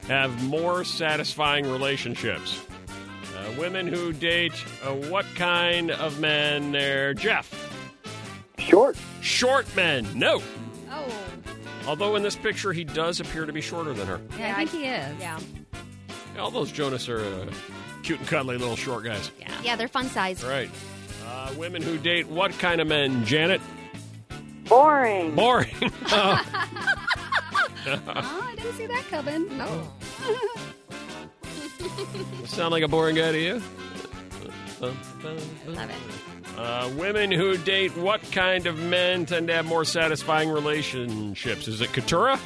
have 0.08 0.44
more 0.44 0.84
satisfying 0.84 1.70
relationships. 1.70 2.62
Uh, 3.36 3.52
women 3.58 3.88
who 3.88 4.14
date 4.14 4.54
uh, 4.84 4.94
what 4.94 5.26
kind 5.36 5.92
of 5.92 6.20
men? 6.20 6.72
They're 6.72 7.14
Jeff. 7.14 7.52
Short. 8.60 8.98
Short 9.22 9.76
men. 9.76 10.08
No. 10.14 10.42
Oh. 10.92 11.14
Although 11.88 12.16
in 12.16 12.24
this 12.24 12.36
picture 12.36 12.72
he 12.74 12.84
does 12.84 13.20
appear 13.20 13.46
to 13.46 13.54
be 13.54 13.62
shorter 13.62 13.94
than 13.94 14.08
her. 14.08 14.22
Yeah, 14.38 14.54
I 14.56 14.66
think 14.66 14.70
he 14.70 14.88
is. 14.88 15.20
Yeah. 15.20 15.40
All 16.38 16.52
those 16.52 16.72
Jonas 16.72 17.10
are 17.10 17.22
uh, 17.22 17.52
cute 18.04 18.20
and 18.20 18.28
cuddly 18.28 18.58
little 18.58 18.76
short 18.76 19.04
guys. 19.04 19.32
Yeah. 19.40 19.52
Yeah, 19.64 19.76
they're 19.76 19.88
fun 19.88 20.06
size. 20.06 20.44
Right. 20.44 20.70
Uh, 21.50 21.54
women 21.56 21.82
who 21.82 21.98
date 21.98 22.28
what 22.28 22.52
kind 22.60 22.82
of 22.82 22.88
men? 22.88 23.26
Janet? 23.26 23.62
Boring. 24.66 25.36
Boring. 25.36 25.76
Oh. 27.88 27.98
Oh, 28.06 28.42
I 28.44 28.56
didn't 28.56 28.74
see 28.74 28.86
that 28.88 29.04
coming. 29.10 29.58
No. 29.58 29.92
Sound 32.46 32.72
like 32.72 32.84
a 32.84 32.88
boring 32.88 33.16
guy 33.16 33.32
to 33.32 33.40
you? 33.40 33.62
Love 34.82 34.96
it. 35.66 36.58
Uh, 36.58 36.92
women 36.98 37.32
who 37.32 37.58
date 37.58 37.96
what 37.98 38.22
kind 38.32 38.68
of 38.68 38.78
men 38.78 39.26
tend 39.26 39.48
to 39.48 39.54
have 39.56 39.66
more 39.66 39.86
satisfying 39.86 40.50
relationships? 40.50 41.68
Is 41.68 41.82
it 41.82 41.90
Katura? 41.94 42.38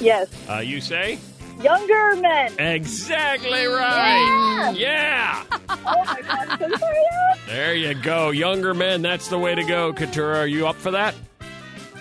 Yes. 0.00 0.28
Uh, 0.48 0.58
you 0.58 0.80
say? 0.80 1.18
Younger 1.62 2.16
men. 2.16 2.52
Exactly 2.58 3.66
right. 3.66 4.72
Yeah. 4.76 5.44
oh 5.68 5.76
my 5.84 6.22
God. 6.22 6.78
So. 6.78 7.46
There 7.46 7.74
you 7.74 7.94
go. 7.94 8.30
Younger 8.30 8.74
men. 8.74 9.02
That's 9.02 9.28
the 9.28 9.38
way 9.38 9.54
to 9.54 9.64
go, 9.64 9.92
Katura. 9.92 10.38
Are 10.38 10.46
you 10.46 10.68
up 10.68 10.76
for 10.76 10.92
that? 10.92 11.14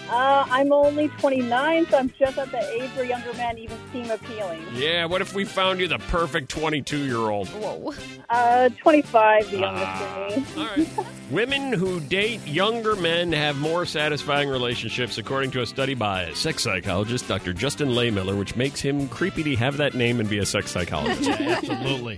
Uh, 0.09 0.45
I'm 0.49 0.71
only 0.71 1.09
29, 1.09 1.87
so 1.87 1.97
I'm 1.97 2.13
just 2.17 2.37
at 2.37 2.49
the 2.51 2.59
age 2.71 2.89
where 2.91 3.03
younger 3.05 3.33
men 3.33 3.57
even 3.57 3.77
seem 3.91 4.09
appealing. 4.09 4.63
Yeah. 4.73 5.05
What 5.05 5.21
if 5.21 5.33
we 5.33 5.43
found 5.43 5.79
you 5.81 5.87
the 5.89 5.99
perfect 5.99 6.49
22 6.49 6.97
year 7.05 7.17
old? 7.17 7.49
Whoa. 7.49 7.93
Uh, 8.29 8.69
25, 8.81 9.51
the 9.51 9.57
youngest 9.59 9.85
Ah. 9.85 10.29
for 10.29 10.39
me. 10.39 10.45
All 10.63 10.67
right. 10.77 11.07
Women 11.31 11.73
who 11.73 11.99
date 11.99 12.45
younger 12.47 12.95
men 12.95 13.33
have 13.33 13.57
more 13.59 13.85
satisfying 13.85 14.47
relationships, 14.47 15.17
according 15.17 15.51
to 15.51 15.61
a 15.61 15.65
study 15.65 15.93
by 15.93 16.31
sex 16.33 16.63
psychologist 16.63 17.27
Dr. 17.27 17.51
Justin 17.51 17.89
Lehmiller, 17.89 18.37
which 18.39 18.55
makes 18.55 18.79
him 18.79 19.09
creepy 19.09 19.43
to 19.43 19.55
have 19.57 19.75
that 19.77 19.93
name 19.93 20.21
and 20.21 20.29
be 20.29 20.37
a 20.37 20.45
sex 20.45 20.71
psychologist. 20.71 21.29
Absolutely. 21.39 22.17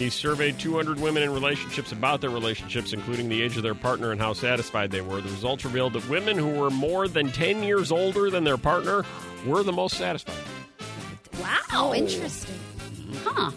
He 0.00 0.10
surveyed 0.10 0.58
200 0.58 0.98
women 0.98 1.22
in 1.22 1.30
relationships 1.32 1.92
about 1.92 2.20
their 2.20 2.30
relationships, 2.30 2.92
including 2.92 3.28
the 3.28 3.40
age 3.42 3.56
of 3.56 3.62
their 3.62 3.74
partner 3.74 4.12
and 4.12 4.20
how 4.20 4.32
satisfied 4.32 4.90
they 4.90 5.02
were. 5.02 5.20
The 5.20 5.28
results 5.28 5.64
revealed 5.64 5.92
that 5.92 6.08
women 6.08 6.38
who 6.38 6.48
were 6.48 6.70
more 6.70 7.06
than 7.06 7.30
10 7.30 7.62
years 7.62 7.92
older 7.92 8.30
than 8.30 8.42
their 8.42 8.56
partner 8.56 9.04
were 9.46 9.62
the 9.62 9.72
most 9.72 9.96
satisfied. 9.96 10.34
Wow. 11.38 11.58
Oh, 11.72 11.94
interesting. 11.94 12.56
Huh. 13.24 13.50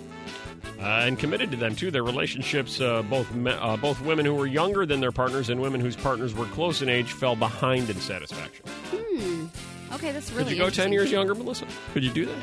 Uh, 0.79 1.05
and 1.05 1.17
committed 1.17 1.49
to 1.51 1.57
them 1.57 1.75
too. 1.75 1.91
Their 1.91 2.03
relationships, 2.03 2.81
uh, 2.81 3.03
both 3.03 3.33
me- 3.33 3.51
uh, 3.51 3.77
both 3.77 4.01
women 4.01 4.25
who 4.25 4.33
were 4.35 4.47
younger 4.47 4.85
than 4.85 4.99
their 4.99 5.13
partners 5.13 5.49
and 5.49 5.61
women 5.61 5.79
whose 5.79 5.95
partners 5.95 6.33
were 6.33 6.45
close 6.47 6.81
in 6.81 6.89
age, 6.89 7.13
fell 7.13 7.37
behind 7.37 7.89
in 7.89 7.95
satisfaction. 8.01 8.65
Hmm. 8.91 9.45
Okay, 9.93 10.11
that's 10.11 10.29
really 10.33 10.43
Could 10.43 10.53
you 10.53 10.59
go 10.59 10.69
ten 10.69 10.91
years 10.91 11.09
younger, 11.09 11.35
Melissa? 11.35 11.65
Could 11.93 12.03
you 12.03 12.11
do 12.11 12.25
that? 12.25 12.35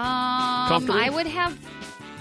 Um, 0.00 0.68
Comfortable? 0.68 0.98
I 0.98 1.10
would 1.10 1.28
have. 1.28 1.56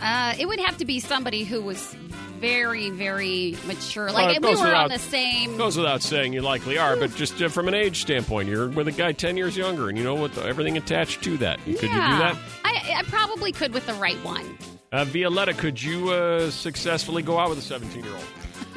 Uh, 0.01 0.33
it 0.39 0.47
would 0.47 0.59
have 0.59 0.77
to 0.77 0.85
be 0.85 0.99
somebody 0.99 1.43
who 1.43 1.61
was 1.61 1.95
very, 2.39 2.91
very 2.91 3.57
mature. 3.65 4.11
Like 4.11 4.27
Uh, 4.27 4.31
if 4.33 4.41
we 4.41 4.49
were 4.49 4.51
without- 4.55 4.83
on 4.85 4.89
the 4.89 4.99
same. 4.99 5.57
Goes 5.57 5.75
without 5.75 6.03
saying, 6.03 6.33
you 6.33 6.41
likely 6.41 6.77
are, 6.77 6.95
but 6.95 7.15
just 7.15 7.41
uh, 7.41 7.49
from 7.49 7.67
an 7.67 7.73
age 7.73 8.01
standpoint, 8.01 8.47
you're 8.47 8.67
with 8.69 8.87
a 8.87 8.91
guy 8.91 9.11
ten 9.11 9.37
years 9.37 9.57
younger, 9.57 9.89
and 9.89 9.97
you 9.97 10.03
know 10.03 10.13
what? 10.15 10.33
The, 10.35 10.43
everything 10.45 10.77
attached 10.77 11.23
to 11.23 11.37
that. 11.37 11.57
Could 11.65 11.73
you 11.73 11.79
do 11.79 11.87
Yeah. 11.87 12.19
that? 12.19 12.37
I, 12.63 12.95
I 12.99 13.03
probably 13.03 13.51
could 13.51 13.73
with 13.73 13.87
the 13.87 13.95
right 13.95 14.17
one. 14.23 14.57
Uh, 14.91 15.03
Violetta, 15.05 15.53
could 15.53 15.81
you 15.81 16.11
uh, 16.11 16.49
successfully 16.51 17.21
go 17.23 17.39
out 17.39 17.49
with 17.49 17.57
a 17.57 17.61
seventeen-year-old? 17.63 18.23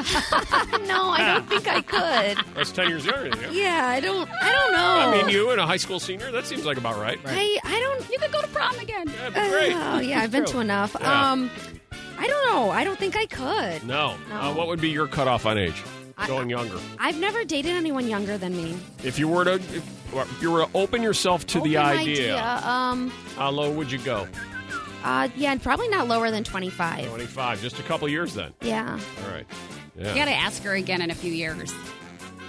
no, 0.86 1.10
I 1.10 1.34
don't 1.34 1.48
think 1.48 1.68
I 1.68 1.82
could. 1.82 2.44
That's 2.54 2.70
ten 2.72 2.88
years 2.88 3.04
younger 3.04 3.30
than 3.30 3.40
you. 3.52 3.60
Yeah, 3.62 3.86
I 3.88 4.00
don't. 4.00 4.28
I 4.30 4.50
don't 4.52 4.72
know. 4.72 4.78
I 5.18 5.22
mean, 5.22 5.28
you 5.28 5.50
and 5.50 5.60
a 5.60 5.66
high 5.66 5.76
school 5.76 6.00
senior. 6.00 6.30
That 6.30 6.46
seems 6.46 6.64
like 6.64 6.76
about 6.78 6.98
right. 6.98 7.18
I, 7.24 7.58
I 7.64 7.80
don't. 7.80 8.10
You 8.10 8.18
could 8.18 8.32
go 8.32 8.40
to 8.40 8.48
prom 8.48 8.78
again. 8.78 9.06
That'd 9.06 9.34
be 9.34 9.48
great. 9.50 9.72
Oh, 9.74 9.98
yeah, 10.00 10.20
I've 10.20 10.30
been 10.32 10.44
to 10.46 10.60
enough. 10.60 10.96
Yeah. 11.00 11.32
Um, 11.32 11.50
I 12.18 12.26
don't 12.26 12.46
know. 12.54 12.70
I 12.70 12.84
don't 12.84 12.98
think 12.98 13.16
I 13.16 13.26
could. 13.26 13.84
No. 13.86 14.16
No. 14.28 14.34
Uh, 14.40 14.54
what 14.54 14.66
would 14.68 14.80
be 14.80 14.90
your 14.90 15.06
cutoff 15.06 15.46
on 15.46 15.56
age? 15.58 15.82
I- 16.18 16.26
Going 16.26 16.50
younger. 16.50 16.78
I've 16.98 17.18
never 17.18 17.44
dated 17.44 17.72
anyone 17.72 18.06
younger 18.06 18.36
than 18.36 18.54
me. 18.54 18.76
If 19.02 19.18
you 19.18 19.26
were 19.26 19.44
to, 19.44 19.54
if, 19.54 20.14
if 20.14 20.42
you 20.42 20.50
were 20.50 20.66
to 20.66 20.70
open 20.74 21.02
yourself 21.02 21.46
to 21.46 21.60
the 21.62 21.78
Open 21.78 21.98
idea, 21.98 22.38
Um. 22.62 23.08
how 23.36 23.50
low 23.50 23.70
would 23.72 23.90
you 23.90 23.98
go? 24.00 24.28
Uh. 25.02 25.28
Yeah. 25.34 25.56
Probably 25.56 25.88
not 25.88 26.08
lower 26.08 26.30
than 26.30 26.44
twenty 26.44 26.68
five. 26.68 27.06
Twenty-five. 27.08 27.62
Just 27.62 27.78
a 27.78 27.82
couple 27.84 28.06
years 28.06 28.34
then. 28.34 28.52
Yeah. 28.60 29.00
All 29.24 29.32
right. 29.32 29.46
You 29.96 30.04
got 30.04 30.24
to 30.26 30.34
ask 30.34 30.62
her 30.62 30.74
again 30.74 31.02
in 31.02 31.10
a 31.10 31.14
few 31.14 31.32
years. 31.32 31.72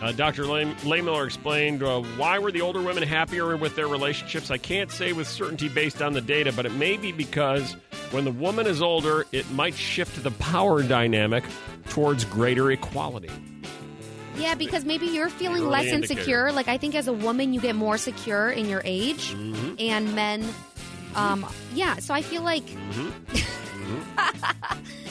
Uh, 0.01 0.11
Dr. 0.11 0.45
Lay- 0.47 0.65
Lehmiller 0.83 1.25
explained 1.25 1.83
uh, 1.83 2.01
why 2.17 2.39
were 2.39 2.51
the 2.51 2.61
older 2.61 2.81
women 2.81 3.03
happier 3.03 3.55
with 3.55 3.75
their 3.75 3.87
relationships. 3.87 4.49
I 4.49 4.57
can't 4.57 4.89
say 4.91 5.13
with 5.13 5.27
certainty 5.27 5.69
based 5.69 6.01
on 6.01 6.13
the 6.13 6.21
data, 6.21 6.51
but 6.55 6.65
it 6.65 6.73
may 6.73 6.97
be 6.97 7.11
because 7.11 7.73
when 8.09 8.25
the 8.25 8.31
woman 8.31 8.65
is 8.65 8.81
older, 8.81 9.25
it 9.31 9.49
might 9.51 9.75
shift 9.75 10.23
the 10.23 10.31
power 10.31 10.81
dynamic 10.81 11.43
towards 11.89 12.25
greater 12.25 12.71
equality. 12.71 13.29
Yeah, 14.37 14.55
because 14.55 14.85
maybe 14.85 15.05
you're 15.05 15.29
feeling 15.29 15.61
Early 15.61 15.71
less 15.71 15.85
indicator. 15.87 16.13
insecure. 16.19 16.51
Like 16.51 16.67
I 16.67 16.77
think 16.77 16.95
as 16.95 17.07
a 17.07 17.13
woman, 17.13 17.53
you 17.53 17.59
get 17.61 17.75
more 17.75 17.97
secure 17.99 18.49
in 18.49 18.67
your 18.67 18.81
age, 18.83 19.33
Mm-hmm. 19.35 19.75
and 19.77 20.15
men, 20.15 20.43
um, 21.15 21.45
yeah. 21.75 21.95
So 21.97 22.13
I 22.15 22.21
feel 22.23 22.41
like 22.41 22.63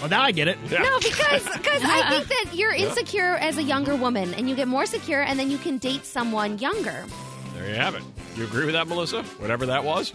Well, 0.01 0.09
now 0.09 0.23
I 0.23 0.33
get 0.33 0.49
it. 0.49 0.59
no, 0.71 0.99
because 0.99 1.45
because 1.45 1.83
I 1.85 2.09
think 2.11 2.29
that 2.29 2.55
you're 2.55 2.73
insecure 2.73 3.35
as 3.37 3.59
a 3.59 3.63
younger 3.63 3.95
woman, 3.95 4.33
and 4.35 4.49
you 4.49 4.55
get 4.57 4.67
more 4.69 4.87
secure, 4.87 5.23
and 5.23 5.39
then 5.39 5.51
you 5.51 5.59
can 5.59 5.79
date 5.79 6.05
someone 6.07 6.59
younger. 6.59 7.05
There 7.55 7.69
you 7.69 7.75
have 7.77 7.95
it. 7.95 8.03
You 8.37 8.45
agree 8.45 8.65
with 8.65 8.75
that, 8.75 8.89
Melissa? 8.89 9.23
Whatever 9.39 9.67
that 9.67 9.85
was? 9.85 10.13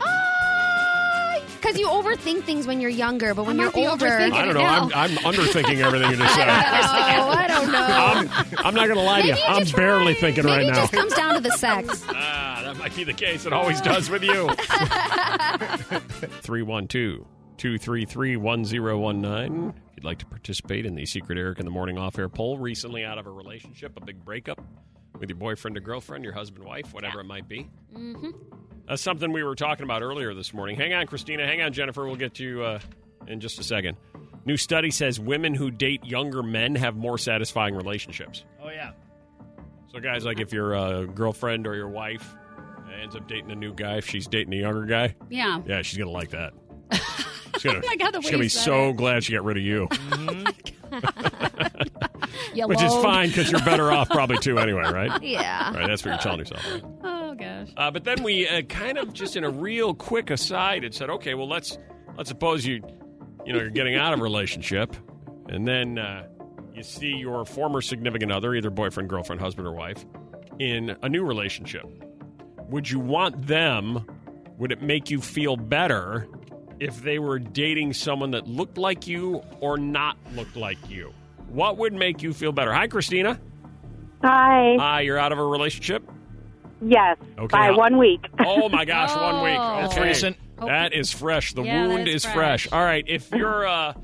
Uh, 0.00 1.40
Because 1.56 1.78
you 1.78 1.86
overthink 1.86 2.42
things 2.44 2.66
when 2.66 2.80
you're 2.80 2.90
younger, 2.90 3.34
but 3.34 3.44
when 3.46 3.60
I 3.60 3.64
you're 3.64 3.76
older, 3.90 4.06
overthinking 4.06 4.32
I 4.32 4.44
don't 4.44 4.54
know. 4.54 4.60
I'm, 4.64 4.90
I'm 4.94 5.10
underthinking 5.18 5.78
everything 5.84 6.10
you 6.10 6.16
just 6.16 6.34
said. 6.36 6.48
Oh, 6.48 7.28
I 7.28 7.46
don't 7.46 7.70
know. 7.70 7.78
I'm, 7.80 8.28
I'm 8.66 8.74
not 8.74 8.86
going 8.86 8.98
to 8.98 9.04
lie 9.04 9.20
to 9.22 9.26
you. 9.28 9.32
Maybe 9.34 9.42
you 9.46 9.54
I'm 9.54 9.62
just 9.64 9.76
barely 9.76 10.14
thinking 10.14 10.44
Maybe 10.44 10.56
right 10.56 10.66
it 10.66 10.70
now. 10.70 10.80
just 10.80 10.92
comes 10.92 11.12
down 11.14 11.34
to 11.34 11.40
the 11.40 11.50
sex. 11.58 12.04
Ah, 12.08 12.62
that 12.64 12.76
might 12.78 12.94
be 12.96 13.04
the 13.04 13.12
case. 13.12 13.44
It 13.46 13.52
always 13.52 13.80
does 13.80 14.08
with 14.10 14.24
you. 14.24 14.48
312 16.42 17.24
233 17.58 18.36
1019. 18.36 19.68
If 19.90 19.96
you'd 19.96 20.04
like 20.04 20.18
to 20.18 20.26
participate 20.26 20.86
in 20.86 20.94
the 20.94 21.04
Secret 21.06 21.38
Eric 21.38 21.58
in 21.58 21.64
the 21.64 21.70
Morning 21.70 21.98
Off 21.98 22.18
Air 22.18 22.28
poll, 22.28 22.56
recently 22.58 23.04
out 23.04 23.18
of 23.18 23.26
a 23.26 23.30
relationship, 23.30 23.92
a 23.96 24.04
big 24.04 24.24
breakup 24.24 24.60
with 25.18 25.28
your 25.28 25.36
boyfriend 25.36 25.76
or 25.76 25.80
girlfriend, 25.80 26.22
your 26.24 26.32
husband, 26.32 26.64
wife, 26.64 26.94
whatever 26.94 27.20
it 27.20 27.24
might 27.24 27.48
be. 27.48 27.68
Mm-hmm. 27.94 28.30
That's 28.88 29.02
something 29.02 29.32
we 29.32 29.42
were 29.42 29.54
talking 29.56 29.84
about 29.84 30.02
earlier 30.02 30.32
this 30.34 30.54
morning. 30.54 30.76
Hang 30.76 30.94
on, 30.94 31.06
Christina. 31.06 31.44
Hang 31.46 31.60
on, 31.60 31.72
Jennifer. 31.72 32.06
We'll 32.06 32.16
get 32.16 32.34
to 32.34 32.44
you 32.44 32.62
uh, 32.62 32.78
in 33.26 33.40
just 33.40 33.58
a 33.58 33.64
second. 33.64 33.96
New 34.46 34.56
study 34.56 34.90
says 34.90 35.18
women 35.20 35.52
who 35.54 35.70
date 35.70 36.04
younger 36.04 36.42
men 36.42 36.74
have 36.76 36.96
more 36.96 37.18
satisfying 37.18 37.74
relationships. 37.74 38.44
Oh 38.62 38.70
yeah. 38.70 38.92
So, 39.92 39.98
guys, 40.00 40.24
like 40.24 40.38
if 40.40 40.52
your 40.52 40.74
uh, 40.76 41.02
girlfriend 41.04 41.66
or 41.66 41.74
your 41.74 41.88
wife 41.88 42.34
ends 43.02 43.16
up 43.16 43.26
dating 43.28 43.50
a 43.50 43.54
new 43.56 43.74
guy, 43.74 43.96
if 43.96 44.06
she's 44.08 44.26
dating 44.26 44.52
a 44.54 44.56
younger 44.56 44.84
guy, 44.86 45.14
Yeah. 45.28 45.60
yeah, 45.66 45.82
she's 45.82 45.98
gonna 45.98 46.10
like 46.10 46.30
that. 46.30 46.52
She's 47.54 47.64
gonna, 47.64 47.80
Oh 47.84 47.86
my 47.86 47.96
God, 47.96 48.12
the 48.12 48.20
she's 48.20 48.30
gonna 48.30 48.42
be 48.42 48.48
so 48.48 48.90
it. 48.90 48.96
glad 48.96 49.24
she 49.24 49.32
got 49.32 49.44
rid 49.44 49.56
of 49.56 49.62
you, 49.62 49.88
You 52.54 52.66
which 52.66 52.82
is 52.82 52.92
fine 52.94 53.28
because 53.28 53.50
you're 53.50 53.60
better 53.64 53.90
off 53.92 54.08
probably 54.10 54.38
too 54.38 54.58
anyway, 54.58 54.82
right? 54.82 55.22
Yeah. 55.28 55.74
Right. 55.74 55.86
That's 55.86 56.04
what 56.04 56.12
you're 56.12 56.18
telling 56.18 56.38
yourself. 56.40 56.64
Right? 56.72 56.82
Oh 57.04 57.34
gosh. 57.34 57.68
Uh, 57.76 57.90
but 57.90 58.04
then 58.04 58.22
we 58.22 58.48
uh, 58.48 58.62
kind 58.62 58.98
of 58.98 59.12
just 59.12 59.36
in 59.36 59.44
a 59.44 59.50
real 59.50 59.94
quick 59.94 60.30
aside 60.30 60.82
had 60.82 60.94
said, 60.94 61.10
okay, 61.10 61.34
well 61.34 61.48
let's 61.48 61.78
let's 62.16 62.28
suppose 62.28 62.64
you 62.66 62.82
you 63.44 63.52
know 63.52 63.60
you're 63.60 63.70
getting 63.70 63.96
out 63.96 64.12
of 64.12 64.20
a 64.20 64.22
relationship, 64.22 64.94
and 65.48 65.66
then 65.66 65.98
uh, 65.98 66.26
you 66.74 66.82
see 66.82 67.08
your 67.16 67.44
former 67.44 67.80
significant 67.80 68.32
other, 68.32 68.54
either 68.54 68.70
boyfriend, 68.70 69.08
girlfriend, 69.08 69.40
husband, 69.40 69.66
or 69.66 69.72
wife, 69.72 70.04
in 70.58 70.96
a 71.02 71.08
new 71.08 71.24
relationship. 71.24 71.84
Would 72.70 72.90
you 72.90 72.98
want 73.00 73.46
them? 73.46 74.04
Would 74.58 74.72
it 74.72 74.82
make 74.82 75.10
you 75.10 75.20
feel 75.20 75.56
better 75.56 76.28
if 76.80 77.02
they 77.02 77.18
were 77.18 77.38
dating 77.38 77.92
someone 77.92 78.30
that 78.32 78.46
looked 78.46 78.78
like 78.78 79.06
you 79.06 79.42
or 79.60 79.76
not 79.78 80.16
looked 80.34 80.56
like 80.56 80.78
you? 80.90 81.12
What 81.48 81.78
would 81.78 81.92
make 81.92 82.22
you 82.22 82.32
feel 82.34 82.52
better? 82.52 82.72
Hi, 82.72 82.86
Christina. 82.88 83.40
Hi. 84.22 84.76
Hi, 84.78 85.00
you're 85.02 85.18
out 85.18 85.32
of 85.32 85.38
a 85.38 85.44
relationship. 85.44 86.02
Yes. 86.80 87.16
Okay, 87.38 87.46
By 87.56 87.70
one 87.72 87.98
week. 87.98 88.24
Oh 88.40 88.68
my 88.68 88.84
gosh, 88.84 89.14
one 89.14 89.42
week. 89.44 89.58
Okay. 89.58 89.80
That's 89.82 89.98
recent. 89.98 90.36
That 90.64 90.92
is 90.92 91.12
fresh. 91.12 91.52
The 91.54 91.62
Yeah, 91.62 91.86
wound 91.86 92.06
that's 92.06 92.24
is 92.24 92.26
fresh. 92.26 92.68
All 92.72 92.82
right. 92.84 93.04
If 93.06 93.30
you're 93.32 93.62
a 93.64 93.94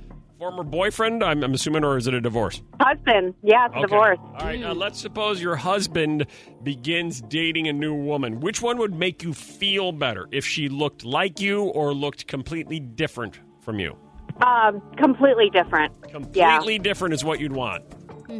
former 0.44 0.62
boyfriend, 0.62 1.24
I'm, 1.24 1.42
I'm 1.42 1.54
assuming, 1.54 1.84
or 1.84 1.96
is 1.96 2.06
it 2.06 2.12
a 2.12 2.20
divorce? 2.20 2.60
Husband. 2.78 3.34
Yes, 3.42 3.70
Okay. 3.70 3.80
divorce. 3.80 4.18
All 4.22 4.34
right. 4.46 4.62
Uh, 4.62 4.74
let's 4.74 5.00
suppose 5.00 5.40
your 5.40 5.56
husband 5.56 6.26
begins 6.62 7.22
dating 7.22 7.66
a 7.68 7.72
new 7.72 7.94
woman. 7.94 8.40
Which 8.40 8.60
one 8.60 8.76
would 8.76 8.94
make 8.94 9.22
you 9.22 9.32
feel 9.32 9.90
better? 9.90 10.28
If 10.32 10.44
she 10.44 10.68
looked 10.68 11.02
like 11.02 11.40
you 11.40 11.62
or 11.62 11.94
looked 11.94 12.26
completely 12.26 12.78
different 12.78 13.40
from 13.62 13.78
you? 13.78 13.96
Um, 14.42 14.82
completely 14.98 15.48
different. 15.48 15.94
Yeah. 16.34 16.58
Completely 16.58 16.78
different 16.78 17.14
is 17.14 17.24
what 17.24 17.40
you'd 17.40 17.52
want. 17.52 17.82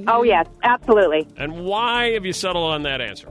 Oh 0.07 0.23
yes, 0.25 0.47
absolutely. 0.63 1.27
And 1.39 1.65
why 1.65 2.11
have 2.13 2.27
you 2.27 2.33
settled 2.35 2.71
on 2.71 2.83
that 2.83 3.01
answer? 3.01 3.29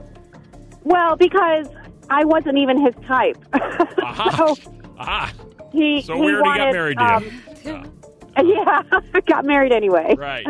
Well, 0.82 1.14
because 1.14 1.68
I 2.10 2.24
wasn't 2.24 2.58
even 2.58 2.80
his 2.84 2.94
type. 3.06 3.36
so 4.36 4.56
Aha. 4.98 5.32
he 5.72 6.02
So 6.02 6.14
he 6.14 6.20
we 6.22 6.32
already 6.34 6.42
got 6.42 6.58
wanted, 6.58 6.72
married 6.72 6.98
to 6.98 7.30
you. 7.64 7.74
um, 7.76 7.92
yeah, 8.42 8.82
got 9.26 9.44
married 9.44 9.72
anyway. 9.72 10.14
Right. 10.18 10.46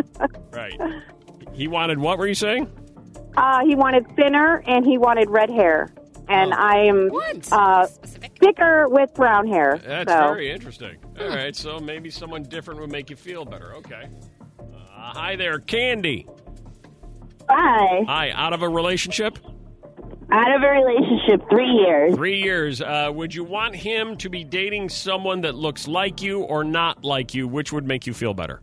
Right. 0.50 0.80
He 1.52 1.68
wanted 1.68 1.98
what 1.98 2.18
were 2.18 2.26
you 2.26 2.34
saying? 2.34 2.70
Uh, 3.36 3.64
he 3.64 3.74
wanted 3.74 4.06
thinner 4.16 4.62
and 4.66 4.86
he 4.86 4.96
wanted 4.98 5.28
red 5.30 5.50
hair, 5.50 5.92
and 6.28 6.52
Oh. 6.52 6.56
I 6.56 6.76
am 6.84 7.10
uh, 7.52 7.86
thicker 8.40 8.88
with 8.88 9.12
brown 9.14 9.46
hair. 9.48 9.78
That's 9.84 10.10
so. 10.10 10.18
very 10.18 10.50
interesting. 10.50 10.96
All 11.20 11.28
right, 11.28 11.54
so 11.54 11.78
maybe 11.78 12.10
someone 12.10 12.42
different 12.44 12.80
would 12.80 12.90
make 12.90 13.10
you 13.10 13.16
feel 13.16 13.44
better. 13.44 13.74
Okay. 13.76 14.08
Uh, 14.60 14.64
hi 15.12 15.36
there, 15.36 15.58
Candy. 15.58 16.26
Hi. 17.48 18.02
Hi, 18.06 18.30
out 18.30 18.52
of 18.52 18.62
a 18.62 18.68
relationship? 18.68 19.38
Out 20.30 20.54
of 20.54 20.62
a 20.62 20.68
relationship, 20.68 21.48
three 21.50 21.68
years. 21.68 22.14
Three 22.14 22.42
years. 22.42 22.80
Uh, 22.80 23.10
would 23.14 23.34
you 23.34 23.44
want 23.44 23.74
him 23.76 24.16
to 24.16 24.28
be 24.28 24.42
dating 24.42 24.88
someone 24.88 25.42
that 25.42 25.54
looks 25.54 25.86
like 25.86 26.22
you 26.22 26.42
or 26.42 26.64
not 26.64 27.04
like 27.04 27.34
you? 27.34 27.46
Which 27.46 27.72
would 27.72 27.86
make 27.86 28.06
you 28.06 28.14
feel 28.14 28.34
better? 28.34 28.62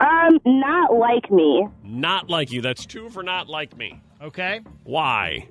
Um, 0.00 0.38
not 0.44 0.94
like 0.94 1.30
me. 1.30 1.66
Not 1.82 2.28
like 2.28 2.52
you. 2.52 2.60
That's 2.60 2.84
two 2.84 3.08
for 3.08 3.22
not 3.22 3.48
like 3.48 3.76
me. 3.76 4.02
Okay. 4.20 4.60
Why? 4.84 5.48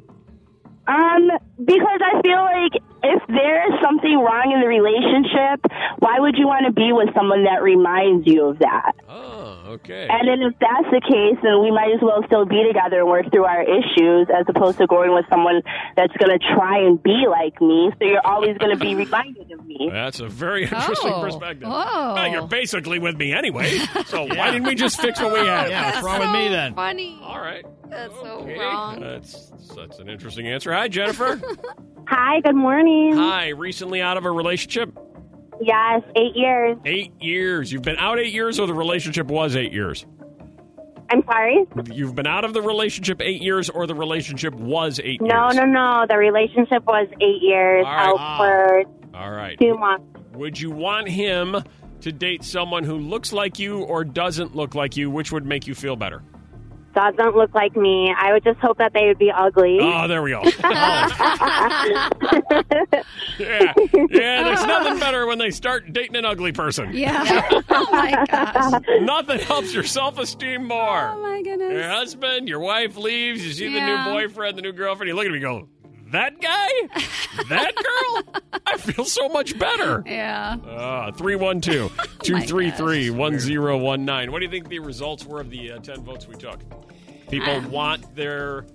Um, 0.88 1.32
because 1.64 2.00
I 2.04 2.22
feel 2.22 2.42
like 2.42 2.74
if 3.04 3.22
there 3.28 3.68
is 3.72 3.80
something 3.84 4.18
wrong 4.20 4.52
in 4.52 4.60
the 4.62 4.68
relationship, 4.68 5.62
why 6.00 6.20
would 6.20 6.36
you 6.38 6.48
want 6.48 6.66
to 6.66 6.74
be 6.74 6.92
with 6.92 7.14
someone 7.16 7.44
that 7.46 7.62
reminds 7.64 8.26
you 8.28 8.46
of 8.50 8.60
that? 8.60 8.94
Oh, 9.08 9.78
okay. 9.80 10.08
And 10.10 10.28
then 10.28 10.42
if 10.42 10.58
that's 10.60 10.90
the 10.92 11.02
case, 11.02 11.38
then 11.44 11.62
we 11.62 11.72
might 11.72 11.94
as 11.94 12.02
well 12.02 12.24
still 12.26 12.46
be 12.46 12.64
together 12.68 13.00
and 13.02 13.08
work 13.08 13.30
through 13.32 13.46
our 13.46 13.62
issues 13.62 14.28
as 14.34 14.46
opposed 14.50 14.80
to 14.80 14.88
going 14.88 15.14
with 15.14 15.26
someone 15.30 15.62
that's 15.96 16.14
going 16.18 16.34
to 16.38 16.42
try 16.56 16.80
and 16.82 17.02
be 17.02 17.26
like 17.30 17.62
me. 17.62 17.92
So 18.00 18.06
you're 18.06 18.26
always 18.26 18.58
going 18.58 18.74
to 18.76 18.80
be 18.84 18.96
reminded 18.96 19.52
of 19.52 19.66
me. 19.66 19.90
That's 19.92 20.20
a 20.20 20.28
very 20.28 20.64
interesting 20.64 21.14
Oh. 21.14 21.22
perspective. 21.22 21.68
Oh. 21.72 22.14
Well, 22.16 22.28
you're 22.28 22.48
basically 22.48 22.98
with 23.00 23.16
me 23.18 23.34
anyway, 23.34 23.78
so 24.08 24.26
why 24.26 24.50
didn't 24.52 24.66
we 24.68 24.76
just 24.76 25.00
fix 25.00 25.22
what 25.22 25.32
we 25.34 25.40
had? 25.48 25.70
Yeah, 25.70 25.92
what's 25.92 26.04
wrong 26.04 26.20
with 26.20 26.32
me 26.32 26.48
then? 26.50 26.74
Funny. 26.74 27.20
All 27.22 27.40
right. 27.40 27.64
That's 27.88 28.14
so 28.16 28.46
wrong. 28.60 29.00
That's 29.00 29.52
that's 29.76 30.00
an 30.00 30.10
interesting 30.10 30.48
answer. 30.48 30.74
Hi, 30.74 30.88
Jennifer. 30.88 31.40
Hi, 32.08 32.40
good 32.42 32.56
morning. 32.56 33.16
Hi. 33.16 33.50
Recently 33.50 34.02
out 34.02 34.18
of 34.18 34.26
a 34.26 34.32
relationship? 34.32 34.98
Yes, 35.62 36.02
eight 36.16 36.36
years. 36.36 36.78
Eight 36.86 37.14
years. 37.22 37.72
You've 37.72 37.82
been 37.82 37.98
out 37.98 38.20
eight 38.20 38.34
years, 38.34 38.60
or 38.60 38.68
the 38.68 38.74
relationship 38.74 39.28
was 39.28 39.56
eight 39.56 39.72
years? 39.74 40.06
I'm 41.12 41.24
sorry? 41.26 41.66
You've 41.92 42.16
been 42.16 42.28
out 42.28 42.44
of 42.46 42.54
the 42.54 42.62
relationship 42.62 43.22
eight 43.22 43.42
years, 43.42 43.70
or 43.70 43.86
the 43.88 43.96
relationship 43.96 44.54
was 44.56 45.00
eight 45.04 45.22
No, 45.22 45.46
years? 45.46 45.56
no, 45.56 45.64
no. 45.66 46.02
No. 46.02 46.06
The 46.10 46.18
relationship 46.18 46.84
was 46.86 47.08
eight 47.22 47.42
years, 47.42 47.86
All 47.86 47.92
right. 47.94 48.08
out 48.10 48.38
for 48.38 48.84
ah. 49.14 49.24
All 49.24 49.32
right. 49.32 49.58
two 49.60 49.78
months. 49.78 50.06
Would 50.34 50.60
you 50.60 50.72
want 50.72 51.08
him 51.08 51.56
to 52.02 52.12
date 52.12 52.44
someone 52.44 52.84
who 52.84 52.98
looks 52.98 53.32
like 53.32 53.58
you 53.60 53.80
or 53.84 54.04
doesn't 54.04 54.56
look 54.56 54.76
like 54.76 54.98
you? 54.98 55.10
Which 55.10 55.32
would 55.32 55.46
make 55.46 55.68
you 55.68 55.76
feel 55.76 55.96
better? 55.96 56.22
Doesn't 56.96 57.36
look 57.36 57.54
like 57.54 57.76
me. 57.76 58.14
I 58.18 58.32
would 58.32 58.44
just 58.44 58.58
hope 58.60 58.78
that 58.78 58.94
they 58.94 59.08
would 59.08 59.20
be 59.20 59.30
ugly. 59.30 59.80
Oh, 59.82 60.08
there 60.08 60.24
we 60.24 60.32
go. 60.32 60.42
Yeah, 63.38 63.74
yeah. 64.12 64.44
There's 64.44 64.66
nothing 64.66 64.98
better 64.98 65.28
when 65.28 65.38
they 65.40 65.52
start 65.52 65.92
dating 65.92 66.16
an 66.16 66.24
ugly 66.24 66.54
person. 66.54 66.92
Yeah. 66.94 67.62
oh 67.70 67.88
my 67.92 68.26
gosh. 68.30 68.82
Nothing 69.02 69.40
helps 69.40 69.74
your 69.74 69.84
self 69.84 70.18
esteem 70.18 70.66
more. 70.66 71.10
Oh 71.10 71.22
my 71.22 71.42
goodness. 71.42 71.74
Your 71.74 71.90
husband, 71.90 72.48
your 72.48 72.62
wife 72.62 72.96
leaves, 72.96 73.46
you 73.46 73.52
see 73.52 73.74
the 73.74 73.82
new 73.86 74.04
boyfriend, 74.06 74.58
the 74.58 74.62
new 74.62 74.72
girlfriend, 74.72 75.10
you 75.10 75.16
look 75.16 75.26
at 75.26 75.32
me, 75.32 75.38
and 75.38 75.44
go, 75.44 75.68
That 76.16 76.40
guy? 76.42 76.70
That 77.50 77.74
girl? 78.34 78.42
I 78.66 78.78
feel 78.78 79.04
so 79.06 79.28
much 79.30 79.58
better. 79.60 80.02
Yeah. 80.06 80.56
Uh, 80.66 81.12
312 81.12 81.92
233 82.24 83.10
1019. 83.10 84.32
What 84.32 84.40
do 84.40 84.46
you 84.46 84.52
think 84.52 84.70
the 84.70 84.80
results 84.80 85.26
were 85.26 85.42
of 85.42 85.50
the 85.50 85.74
uh, 85.74 85.80
10 85.80 86.04
votes 86.04 86.28
we 86.28 86.36
took? 86.36 86.62
People 87.30 87.60
want 87.70 88.16
their 88.16 88.66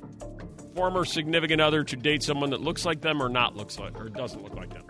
former 0.75 1.05
significant 1.05 1.61
other 1.61 1.83
to 1.85 1.97
date 1.97 2.23
someone 2.23 2.51
that 2.51 2.61
looks 2.61 2.85
like 2.85 3.01
them 3.01 3.23
or 3.23 3.29
not 3.29 3.57
looks 3.57 3.79
like 3.79 3.99
or 3.99 4.09
doesn't 4.09 4.43
look 4.43 4.55
like 4.55 4.71
them. 4.73 4.85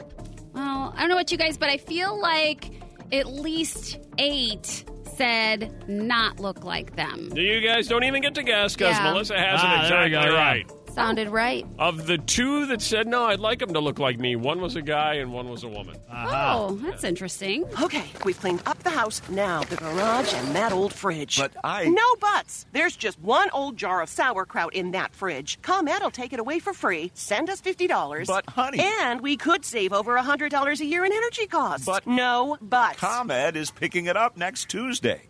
Well, 0.52 0.92
I 0.96 1.00
don't 1.00 1.08
know 1.08 1.14
what 1.16 1.30
you 1.30 1.38
guys, 1.38 1.56
but 1.56 1.68
I 1.68 1.76
feel 1.78 2.18
like 2.20 2.70
at 3.12 3.26
least 3.26 3.98
eight 4.18 4.84
said 5.16 5.84
not 5.88 6.40
look 6.40 6.64
like 6.64 6.96
them. 6.96 7.30
You 7.34 7.60
guys 7.60 7.86
don't 7.88 8.04
even 8.04 8.22
get 8.22 8.34
to 8.36 8.42
guess 8.42 8.74
because 8.74 8.96
Yeah. 8.96 9.04
Melissa 9.12 9.38
has 9.38 9.60
Ah, 9.62 9.84
it 9.84 9.88
there 9.88 10.04
exactly 10.06 10.30
go, 10.30 10.34
yeah. 10.34 10.48
right. 10.48 10.72
Sounded 10.94 11.28
right. 11.28 11.66
Of 11.78 12.06
the 12.06 12.18
two 12.18 12.66
that 12.66 12.82
said 12.82 13.06
no, 13.06 13.24
I'd 13.24 13.40
like 13.40 13.58
them 13.60 13.72
to 13.74 13.80
look 13.80 13.98
like 13.98 14.18
me. 14.18 14.36
One 14.36 14.60
was 14.60 14.76
a 14.76 14.82
guy 14.82 15.14
and 15.14 15.32
one 15.32 15.48
was 15.48 15.62
a 15.64 15.68
woman. 15.68 15.96
Uh-huh. 16.10 16.56
Oh, 16.68 16.74
that's 16.76 17.04
interesting. 17.04 17.64
Okay, 17.80 18.04
we've 18.24 18.38
cleaned 18.38 18.62
up 18.66 18.82
the 18.82 18.90
house. 18.90 19.22
Now 19.30 19.62
the 19.62 19.76
garage 19.76 20.32
and 20.34 20.54
that 20.54 20.72
old 20.72 20.92
fridge. 20.92 21.38
But 21.38 21.52
I- 21.64 21.88
No 21.88 22.02
buts. 22.20 22.66
There's 22.72 22.96
just 22.96 23.18
one 23.20 23.48
old 23.50 23.76
jar 23.76 24.02
of 24.02 24.08
sauerkraut 24.08 24.74
in 24.74 24.90
that 24.92 25.14
fridge. 25.14 25.60
ComEd 25.62 26.02
will 26.02 26.10
take 26.10 26.32
it 26.32 26.40
away 26.40 26.58
for 26.58 26.72
free. 26.72 27.10
Send 27.14 27.48
us 27.50 27.60
$50. 27.60 28.26
But, 28.26 28.48
honey- 28.50 28.80
And 28.80 29.20
we 29.20 29.36
could 29.36 29.64
save 29.64 29.92
over 29.92 30.16
a 30.16 30.22
$100 30.22 30.80
a 30.80 30.84
year 30.84 31.04
in 31.04 31.12
energy 31.12 31.46
costs. 31.46 31.86
But. 31.86 32.06
No 32.06 32.58
buts. 32.60 32.98
ComEd 32.98 33.56
is 33.56 33.70
picking 33.70 34.06
it 34.06 34.16
up 34.16 34.36
next 34.36 34.68
Tuesday. 34.68 35.22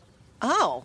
Oh. 0.42 0.84